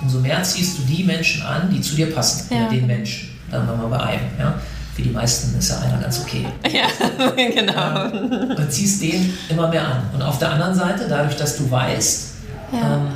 umso 0.00 0.20
mehr 0.20 0.42
ziehst 0.42 0.78
du 0.78 0.82
die 0.82 1.04
Menschen 1.04 1.42
an, 1.42 1.70
die 1.72 1.80
zu 1.80 1.96
dir 1.96 2.12
passen. 2.12 2.54
Ja. 2.54 2.68
Den 2.68 2.86
Menschen. 2.86 3.30
Dann 3.50 3.66
waren 3.66 3.80
wir 3.80 3.88
bei 3.88 4.00
einem. 4.00 4.26
Ja? 4.38 4.60
Für 4.98 5.02
die 5.04 5.10
meisten 5.10 5.56
ist 5.56 5.70
ja 5.70 5.78
einer 5.78 5.98
ganz 5.98 6.18
okay. 6.22 6.44
Ja, 6.72 6.88
genau. 7.36 8.56
Und 8.56 8.72
ziehst 8.72 9.00
den 9.00 9.32
immer 9.48 9.68
mehr 9.68 9.86
an. 9.86 10.02
Und 10.12 10.22
auf 10.22 10.40
der 10.40 10.50
anderen 10.50 10.74
Seite, 10.74 11.06
dadurch, 11.08 11.36
dass 11.36 11.56
du 11.56 11.70
weißt, 11.70 12.30
Ja. 12.72 12.96
ähm, 12.96 13.06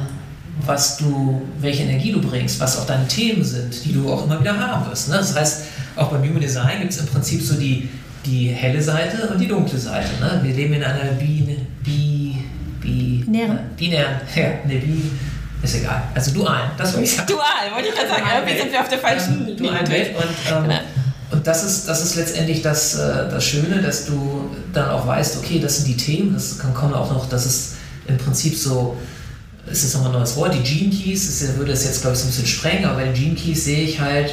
was 0.65 0.99
du, 0.99 1.43
welche 1.59 1.83
Energie 1.83 2.13
du 2.13 2.21
bringst, 2.21 2.61
was 2.61 2.79
auch 2.79 2.87
deine 2.87 3.09
Themen 3.09 3.43
sind, 3.43 3.85
die 3.85 3.93
du 3.93 4.13
auch 4.13 4.27
immer 4.27 4.39
wieder 4.39 4.57
haben 4.57 4.89
wirst. 4.89 5.09
Ne? 5.09 5.17
Das 5.17 5.35
heißt, 5.35 5.63
auch 5.97 6.07
beim 6.13 6.23
Human 6.23 6.41
Design 6.41 6.79
gibt 6.83 6.93
es 6.93 7.01
im 7.01 7.07
Prinzip 7.07 7.43
so 7.43 7.55
die, 7.55 7.89
die 8.25 8.47
helle 8.51 8.81
Seite 8.81 9.27
und 9.29 9.41
die 9.41 9.49
dunkle 9.49 9.77
Seite. 9.77 10.11
Ne? 10.21 10.39
Wir 10.45 10.55
leben 10.55 10.75
in 10.75 10.85
einer 10.85 11.11
bi, 11.19 11.59
bi, 11.83 12.45
bi, 12.81 13.25
Binären. 13.27 13.57
äh, 13.57 13.61
binären, 13.77 14.15
ja, 14.37 14.43
ne, 14.69 14.77
bi, 14.79 15.11
ist 15.65 15.75
egal. 15.75 16.05
Also 16.15 16.31
dual, 16.33 16.71
das 16.79 16.93
wollte 16.93 17.07
ich 17.07 17.17
sagen. 17.17 17.27
Dual, 17.27 17.75
wollte 17.75 17.89
ich 17.89 17.95
gerade 17.97 18.09
sagen. 18.09 18.23
Irgendwie 18.37 18.59
sind 18.61 18.71
wir 18.73 18.81
auf 18.81 18.89
der 18.89 18.99
falschen 19.01 19.49
Ähm, 19.49 19.57
dualen 19.57 19.89
Welt 19.89 20.11
und, 20.17 20.25
ähm, 20.57 20.63
Genau. 20.63 20.81
Und 21.33 21.47
das 21.47 21.65
ist, 21.65 21.89
das 21.89 22.03
ist 22.05 22.17
letztendlich 22.17 22.63
das, 22.63 22.95
äh, 22.95 23.29
das 23.31 23.45
Schöne, 23.45 23.81
dass 23.83 24.07
du 24.07 24.51
dann 24.73 24.91
auch 24.91 25.07
weißt, 25.07 25.39
okay, 25.39 25.59
das 25.61 25.77
sind 25.79 25.89
die 25.89 25.97
Themen, 25.97 26.35
das 26.35 26.59
kann 26.59 26.73
kommen 26.75 26.95
auch 26.95 27.11
noch, 27.11 27.29
das 27.29 27.47
ist 27.47 27.75
im 28.07 28.19
Prinzip 28.19 28.57
so, 28.57 28.97
es 29.71 29.85
ist 29.85 29.95
nochmal 29.95 30.11
ein 30.13 30.19
neues 30.19 30.37
Wort, 30.37 30.55
die 30.55 30.61
Gene 30.63 30.91
Keys, 30.91 31.29
ist- 31.29 31.57
würde 31.57 31.73
es 31.73 31.85
jetzt 31.85 32.01
glaube 32.03 32.15
ich 32.15 32.21
so 32.21 32.27
ein 32.27 32.31
bisschen 32.31 32.47
sprengen, 32.47 32.85
aber 32.85 32.97
bei 32.97 33.05
den 33.05 33.15
Gene 33.15 33.35
Keys 33.35 33.65
sehe 33.65 33.85
ich 33.85 34.01
halt 34.01 34.31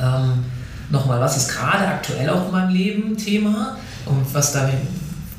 ähm, 0.00 0.44
nochmal, 0.90 1.20
was 1.20 1.36
ist 1.36 1.48
gerade 1.50 1.86
aktuell 1.86 2.28
auch 2.30 2.46
in 2.46 2.52
meinem 2.52 2.74
Leben 2.74 3.16
Thema 3.16 3.76
und 4.06 4.24
was 4.34 4.52
da, 4.52 4.68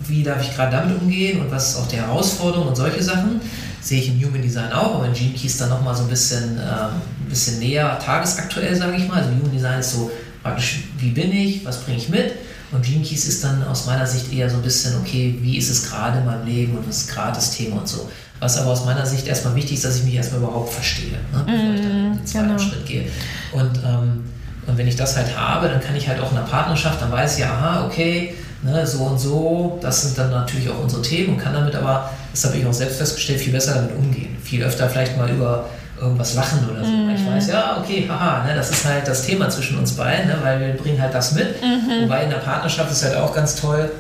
wie 0.08 0.24
darf 0.24 0.42
ich 0.42 0.56
gerade 0.56 0.72
damit 0.78 1.02
umgehen 1.02 1.42
und 1.42 1.52
was 1.52 1.72
ist 1.72 1.76
auch 1.78 1.88
die 1.88 1.98
Herausforderung 1.98 2.68
und 2.68 2.76
solche 2.76 3.02
Sachen. 3.04 3.42
Sehe 3.82 4.00
ich 4.00 4.10
im 4.10 4.24
Human 4.28 4.42
Design 4.44 4.72
auch, 4.72 4.96
aber 4.96 5.08
in 5.08 5.14
Gene 5.14 5.34
Keys 5.34 5.58
dann 5.58 5.70
nochmal 5.70 5.96
so 5.96 6.04
ein 6.04 6.10
bisschen, 6.10 6.58
ähm, 6.58 7.02
ein 7.26 7.30
bisschen 7.30 7.58
näher 7.60 7.98
tagesaktuell, 7.98 8.76
sage 8.76 8.96
ich 8.98 9.08
mal. 9.08 9.18
Also 9.24 9.30
Human 9.32 9.52
Design 9.52 9.80
ist 9.80 9.94
so 9.94 10.12
praktisch, 10.44 10.80
wie 10.98 11.10
bin 11.10 11.32
ich, 11.32 11.66
was 11.66 11.84
bringe 11.84 11.98
ich 11.98 12.10
mit? 12.10 12.34
Und 12.72 12.86
Gene 12.86 13.04
Keys 13.04 13.26
ist 13.26 13.44
dann 13.44 13.64
aus 13.68 13.86
meiner 13.86 14.08
Sicht 14.08 14.32
eher 14.32 14.50
so 14.50 14.58
ein 14.58 14.62
bisschen, 14.62 14.96
okay, 15.00 15.38
wie 15.42 15.58
ist 15.58 15.70
es 15.70 15.90
gerade 15.90 16.20
in 16.20 16.26
meinem 16.26 16.46
Leben 16.46 16.78
und 16.78 16.88
was 16.88 17.00
ist 17.00 17.12
gerade 17.12 17.34
das 17.34 17.52
Thema 17.52 17.78
und 17.78 17.88
so. 17.88 18.10
Was 18.40 18.58
aber 18.58 18.72
aus 18.72 18.86
meiner 18.86 19.06
Sicht 19.06 19.28
erstmal 19.28 19.56
wichtig 19.56 19.74
ist, 19.74 19.86
dass 19.86 19.98
ich 19.98 20.04
mich 20.04 20.16
erstmal 20.16 20.42
überhaupt 20.42 20.74
verstehe, 20.74 21.12
ne? 21.12 21.44
bevor 21.46 21.74
ich 21.74 21.82
dann 21.82 21.92
in 21.92 22.18
den 22.18 22.26
zweiten 22.26 22.48
genau. 22.48 22.60
Schritt 22.60 22.86
gehe. 22.86 23.04
Und, 23.52 23.78
ähm, 23.86 24.24
und 24.66 24.78
wenn 24.78 24.88
ich 24.88 24.96
das 24.96 25.16
halt 25.18 25.38
habe, 25.38 25.68
dann 25.68 25.82
kann 25.82 25.96
ich 25.96 26.08
halt 26.08 26.20
auch 26.22 26.30
in 26.30 26.38
der 26.38 26.44
Partnerschaft, 26.44 27.02
dann 27.02 27.12
weiß 27.12 27.34
ich, 27.34 27.42
ja, 27.42 27.52
aha, 27.52 27.86
okay, 27.86 28.34
ne, 28.64 28.86
so 28.88 29.00
und 29.00 29.20
so, 29.20 29.78
das 29.82 30.02
sind 30.02 30.18
dann 30.18 30.32
natürlich 30.32 30.70
auch 30.70 30.80
unsere 30.82 31.02
Themen 31.02 31.34
und 31.34 31.38
kann 31.40 31.54
damit 31.54 31.76
aber, 31.76 32.10
das 32.32 32.46
habe 32.46 32.58
ich 32.58 32.66
auch 32.66 32.74
selbst 32.74 32.98
festgestellt, 32.98 33.42
viel 33.42 33.54
besser 33.54 33.76
damit 33.76 33.96
umgehen. 33.96 34.38
Viel 34.42 34.64
öfter 34.64 34.90
vielleicht 34.90 35.18
mal 35.18 35.30
über 35.30 35.70
irgendwas 36.02 36.34
lachen 36.34 36.68
oder 36.70 36.84
so. 36.84 36.92
Weil 36.92 37.16
ich 37.16 37.26
weiß, 37.26 37.48
ja, 37.48 37.78
okay, 37.80 38.06
haha, 38.10 38.46
ne, 38.46 38.56
das 38.56 38.72
ist 38.72 38.86
halt 38.86 39.08
das 39.08 39.26
Thema 39.26 39.50
zwischen 39.50 39.78
uns 39.78 39.94
beiden, 39.94 40.28
ne, 40.28 40.38
weil 40.42 40.60
wir 40.60 40.74
bringen 40.74 41.02
halt 41.02 41.14
das 41.14 41.34
mit. 41.34 41.56
Wobei 42.04 42.24
in 42.24 42.30
der 42.30 42.38
Partnerschaft 42.38 42.92
ist 42.92 43.04
halt 43.04 43.16
auch 43.16 43.34
ganz 43.34 43.56
toll, 43.56 43.92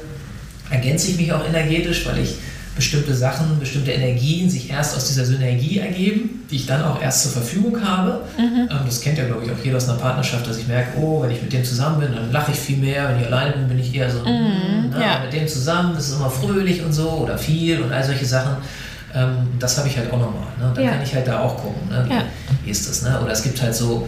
ergänze 0.69 1.11
ich 1.11 1.17
mich 1.17 1.31
auch 1.31 1.45
energetisch, 1.47 2.05
weil 2.05 2.19
ich 2.19 2.35
bestimmte 2.75 3.13
Sachen, 3.13 3.59
bestimmte 3.59 3.91
Energien 3.91 4.49
sich 4.49 4.69
erst 4.69 4.95
aus 4.95 5.07
dieser 5.07 5.25
Synergie 5.25 5.79
ergeben, 5.79 6.45
die 6.49 6.55
ich 6.55 6.65
dann 6.65 6.83
auch 6.83 7.01
erst 7.01 7.23
zur 7.23 7.31
Verfügung 7.33 7.83
habe. 7.83 8.21
Ähm, 8.37 8.67
das 8.85 9.01
kennt 9.01 9.17
ja, 9.17 9.25
glaube 9.25 9.45
ich, 9.45 9.51
auch 9.51 9.63
jeder 9.63 9.77
aus 9.77 9.89
einer 9.89 9.97
Partnerschaft, 9.97 10.47
dass 10.47 10.57
ich 10.57 10.67
merke, 10.67 10.97
oh, 10.97 11.21
wenn 11.21 11.31
ich 11.31 11.41
mit 11.41 11.51
dem 11.51 11.63
zusammen 11.65 11.99
bin, 11.99 12.15
dann 12.15 12.31
lache 12.31 12.51
ich 12.51 12.57
viel 12.57 12.77
mehr, 12.77 13.09
wenn 13.09 13.19
ich 13.19 13.27
alleine 13.27 13.53
bin, 13.53 13.67
bin 13.67 13.79
ich 13.79 13.93
eher 13.93 14.09
so, 14.09 14.19
mm, 14.19 14.89
na, 14.91 14.99
ja. 14.99 15.19
mit 15.23 15.33
dem 15.33 15.47
zusammen, 15.47 15.93
das 15.95 16.09
ist 16.09 16.15
immer 16.15 16.29
fröhlich 16.29 16.81
und 16.83 16.93
so 16.93 17.09
oder 17.09 17.37
viel 17.37 17.81
und 17.81 17.91
all 17.91 18.03
solche 18.03 18.25
Sachen. 18.25 18.57
Ähm, 19.13 19.47
das 19.59 19.77
habe 19.77 19.87
ich 19.87 19.97
halt 19.97 20.11
auch 20.11 20.19
nochmal. 20.19 20.43
Ne? 20.59 20.71
Dann 20.75 20.83
Ja. 20.83 20.91
kann 20.91 21.01
ich 21.03 21.13
halt 21.13 21.27
da 21.27 21.39
auch 21.39 21.57
gucken, 21.57 21.89
ne? 21.89 22.03
wie, 22.07 22.13
Ja. 22.13 22.23
wie 22.63 22.69
ist 22.69 22.87
das. 22.89 23.01
Ne? 23.03 23.19
Oder 23.21 23.31
es 23.33 23.43
gibt 23.43 23.61
halt 23.61 23.75
so, 23.75 24.07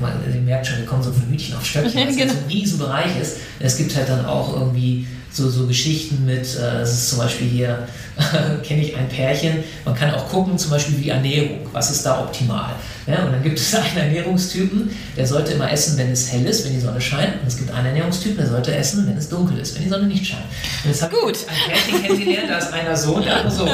man, 0.00 0.12
ihr 0.32 0.40
merkt 0.40 0.66
schon, 0.66 0.78
wir 0.78 0.86
kommen 0.86 1.02
so 1.02 1.12
von 1.12 1.28
Hütchen 1.28 1.56
auf 1.56 1.64
Stöckchen, 1.64 2.00
was 2.08 2.16
Genau. 2.16 2.28
halt 2.30 2.38
so 2.38 2.44
ein 2.44 2.50
Riesenbereich 2.50 3.20
ist. 3.20 3.36
Es 3.60 3.76
gibt 3.76 3.94
halt 3.96 4.08
dann 4.08 4.24
auch 4.26 4.52
irgendwie 4.54 5.06
so, 5.32 5.48
so 5.50 5.66
Geschichten 5.66 6.24
mit, 6.24 6.42
äh, 6.56 6.78
das 6.80 6.92
ist 6.92 7.10
zum 7.10 7.18
Beispiel 7.18 7.46
hier, 7.48 7.86
kenne 8.66 8.82
ich 8.82 8.96
ein 8.96 9.08
Pärchen, 9.08 9.62
man 9.84 9.94
kann 9.94 10.12
auch 10.12 10.28
gucken, 10.28 10.58
zum 10.58 10.70
Beispiel 10.70 10.96
die 10.96 11.08
Ernährung, 11.10 11.60
was 11.72 11.90
ist 11.90 12.04
da 12.04 12.20
optimal. 12.20 12.70
Ja, 13.06 13.24
und 13.24 13.32
dann 13.32 13.42
gibt 13.42 13.58
es 13.58 13.74
einen 13.74 13.96
Ernährungstypen, 13.96 14.90
der 15.16 15.26
sollte 15.26 15.52
immer 15.52 15.70
essen, 15.70 15.96
wenn 15.96 16.10
es 16.12 16.30
hell 16.32 16.44
ist, 16.44 16.64
wenn 16.66 16.72
die 16.74 16.80
Sonne 16.80 17.00
scheint. 17.00 17.40
Und 17.40 17.46
es 17.48 17.56
gibt 17.56 17.70
einen 17.70 17.86
Ernährungstypen, 17.86 18.36
der 18.38 18.48
sollte 18.48 18.74
essen, 18.74 19.06
wenn 19.06 19.16
es 19.16 19.28
dunkel 19.28 19.58
ist, 19.58 19.74
wenn 19.76 19.84
die 19.84 19.88
Sonne 19.88 20.06
nicht 20.06 20.26
scheint. 20.26 20.42
Und 20.84 21.00
habe 21.02 21.14
Gut. 21.16 21.38
ein 21.48 21.70
Pärchen 21.72 22.02
kennengelernt, 22.02 22.50
da 22.50 22.58
ist 22.58 22.72
einer 22.72 22.96
so, 22.96 23.20
der 23.20 23.36
andere 23.38 23.54
so. 23.54 23.66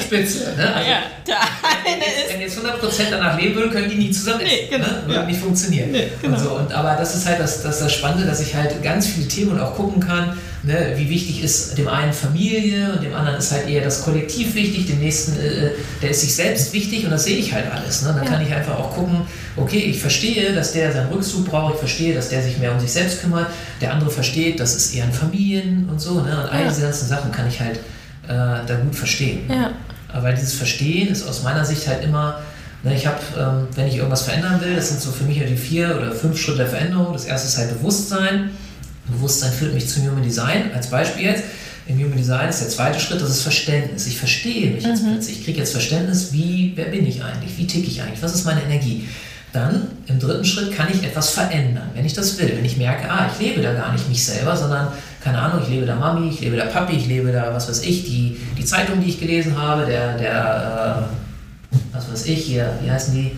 Spitze. 0.00 0.54
Ne? 0.56 0.74
Also, 0.74 0.90
Ja, 0.90 0.98
der 1.26 1.36
wenn 1.84 1.92
eine 1.94 2.00
jetzt, 2.02 2.26
ist. 2.26 2.32
wenn 2.32 2.40
jetzt 2.40 2.58
100% 2.58 3.10
danach 3.10 3.38
leben 3.40 3.54
würden, 3.54 3.70
können 3.70 3.88
die 3.90 3.96
nie 3.96 4.10
zusammen 4.10 4.40
essen. 4.40 4.54
Nee, 4.62 4.68
genau. 4.76 4.86
ne? 4.86 5.02
Würde 5.06 5.14
Ja. 5.20 5.26
nicht 5.26 5.40
funktionieren. 5.40 5.90
Nee, 5.92 6.08
genau. 6.20 6.36
und 6.38 6.42
so. 6.42 6.50
und, 6.52 6.72
aber 6.72 6.96
das 6.96 7.14
ist 7.14 7.26
halt 7.26 7.38
das, 7.40 7.62
das, 7.62 7.78
das 7.80 7.92
Spannende, 7.92 8.26
dass 8.26 8.40
ich 8.40 8.54
halt 8.54 8.82
ganz 8.82 9.06
viele 9.06 9.28
Themen 9.28 9.52
und 9.52 9.60
auch 9.60 9.76
gucken 9.76 10.00
kann, 10.00 10.36
ne, 10.64 10.92
wie 10.96 11.08
wichtig 11.10 11.42
ist 11.42 11.76
dem 11.76 11.88
einen 11.88 12.12
Familie 12.12 12.92
und 12.94 13.02
dem 13.02 13.14
anderen 13.14 13.38
ist 13.38 13.50
halt 13.52 13.68
eher 13.68 13.82
das 13.82 14.02
Kollektiv 14.04 14.54
wichtig, 14.54 14.86
dem 14.86 15.00
nächsten, 15.00 15.32
äh, 15.40 15.70
der 16.00 16.10
ist 16.10 16.20
sich 16.20 16.34
selbst 16.34 16.72
wichtig 16.72 17.04
und 17.04 17.10
das 17.10 17.24
sehe 17.24 17.36
ich 17.36 17.52
halt 17.52 17.64
alles. 17.72 18.02
Ne? 18.02 18.08
Dann 18.14 18.24
Ja. 18.24 18.30
kann 18.30 18.42
ich 18.46 18.52
einfach 18.52 18.78
auch 18.78 18.94
gucken, 18.94 19.22
okay, 19.56 19.78
ich 19.78 19.98
verstehe, 20.00 20.52
dass 20.54 20.72
der 20.72 20.92
seinen 20.92 21.08
Rückzug 21.12 21.46
braucht, 21.46 21.74
ich 21.74 21.80
verstehe, 21.80 22.14
dass 22.14 22.28
der 22.28 22.42
sich 22.42 22.58
mehr 22.58 22.72
um 22.72 22.78
sich 22.80 22.92
selbst 22.92 23.20
kümmert, 23.22 23.48
der 23.80 23.92
andere 23.92 24.10
versteht, 24.10 24.60
das 24.60 24.74
ist 24.76 24.94
eher 24.94 25.04
ein 25.04 25.12
Familien 25.12 25.88
und 25.90 26.00
so. 26.00 26.14
Ne? 26.20 26.20
Und 26.42 26.50
all 26.50 26.62
Ja. 26.62 26.68
diese 26.68 26.82
ganzen 26.82 27.08
Sachen 27.08 27.32
kann 27.32 27.48
ich 27.48 27.60
halt 27.60 27.76
äh, 28.28 28.28
da 28.28 28.76
gut 28.82 28.94
verstehen. 28.94 29.40
Ja. 29.50 29.72
Aber 30.12 30.30
dieses 30.32 30.54
Verstehen 30.54 31.08
ist 31.08 31.26
aus 31.26 31.42
meiner 31.42 31.64
Sicht 31.64 31.88
halt 31.88 32.04
immer, 32.04 32.40
ne, 32.84 32.94
ich 32.94 33.04
habe, 33.06 33.18
ähm, 33.36 33.66
wenn 33.74 33.88
ich 33.88 33.96
irgendwas 33.96 34.22
verändern 34.22 34.60
will, 34.60 34.76
das 34.76 34.90
sind 34.90 35.00
so 35.00 35.10
für 35.10 35.24
mich 35.24 35.38
ja 35.38 35.44
die 35.44 35.56
vier 35.56 35.96
oder 35.98 36.12
fünf 36.12 36.38
Schritte 36.40 36.58
der 36.58 36.66
Veränderung. 36.68 37.12
Das 37.12 37.24
erste 37.24 37.48
ist 37.48 37.58
halt 37.58 37.70
Bewusstsein. 37.78 38.50
Bewusstsein 39.12 39.52
führt 39.52 39.74
mich 39.74 39.88
zum 39.88 40.06
Human 40.08 40.22
Design. 40.22 40.70
Als 40.74 40.88
Beispiel 40.88 41.26
jetzt, 41.26 41.44
im 41.86 41.98
Human 41.98 42.16
Design 42.16 42.48
ist 42.48 42.60
der 42.60 42.68
zweite 42.68 43.00
Schritt, 43.00 43.20
das 43.20 43.30
ist 43.30 43.42
Verständnis. 43.42 44.06
Ich 44.06 44.18
verstehe 44.18 44.70
mich 44.70 44.84
jetzt 44.84 45.04
plötzlich. 45.04 45.38
Ich 45.38 45.44
kriege 45.44 45.58
jetzt 45.58 45.72
Verständnis, 45.72 46.32
wie, 46.32 46.72
wer 46.76 46.86
bin 46.86 47.06
ich 47.06 47.22
eigentlich? 47.22 47.56
Wie 47.58 47.66
ticke 47.66 47.88
ich 47.88 48.02
eigentlich? 48.02 48.22
Was 48.22 48.34
ist 48.34 48.44
meine 48.44 48.62
Energie? 48.62 49.08
Dann 49.52 49.88
im 50.06 50.18
dritten 50.18 50.44
Schritt 50.44 50.74
kann 50.74 50.88
ich 50.90 51.02
etwas 51.02 51.30
verändern, 51.30 51.90
wenn 51.94 52.06
ich 52.06 52.14
das 52.14 52.38
will. 52.38 52.52
Wenn 52.56 52.64
ich 52.64 52.78
merke, 52.78 53.10
ah, 53.10 53.28
ich 53.30 53.44
lebe 53.44 53.60
da 53.60 53.74
gar 53.74 53.92
nicht 53.92 54.08
mich 54.08 54.24
selber, 54.24 54.56
sondern, 54.56 54.88
keine 55.22 55.38
Ahnung, 55.38 55.62
ich 55.62 55.68
lebe 55.68 55.84
da 55.84 55.94
Mami, 55.94 56.30
ich 56.30 56.40
lebe 56.40 56.56
da 56.56 56.64
Papi, 56.66 56.96
ich 56.96 57.06
lebe 57.06 57.32
da, 57.32 57.52
was 57.52 57.68
weiß 57.68 57.82
ich, 57.82 58.04
die, 58.04 58.38
die 58.56 58.64
Zeitung, 58.64 59.02
die 59.02 59.10
ich 59.10 59.20
gelesen 59.20 59.54
habe, 59.60 59.84
der, 59.84 60.16
der 60.16 61.08
äh, 61.72 61.76
was 61.92 62.10
weiß 62.10 62.26
ich 62.26 62.44
hier, 62.44 62.72
wie 62.82 62.90
heißen 62.90 63.14
die? 63.14 63.32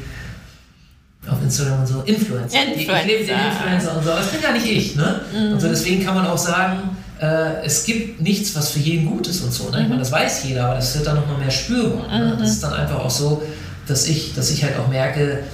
Auf 1.28 1.42
Instagram 1.42 1.80
und 1.80 1.86
so, 1.86 2.02
Influencer. 2.02 2.58
Ich, 2.74 2.82
ich 2.82 2.86
lebe 2.86 3.24
den 3.24 3.36
Influencer. 3.36 3.52
Influencer 3.52 3.96
und 3.96 4.04
so, 4.04 4.10
aber 4.10 4.20
das 4.20 4.30
bin 4.30 4.42
gar 4.42 4.52
nicht 4.52 4.66
ich. 4.66 4.94
Ne? 4.96 5.20
Und 5.52 5.60
so 5.60 5.68
deswegen 5.68 6.04
kann 6.04 6.14
man 6.14 6.26
auch 6.26 6.36
sagen, 6.38 6.96
äh, 7.20 7.64
es 7.64 7.84
gibt 7.84 8.20
nichts, 8.20 8.54
was 8.54 8.70
für 8.70 8.80
jeden 8.80 9.06
gut 9.06 9.26
ist 9.28 9.40
und 9.42 9.52
so. 9.52 9.70
Ne? 9.70 9.82
Ich 9.82 9.88
meine, 9.88 10.00
das 10.00 10.12
weiß 10.12 10.44
jeder, 10.44 10.66
aber 10.66 10.74
das 10.74 10.94
wird 10.94 11.06
dann 11.06 11.16
nochmal 11.16 11.38
mehr 11.38 11.50
spürbar. 11.50 12.06
Ne? 12.08 12.36
Das 12.38 12.50
ist 12.50 12.62
dann 12.62 12.74
einfach 12.74 13.00
auch 13.00 13.10
so, 13.10 13.42
dass 13.86 14.06
ich, 14.06 14.34
dass 14.34 14.50
ich 14.50 14.62
halt 14.64 14.76
auch 14.78 14.88
merke, 14.88 15.44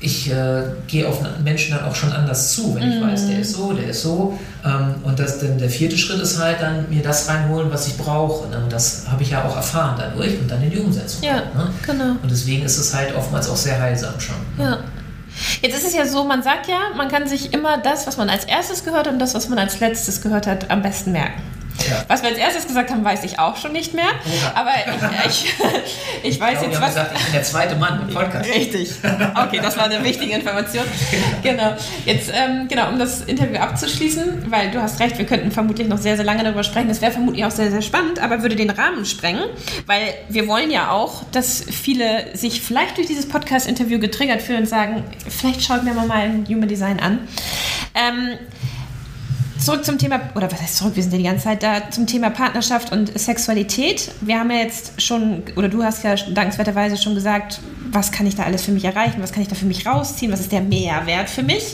ich 0.00 0.30
äh, 0.30 0.62
gehe 0.86 1.06
auf 1.06 1.20
Menschen 1.44 1.76
dann 1.76 1.84
auch 1.84 1.94
schon 1.94 2.10
anders 2.10 2.54
zu, 2.54 2.74
wenn 2.74 2.90
ich 2.90 3.00
mm. 3.00 3.06
weiß, 3.06 3.26
der 3.28 3.40
ist 3.40 3.52
so, 3.52 3.72
der 3.72 3.88
ist 3.88 4.02
so. 4.02 4.38
Ähm, 4.64 4.94
und 5.02 5.18
das, 5.18 5.40
denn 5.40 5.58
der 5.58 5.68
vierte 5.68 5.98
Schritt 5.98 6.20
ist 6.20 6.38
halt 6.38 6.60
dann 6.60 6.88
mir 6.88 7.02
das 7.02 7.28
reinholen, 7.28 7.70
was 7.70 7.86
ich 7.86 7.98
brauche. 7.98 8.48
Ne? 8.48 8.58
Und 8.58 8.72
das 8.72 9.04
habe 9.10 9.22
ich 9.22 9.30
ja 9.30 9.44
auch 9.44 9.54
erfahren 9.54 9.96
dadurch 9.98 10.38
und 10.38 10.50
dann 10.50 10.62
in 10.62 10.70
die 10.70 10.78
Umsetzung. 10.78 11.22
Ja, 11.22 11.36
ne? 11.36 11.70
genau. 11.86 12.12
Und 12.22 12.30
deswegen 12.30 12.64
ist 12.64 12.78
es 12.78 12.94
halt 12.94 13.14
oftmals 13.14 13.48
auch 13.50 13.56
sehr 13.56 13.78
heilsam 13.78 14.18
schon. 14.18 14.36
Ja. 14.58 14.78
Jetzt 15.60 15.76
ist 15.76 15.86
es 15.86 15.94
ja 15.94 16.06
so, 16.06 16.24
man 16.24 16.42
sagt 16.42 16.66
ja, 16.66 16.94
man 16.96 17.08
kann 17.08 17.28
sich 17.28 17.52
immer 17.52 17.78
das, 17.78 18.06
was 18.06 18.16
man 18.16 18.30
als 18.30 18.44
erstes 18.44 18.84
gehört 18.84 19.06
und 19.06 19.18
das, 19.18 19.34
was 19.34 19.48
man 19.48 19.58
als 19.58 19.80
letztes 19.80 20.22
gehört 20.22 20.46
hat, 20.46 20.70
am 20.70 20.82
besten 20.82 21.12
merken. 21.12 21.40
Ja. 21.88 22.04
Was 22.08 22.22
wir 22.22 22.30
als 22.30 22.38
erstes 22.38 22.66
gesagt 22.66 22.90
haben, 22.90 23.04
weiß 23.04 23.24
ich 23.24 23.38
auch 23.38 23.56
schon 23.56 23.72
nicht 23.72 23.94
mehr. 23.94 24.04
Ja. 24.04 24.52
Aber 24.54 24.70
ich, 25.26 25.44
ich, 25.44 25.54
ich 26.22 26.40
weiß 26.40 26.60
genau, 26.60 26.72
jetzt 26.72 26.80
was. 26.80 26.88
Gesagt, 26.90 27.16
ich 27.16 27.24
bin 27.24 27.32
der 27.32 27.42
zweite 27.42 27.76
Mann 27.76 28.08
im 28.08 28.14
Podcast. 28.14 28.48
Richtig. 28.48 28.90
Okay, 29.02 29.60
das 29.62 29.76
war 29.76 29.84
eine 29.84 30.02
wichtige 30.04 30.34
Information. 30.34 30.84
Genau. 31.42 31.74
Jetzt, 32.04 32.30
ähm, 32.34 32.68
genau, 32.68 32.90
um 32.90 32.98
das 32.98 33.22
Interview 33.22 33.56
abzuschließen, 33.56 34.50
weil 34.50 34.70
du 34.70 34.80
hast 34.82 35.00
recht, 35.00 35.16
wir 35.16 35.24
könnten 35.24 35.50
vermutlich 35.50 35.88
noch 35.88 35.96
sehr, 35.98 36.16
sehr 36.16 36.24
lange 36.24 36.44
darüber 36.44 36.62
sprechen. 36.64 36.88
Das 36.88 37.00
wäre 37.00 37.12
vermutlich 37.12 37.44
auch 37.44 37.50
sehr, 37.50 37.70
sehr 37.70 37.82
spannend, 37.82 38.18
aber 38.18 38.42
würde 38.42 38.56
den 38.56 38.70
Rahmen 38.70 39.04
sprengen, 39.06 39.44
weil 39.86 40.14
wir 40.28 40.46
wollen 40.46 40.70
ja 40.70 40.90
auch, 40.90 41.24
dass 41.32 41.64
viele 41.70 42.36
sich 42.36 42.60
vielleicht 42.60 42.98
durch 42.98 43.06
dieses 43.06 43.28
Podcast-Interview 43.28 43.98
getriggert 43.98 44.42
fühlen 44.42 44.60
und 44.60 44.68
sagen, 44.68 45.04
vielleicht 45.28 45.62
schaue 45.62 45.78
ich 45.78 45.82
mir 45.84 45.94
mal 45.94 46.10
ein 46.10 46.44
Human 46.48 46.68
Design 46.68 47.00
an. 47.00 47.20
Ähm, 47.94 48.38
Zurück 49.62 49.84
zum 49.84 49.98
Thema, 49.98 50.20
oder 50.34 50.50
was 50.50 50.60
heißt 50.60 50.78
zurück, 50.78 50.96
wir 50.96 51.02
sind 51.02 51.12
ja 51.12 51.18
die 51.18 51.24
ganze 51.24 51.44
Zeit 51.44 51.62
da, 51.62 51.90
zum 51.90 52.06
Thema 52.06 52.30
Partnerschaft 52.30 52.92
und 52.92 53.18
Sexualität. 53.18 54.10
Wir 54.22 54.38
haben 54.38 54.50
ja 54.50 54.58
jetzt 54.58 55.02
schon, 55.02 55.42
oder 55.54 55.68
du 55.68 55.82
hast 55.82 56.02
ja 56.02 56.14
dankenswerterweise 56.14 56.96
schon 56.96 57.14
gesagt, 57.14 57.60
was 57.90 58.10
kann 58.10 58.26
ich 58.26 58.36
da 58.36 58.44
alles 58.44 58.62
für 58.62 58.72
mich 58.72 58.84
erreichen, 58.84 59.20
was 59.20 59.32
kann 59.32 59.42
ich 59.42 59.48
da 59.48 59.54
für 59.54 59.66
mich 59.66 59.86
rausziehen, 59.86 60.32
was 60.32 60.40
ist 60.40 60.52
der 60.52 60.62
Mehrwert 60.62 61.28
für 61.28 61.42
mich. 61.42 61.64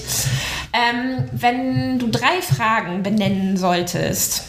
Ähm, 0.73 1.25
wenn 1.33 1.99
du 2.01 2.09
drei 2.09 2.43
Fragen 2.43 3.05
benennen 3.05 3.57
solltest, 3.57 4.43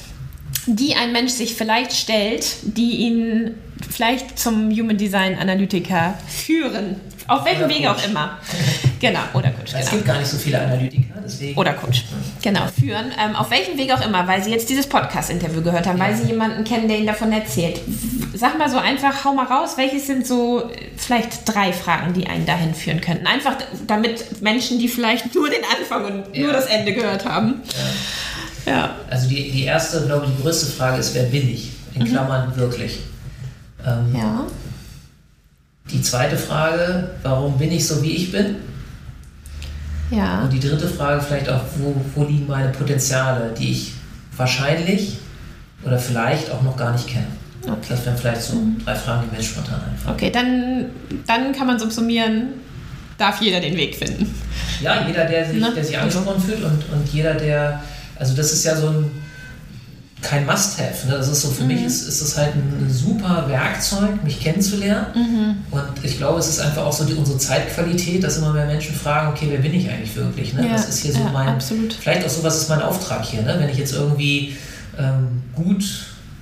die 0.66 0.96
ein 0.96 1.12
Mensch 1.12 1.32
sich 1.32 1.54
vielleicht 1.54 1.94
stellt, 1.94 2.58
die 2.64 2.98
ihn 2.98 3.56
vielleicht 3.90 4.40
zum 4.40 4.72
Human 4.72 4.98
Design 4.98 5.38
Analytiker 5.38 6.18
führen, 6.28 6.96
auf 7.28 7.46
welchem 7.46 7.70
Weg 7.70 7.88
auch 7.88 8.04
immer. 8.04 8.38
Genau, 9.00 9.20
oder 9.34 9.50
Coach. 9.52 9.74
Es 9.74 9.80
genau. 9.82 9.92
gibt 9.92 10.06
gar 10.06 10.18
nicht 10.18 10.28
so 10.28 10.38
viele 10.38 10.60
Analytiker, 10.60 11.14
deswegen. 11.24 11.60
Oder 11.60 11.74
Coach. 11.74 12.06
Genau, 12.42 12.62
führen. 12.68 13.12
Ähm, 13.24 13.36
auf 13.36 13.52
welchem 13.52 13.78
Weg 13.78 13.94
auch 13.94 14.04
immer, 14.04 14.28
weil 14.28 14.44
Sie 14.44 14.52
jetzt 14.52 14.70
dieses 14.70 14.88
Podcast-Interview 14.88 15.62
gehört 15.62 15.88
haben, 15.88 15.98
ja. 15.98 16.06
weil 16.06 16.16
Sie 16.16 16.28
jemanden 16.28 16.64
kennen, 16.64 16.88
der 16.88 16.98
Ihnen 16.98 17.08
davon 17.08 17.32
erzählt. 17.32 17.80
Sag 18.34 18.58
mal 18.58 18.70
so 18.70 18.78
einfach, 18.78 19.24
hau 19.26 19.34
mal 19.34 19.46
raus, 19.46 19.78
welches 19.78 20.08
sind 20.08 20.26
so 20.26 20.70
äh, 20.70 20.90
vielleicht 20.96 21.42
drei 21.46 21.74
Fragen, 21.74 22.14
die 22.14 22.28
einen 22.28 22.46
dahin 22.46 22.74
führen 22.74 23.02
könnten? 23.02 23.28
Einfach 23.28 23.56
damit 23.86 24.42
Menschen, 24.42 24.80
die 24.80 24.88
vielleicht 24.88 25.34
nur 25.36 25.50
den 25.50 25.62
Anfang 25.78 26.06
und 26.06 26.36
ja. 26.36 26.44
nur 26.44 26.54
das 26.54 26.66
Ende 26.66 26.94
gehört 26.94 27.26
haben. 27.26 27.62
Ja. 28.66 28.74
ja. 28.74 28.96
Also 29.10 29.30
die, 29.30 29.52
die 29.52 29.64
erste, 29.64 30.06
glaube 30.06 30.26
ich, 30.26 30.36
die 30.36 30.42
größte 30.42 30.68
Frage 30.68 30.98
ist, 30.98 31.14
wer 31.14 31.24
bin 31.24 31.50
ich? 31.50 31.72
In 31.94 32.04
mhm. 32.04 32.08
Klammern 32.08 32.50
mhm. 32.50 32.56
wirklich. 32.58 33.00
Ähm, 33.86 34.16
ja. 34.16 34.46
Die 35.92 36.02
zweite 36.02 36.38
Frage, 36.38 37.12
warum 37.24 37.58
bin 37.58 37.72
ich 37.72 37.88
so, 37.88 38.02
wie 38.02 38.12
ich 38.12 38.32
bin? 38.32 38.56
Ja. 40.12 40.42
Und 40.42 40.52
die 40.52 40.60
dritte 40.60 40.88
Frage 40.88 41.22
vielleicht 41.22 41.50
auch, 41.50 41.62
wo, 41.78 41.96
wo 42.16 42.24
liegen 42.24 42.48
meine 42.48 42.70
Potenziale, 42.70 43.54
die 43.58 43.72
ich 43.72 43.94
wahrscheinlich 44.36 45.18
oder 45.84 46.00
vielleicht 46.00 46.52
auch 46.52 46.62
noch 46.62 46.78
gar 46.78 46.94
nicht 46.94 47.08
kenne. 47.08 47.28
Okay. 47.64 47.76
Das 47.90 48.06
wären 48.06 48.18
vielleicht 48.18 48.42
so 48.42 48.56
mhm. 48.56 48.78
drei 48.84 48.96
Fragen, 48.96 49.28
die 49.30 49.36
mir 49.36 49.44
spontan 49.44 49.76
einfallen. 49.76 50.16
Okay, 50.16 50.32
dann, 50.32 50.86
dann 51.26 51.54
kann 51.54 51.68
man 51.68 51.80
subsumieren, 51.80 52.54
darf 53.18 53.42
jeder 53.42 53.60
den 53.60 53.76
Weg 53.76 53.96
finden. 53.96 54.34
Ja, 54.82 55.06
jeder, 55.08 55.26
der 55.26 55.46
sich, 55.46 55.62
der 55.62 55.84
sich 55.84 55.98
angesprochen 55.98 56.42
fühlt 56.42 56.64
und, 56.64 56.84
und 56.94 57.12
jeder, 57.12 57.34
der, 57.34 57.82
also 58.18 58.36
das 58.36 58.54
ist 58.54 58.64
ja 58.64 58.76
so 58.76 58.90
ein 58.90 59.12
kein 60.22 60.46
Must-Have. 60.46 61.08
Ne? 61.08 61.14
Das 61.14 61.28
ist 61.28 61.42
so, 61.42 61.50
für 61.50 61.62
mhm. 61.62 61.70
mich 61.70 61.84
ist, 61.84 62.08
ist 62.08 62.22
das 62.22 62.38
halt 62.38 62.56
ein, 62.56 62.88
super 62.90 63.46
Werkzeug, 63.48 64.24
mich 64.24 64.40
kennenzulernen. 64.40 65.08
Mhm. 65.14 65.56
Und 65.72 66.04
ich 66.04 66.18
glaube, 66.18 66.40
es 66.40 66.48
ist 66.48 66.60
einfach 66.60 66.86
auch 66.86 66.94
so 66.94 67.06
die, 67.06 67.14
unsere 67.14 67.38
Zeitqualität, 67.38 68.24
dass 68.24 68.38
immer 68.38 68.52
mehr 68.52 68.66
Menschen 68.66 68.96
fragen, 68.96 69.30
okay, 69.30 69.48
wer 69.50 69.60
bin 69.60 69.74
ich 69.74 69.90
eigentlich 69.90 70.16
wirklich? 70.16 70.54
Ne? 70.54 70.66
Ja, 70.66 70.74
das 70.74 70.90
ist 70.90 71.00
hier 71.00 71.14
so 71.14 71.20
ja, 71.20 71.30
mein, 71.32 71.50
absolut. 71.50 71.94
vielleicht 71.94 72.26
auch 72.26 72.30
so, 72.30 72.44
was 72.44 72.58
ist 72.58 72.70
mein 72.70 72.82
Auftrag 72.82 73.24
hier? 73.26 73.44
Ne? 73.44 73.56
Wenn 73.60 73.70
ich 73.70 73.78
jetzt 73.78 73.94
irgendwie 73.94 74.58
ähm, 74.98 75.44
gut 75.56 75.84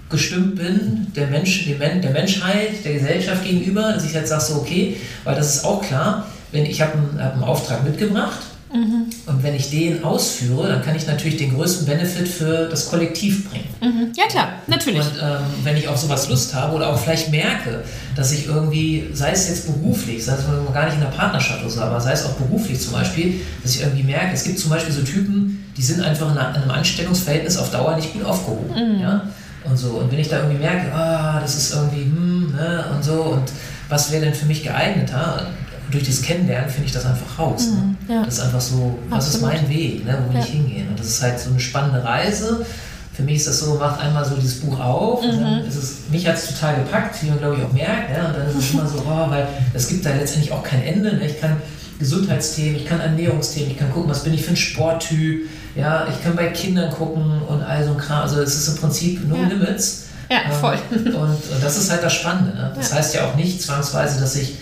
gestimmt 0.10 0.56
bin, 0.56 1.08
der, 1.14 1.28
Mensch, 1.28 1.66
der 1.66 2.12
Menschheit, 2.12 2.86
der 2.86 2.94
Gesellschaft 2.94 3.44
gegenüber, 3.44 3.92
dass 3.94 4.06
ich 4.06 4.14
jetzt 4.14 4.30
sage 4.30 4.44
so, 4.44 4.56
okay, 4.56 4.98
weil 5.26 5.36
das 5.36 5.56
ist 5.56 5.66
auch 5.66 5.82
klar, 5.82 6.28
wenn 6.52 6.66
ich 6.66 6.82
habe 6.82 6.94
einen, 6.94 7.22
hab 7.22 7.34
einen 7.34 7.44
Auftrag 7.44 7.84
mitgebracht 7.84 8.40
Mhm. 8.76 9.06
Und 9.26 9.44
wenn 9.44 9.56
ich 9.56 9.70
den 9.70 10.04
ausführe, 10.04 10.68
dann 10.68 10.84
kann 10.84 10.96
ich 10.96 11.08
natürlich 11.08 11.38
den 11.38 11.56
größten 11.56 11.86
Benefit 11.86 12.28
für 12.28 12.68
das 12.68 12.90
Kollektiv 12.90 13.50
bringen. 13.50 13.68
Mhm. 13.82 14.12
Ja 14.16 14.26
klar, 14.28 14.50
natürlich. 14.68 15.00
Und 15.00 15.14
ähm, 15.22 15.42
wenn 15.64 15.78
ich 15.78 15.88
auf 15.88 15.98
sowas 15.98 16.30
Lust 16.30 16.54
habe 16.54 16.76
oder 16.76 16.90
auch 16.90 17.00
vielleicht 17.00 17.32
merke, 17.32 17.84
dass 18.16 18.32
ich 18.32 18.48
irgendwie, 18.48 19.06
sei 19.14 19.32
es 19.32 19.48
jetzt 19.48 19.66
beruflich, 19.66 20.24
sei 20.24 20.34
es 20.34 20.44
gar 20.74 20.86
nicht 20.86 20.96
in 20.96 21.02
der 21.02 21.08
Partnerschaft 21.08 21.62
oder 21.62 21.70
so, 21.70 21.82
aber 21.82 22.02
sei 22.02 22.12
es 22.12 22.26
auch 22.26 22.34
beruflich 22.34 22.80
zum 22.80 22.94
Beispiel, 22.94 23.42
dass 23.64 23.76
ich 23.76 23.82
irgendwie 23.82 24.04
merke, 24.04 24.34
es 24.34 24.44
gibt 24.44 24.60
zum 24.60 24.70
Beispiel 24.70 24.94
so 24.94 25.02
Typen, 25.02 25.64
die 25.78 25.82
sind 25.82 26.02
einfach 26.02 26.32
in 26.32 26.38
einem 26.38 26.72
Anstellungsverhältnis 26.72 27.58
auf 27.58 27.72
Dauer 27.72 27.96
nicht 27.96 28.14
gut 28.14 28.26
aufgehoben. 28.26 28.70
Mhm. 28.74 29.02
Ja? 29.02 29.22
Und 29.64 29.78
so. 29.78 29.90
Und 29.92 30.12
wenn 30.12 30.20
ich 30.20 30.30
da 30.30 30.38
irgendwie 30.38 30.60
merke, 30.60 30.94
ah, 30.94 31.40
das 31.42 31.56
ist 31.56 31.74
irgendwie, 31.74 32.04
hm, 32.04 32.54
ne, 32.56 32.86
und 32.94 33.04
so, 33.04 33.14
und 33.14 33.52
was 33.90 34.12
wäre 34.12 34.26
denn 34.26 34.34
für 34.34 34.46
mich 34.46 34.64
geeigneter? 34.64 35.48
Durch 35.92 36.06
das 36.06 36.22
Kennenlernen 36.22 36.70
finde 36.70 36.88
ich 36.88 36.92
das 36.92 37.06
einfach 37.06 37.40
raus. 37.40 37.68
Ne? 37.68 37.76
Mhm, 37.76 38.14
ja. 38.14 38.26
Das 38.26 38.36
ist 38.36 38.40
einfach 38.42 38.62
so, 38.62 38.98
was 39.10 39.28
Absolut. 39.28 39.54
ist 39.54 39.62
mein 39.62 39.70
Weg, 39.70 40.06
ne? 40.06 40.18
wo 40.24 40.30
will 40.30 40.40
ja. 40.40 40.46
ich 40.46 40.52
hingehen? 40.52 40.90
Und 40.90 41.00
das 41.00 41.08
ist 41.08 41.22
halt 41.22 41.40
so 41.40 41.50
eine 41.50 41.60
spannende 41.60 42.04
Reise. 42.04 42.66
Für 43.14 43.24
mich 43.24 43.38
ist 43.38 43.48
das 43.48 43.60
so, 43.60 43.76
macht 43.76 44.02
einmal 44.02 44.26
so 44.26 44.36
dieses 44.36 44.60
Buch 44.60 44.80
auf 44.80 45.22
mhm. 45.22 45.30
und 45.30 45.42
dann 45.42 45.62
mhm. 45.62 45.68
ist 45.68 45.76
es, 45.76 45.98
mich 46.12 46.28
hat 46.28 46.36
es 46.36 46.48
total 46.48 46.76
gepackt, 46.76 47.22
wie 47.24 47.30
man 47.30 47.40
glaube 47.40 47.58
ich 47.58 47.64
auch 47.64 47.72
merkt. 47.72 48.12
Ja? 48.16 48.28
Und 48.28 48.38
dann 48.38 48.48
ist 48.50 48.56
es 48.56 48.74
immer 48.74 48.88
so, 48.88 49.04
oh, 49.06 49.30
weil 49.30 49.48
es 49.74 49.88
gibt 49.88 50.06
da 50.06 50.14
letztendlich 50.14 50.52
auch 50.52 50.64
kein 50.64 50.84
Ende. 50.84 51.16
Ne? 51.16 51.26
Ich 51.28 51.40
kann 51.40 51.58
Gesundheitsthemen, 52.00 52.76
ich 52.76 52.86
kann 52.86 53.00
Ernährungsthemen, 53.00 53.72
ich 53.72 53.78
kann 53.78 53.92
gucken, 53.92 54.10
was 54.10 54.24
bin 54.24 54.34
ich 54.34 54.44
für 54.44 54.52
ein 54.52 54.58
Sporttyp. 54.58 55.48
Ja, 55.76 56.08
ich 56.10 56.24
kann 56.24 56.36
bei 56.36 56.48
Kindern 56.48 56.90
gucken 56.90 57.42
und 57.48 57.62
all 57.62 57.84
so 57.84 57.92
ein 57.92 57.98
Kram. 57.98 58.24
Also 58.24 58.42
es 58.42 58.56
ist 58.56 58.68
im 58.70 58.76
Prinzip 58.78 59.28
no 59.28 59.36
ja. 59.36 59.48
limits. 59.48 60.06
Ja, 60.30 60.52
voll. 60.60 60.78
Ähm, 60.92 61.06
und, 61.16 61.30
und, 61.30 61.64
das 61.64 61.78
ist 61.78 61.92
halt 61.92 62.04
das 62.04 62.14
Spannende. 62.14 62.56
Ne? 62.56 62.74
Das 62.76 62.90
ja. 62.90 62.98
heißt 62.98 63.16
ja 63.16 63.28
auch 63.28 63.36
nicht 63.36 63.62
zwangsweise, 63.62 64.20
dass 64.20 64.36
ich 64.36 64.56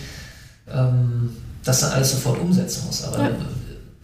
ähm, 0.71 1.35
das 1.63 1.81
dann 1.81 1.91
alles 1.91 2.11
sofort 2.11 2.39
umsetzen 2.39 2.85
muss. 2.87 3.03
Aber 3.03 3.23
ja. 3.23 3.29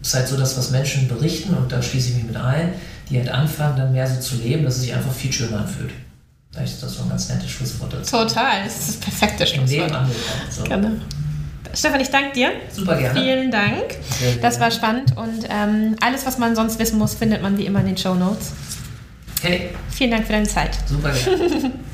es 0.00 0.08
ist 0.08 0.14
halt 0.14 0.28
so, 0.28 0.36
dass 0.36 0.56
was 0.56 0.70
Menschen 0.70 1.08
berichten, 1.08 1.54
und 1.54 1.70
da 1.70 1.82
schließe 1.82 2.10
ich 2.10 2.14
mich 2.16 2.24
mit 2.24 2.36
ein, 2.36 2.74
die 3.08 3.18
halt 3.18 3.28
anfangen, 3.28 3.76
dann 3.76 3.92
mehr 3.92 4.06
so 4.06 4.20
zu 4.20 4.36
leben, 4.36 4.64
dass 4.64 4.76
es 4.76 4.82
sich 4.82 4.94
einfach 4.94 5.12
viel 5.12 5.32
schöner 5.32 5.60
anfühlt. 5.60 5.90
Vielleicht 6.52 6.74
ist 6.74 6.82
das 6.82 6.94
so 6.94 7.02
ein 7.02 7.08
ganz 7.08 7.28
nettes 7.28 7.50
Schlusswort 7.50 7.92
dazu. 7.92 8.16
Total, 8.16 8.64
das 8.64 8.78
ist 8.78 8.88
das 8.88 8.96
perfekte 8.96 9.46
Schlusswort. 9.46 9.92
So. 10.50 10.64
Gerne. 10.64 11.00
Stefan, 11.72 12.00
ich 12.00 12.10
danke 12.10 12.32
dir. 12.32 12.50
Super 12.72 12.96
gerne. 12.96 13.20
Vielen 13.20 13.50
Dank. 13.52 13.94
Sehr, 14.18 14.32
sehr 14.32 14.42
das 14.42 14.58
war 14.58 14.72
spannend 14.72 15.16
und 15.16 15.44
ähm, 15.48 15.94
alles, 16.00 16.26
was 16.26 16.38
man 16.38 16.56
sonst 16.56 16.80
wissen 16.80 16.98
muss, 16.98 17.14
findet 17.14 17.42
man 17.42 17.56
wie 17.58 17.66
immer 17.66 17.80
in 17.80 17.86
den 17.86 17.96
Show 17.96 18.14
Notes. 18.14 18.52
Hey. 19.42 19.70
Vielen 19.90 20.10
Dank 20.10 20.26
für 20.26 20.32
deine 20.32 20.48
Zeit. 20.48 20.76
Super 20.86 21.12
gerne. 21.12 21.72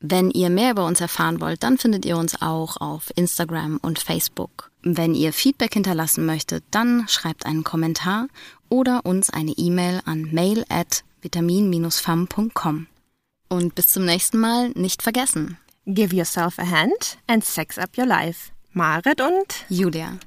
Wenn 0.00 0.30
ihr 0.30 0.50
mehr 0.50 0.72
über 0.72 0.84
uns 0.84 1.00
erfahren 1.00 1.40
wollt, 1.40 1.62
dann 1.62 1.78
findet 1.78 2.04
ihr 2.04 2.16
uns 2.16 2.40
auch 2.42 2.76
auf 2.78 3.10
Instagram 3.16 3.78
und 3.80 3.98
Facebook. 3.98 4.70
Wenn 4.82 5.14
ihr 5.14 5.32
Feedback 5.32 5.72
hinterlassen 5.72 6.26
möchtet, 6.26 6.64
dann 6.70 7.08
schreibt 7.08 7.46
einen 7.46 7.64
Kommentar 7.64 8.28
oder 8.68 9.04
uns 9.04 9.30
eine 9.30 9.52
E-Mail 9.52 10.00
an 10.04 10.28
mail 10.32 10.64
at 10.68 11.02
vitamin-fam.com. 11.22 12.86
Und 13.48 13.74
bis 13.74 13.88
zum 13.88 14.04
nächsten 14.04 14.38
Mal 14.38 14.70
nicht 14.70 15.02
vergessen. 15.02 15.58
Give 15.86 16.14
yourself 16.14 16.58
a 16.58 16.68
hand 16.68 17.18
and 17.26 17.44
sex 17.44 17.78
up 17.78 17.96
your 17.96 18.06
life. 18.06 18.50
Marit 18.72 19.20
und 19.20 19.64
Julia. 19.68 20.12